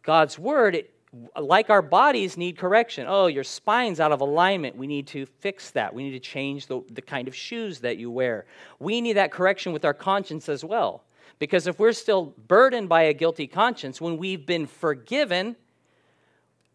God's 0.03 0.39
word, 0.39 0.75
it, 0.75 0.95
like 1.39 1.69
our 1.69 1.83
bodies, 1.83 2.39
need 2.39 2.57
correction. 2.57 3.05
Oh, 3.07 3.27
your 3.27 3.45
spine's 3.45 4.01
out 4.01 4.12
of 4.12 4.23
alignment. 4.23 4.75
We 4.75 4.87
need 4.87 5.07
to 5.09 5.27
fix 5.27 5.71
that. 5.73 5.93
We 5.93 6.05
need 6.05 6.12
to 6.12 6.21
change 6.21 6.67
the, 6.67 6.81
the 6.93 7.03
kind 7.03 7.29
of 7.29 7.37
shoes 7.37 7.81
that 7.81 7.99
you 7.99 8.11
wear. 8.11 8.47
We 8.79 9.03
need 9.03 9.19
that 9.19 9.33
correction 9.33 9.75
with 9.75 9.85
our 9.85 9.93
conscience 9.93 10.49
as 10.49 10.64
well. 10.64 11.03
Because 11.39 11.66
if 11.66 11.78
we're 11.78 11.93
still 11.93 12.34
burdened 12.49 12.89
by 12.89 13.03
a 13.03 13.12
guilty 13.12 13.47
conscience, 13.47 14.01
when 14.01 14.16
we've 14.16 14.47
been 14.47 14.66
forgiven, 14.66 15.57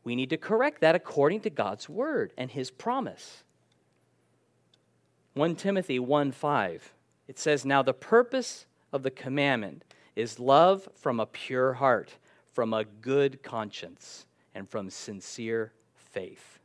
we 0.04 0.16
need 0.16 0.30
to 0.30 0.38
correct 0.38 0.82
that 0.82 0.96
according 0.96 1.42
to 1.42 1.50
God's 1.50 1.90
word 1.90 2.34
and 2.38 2.52
his 2.52 2.70
promise. 2.70 3.44
1 5.34 5.56
Timothy 5.56 6.00
1 6.00 6.32
5. 6.32 6.94
It 7.28 7.40
says, 7.40 7.66
Now 7.66 7.82
the 7.82 7.94
purpose 7.94 8.66
of 8.92 9.04
the 9.04 9.12
commandment 9.12 9.84
is 10.16 10.40
love 10.40 10.88
from 10.96 11.20
a 11.20 11.26
pure 11.26 11.74
heart, 11.74 12.16
from 12.52 12.74
a 12.74 12.84
good 12.84 13.42
conscience, 13.42 14.26
and 14.54 14.70
from 14.70 14.90
sincere 14.90 15.72
faith. 15.96 16.60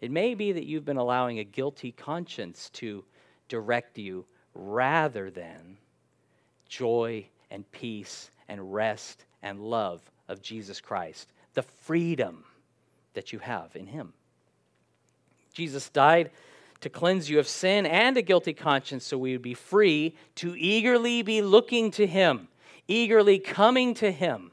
It 0.00 0.10
may 0.10 0.34
be 0.34 0.52
that 0.52 0.64
you've 0.64 0.86
been 0.86 0.96
allowing 0.96 1.38
a 1.38 1.44
guilty 1.44 1.92
conscience 1.92 2.70
to 2.70 3.04
direct 3.48 3.98
you 3.98 4.24
rather 4.54 5.30
than 5.30 5.76
joy 6.70 7.26
and 7.50 7.70
peace 7.72 8.30
and 8.48 8.72
rest 8.72 9.26
and 9.42 9.60
love 9.60 10.00
of 10.28 10.40
Jesus 10.40 10.80
Christ, 10.80 11.30
the 11.52 11.62
freedom 11.62 12.44
that 13.12 13.32
you 13.32 13.40
have 13.40 13.76
in 13.76 13.86
Him. 13.86 14.14
Jesus 15.52 15.90
died 15.90 16.30
to 16.80 16.88
cleanse 16.88 17.28
you 17.28 17.38
of 17.38 17.48
sin 17.48 17.84
and 17.84 18.16
a 18.16 18.22
guilty 18.22 18.54
conscience 18.54 19.04
so 19.04 19.18
we 19.18 19.32
would 19.32 19.42
be 19.42 19.52
free 19.52 20.14
to 20.36 20.54
eagerly 20.56 21.20
be 21.20 21.42
looking 21.42 21.90
to 21.90 22.06
Him, 22.06 22.48
eagerly 22.88 23.38
coming 23.38 23.92
to 23.94 24.10
Him, 24.10 24.52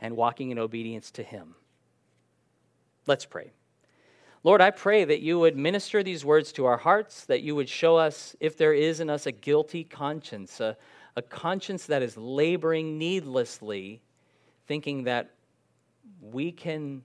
and 0.00 0.16
walking 0.16 0.50
in 0.50 0.58
obedience 0.58 1.10
to 1.12 1.22
Him. 1.22 1.54
Let's 3.06 3.26
pray. 3.26 3.52
Lord, 4.42 4.60
I 4.60 4.70
pray 4.70 5.04
that 5.04 5.20
you 5.20 5.38
would 5.38 5.56
minister 5.56 6.02
these 6.02 6.24
words 6.24 6.52
to 6.52 6.66
our 6.66 6.76
hearts, 6.76 7.24
that 7.24 7.42
you 7.42 7.54
would 7.54 7.68
show 7.68 7.96
us 7.96 8.34
if 8.40 8.56
there 8.56 8.72
is 8.72 9.00
in 9.00 9.10
us 9.10 9.26
a 9.26 9.32
guilty 9.32 9.84
conscience, 9.84 10.60
a, 10.60 10.76
a 11.16 11.22
conscience 11.22 11.86
that 11.86 12.02
is 12.02 12.16
laboring 12.16 12.98
needlessly, 12.98 14.02
thinking 14.66 15.04
that 15.04 15.30
we 16.20 16.52
can, 16.52 17.02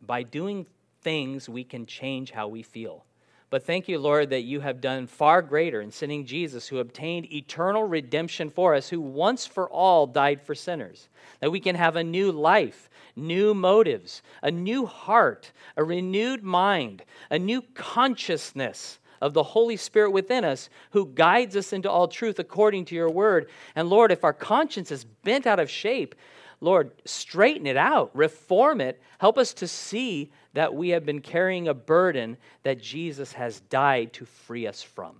by 0.00 0.22
doing 0.22 0.66
things, 1.02 1.48
we 1.48 1.62
can 1.62 1.86
change 1.86 2.30
how 2.30 2.48
we 2.48 2.62
feel. 2.62 3.04
But 3.50 3.64
thank 3.64 3.88
you, 3.88 3.98
Lord, 3.98 4.30
that 4.30 4.42
you 4.42 4.60
have 4.60 4.80
done 4.80 5.08
far 5.08 5.42
greater 5.42 5.80
in 5.80 5.90
sending 5.90 6.24
Jesus, 6.24 6.68
who 6.68 6.78
obtained 6.78 7.32
eternal 7.32 7.82
redemption 7.82 8.48
for 8.48 8.76
us, 8.76 8.88
who 8.88 9.00
once 9.00 9.44
for 9.44 9.68
all 9.68 10.06
died 10.06 10.40
for 10.40 10.54
sinners, 10.54 11.08
that 11.40 11.50
we 11.50 11.58
can 11.58 11.74
have 11.74 11.96
a 11.96 12.04
new 12.04 12.30
life, 12.30 12.88
new 13.16 13.52
motives, 13.52 14.22
a 14.40 14.52
new 14.52 14.86
heart, 14.86 15.50
a 15.76 15.82
renewed 15.82 16.44
mind, 16.44 17.02
a 17.28 17.40
new 17.40 17.60
consciousness 17.74 18.99
of 19.20 19.34
the 19.34 19.42
Holy 19.42 19.76
Spirit 19.76 20.10
within 20.10 20.44
us 20.44 20.68
who 20.90 21.06
guides 21.06 21.56
us 21.56 21.72
into 21.72 21.90
all 21.90 22.08
truth 22.08 22.38
according 22.38 22.86
to 22.86 22.94
your 22.94 23.10
word. 23.10 23.48
And 23.74 23.88
Lord, 23.88 24.12
if 24.12 24.24
our 24.24 24.32
conscience 24.32 24.90
is 24.90 25.04
bent 25.04 25.46
out 25.46 25.60
of 25.60 25.70
shape, 25.70 26.14
Lord, 26.60 26.90
straighten 27.04 27.66
it 27.66 27.76
out, 27.76 28.10
reform 28.14 28.80
it, 28.80 29.00
help 29.18 29.38
us 29.38 29.54
to 29.54 29.68
see 29.68 30.30
that 30.52 30.74
we 30.74 30.90
have 30.90 31.06
been 31.06 31.20
carrying 31.20 31.68
a 31.68 31.74
burden 31.74 32.36
that 32.62 32.82
Jesus 32.82 33.32
has 33.32 33.60
died 33.60 34.12
to 34.14 34.26
free 34.26 34.66
us 34.66 34.82
from. 34.82 35.16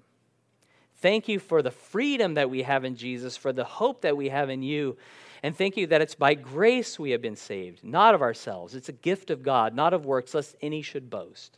Thank 0.96 1.28
you 1.28 1.38
for 1.38 1.62
the 1.62 1.70
freedom 1.70 2.34
that 2.34 2.50
we 2.50 2.62
have 2.62 2.84
in 2.84 2.94
Jesus, 2.94 3.36
for 3.36 3.54
the 3.54 3.64
hope 3.64 4.02
that 4.02 4.16
we 4.18 4.28
have 4.28 4.50
in 4.50 4.62
you. 4.62 4.98
And 5.42 5.56
thank 5.56 5.78
you 5.78 5.86
that 5.86 6.02
it's 6.02 6.14
by 6.14 6.34
grace 6.34 6.98
we 6.98 7.12
have 7.12 7.22
been 7.22 7.36
saved, 7.36 7.82
not 7.82 8.14
of 8.14 8.20
ourselves. 8.20 8.74
It's 8.74 8.90
a 8.90 8.92
gift 8.92 9.30
of 9.30 9.42
God, 9.42 9.74
not 9.74 9.94
of 9.94 10.04
works, 10.04 10.34
lest 10.34 10.56
any 10.60 10.82
should 10.82 11.08
boast. 11.08 11.56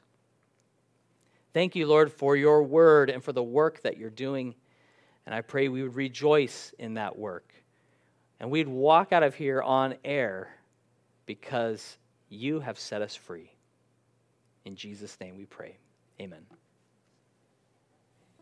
Thank 1.53 1.77
you, 1.77 1.87
Lord, 1.87 2.13
for 2.13 2.37
your 2.37 2.63
word 2.63 3.11
and 3.11 3.23
for 3.23 3.33
the 3.33 3.43
work 3.43 3.83
that 3.83 3.99
you're 3.99 4.11
doing. 4.11 4.55
And 5.27 5.35
I 5.35 5.41
pray 5.43 5.69
we 5.69 5.83
would 5.83 5.97
rejoice 5.97 6.73
in 6.79 6.95
that 6.95 7.19
work. 7.19 7.53
And 8.41 8.51
we'd 8.51 8.69
walk 8.69 9.13
out 9.13 9.23
of 9.23 9.35
here 9.35 9.63
on 9.63 9.95
air 10.05 10.49
because 11.27 11.99
you 12.29 12.61
have 12.61 12.79
set 12.79 13.03
us 13.03 13.15
free. 13.15 13.53
In 14.65 14.75
Jesus' 14.75 15.17
name 15.21 15.37
we 15.37 15.45
pray. 15.45 15.77
Amen. 16.21 16.45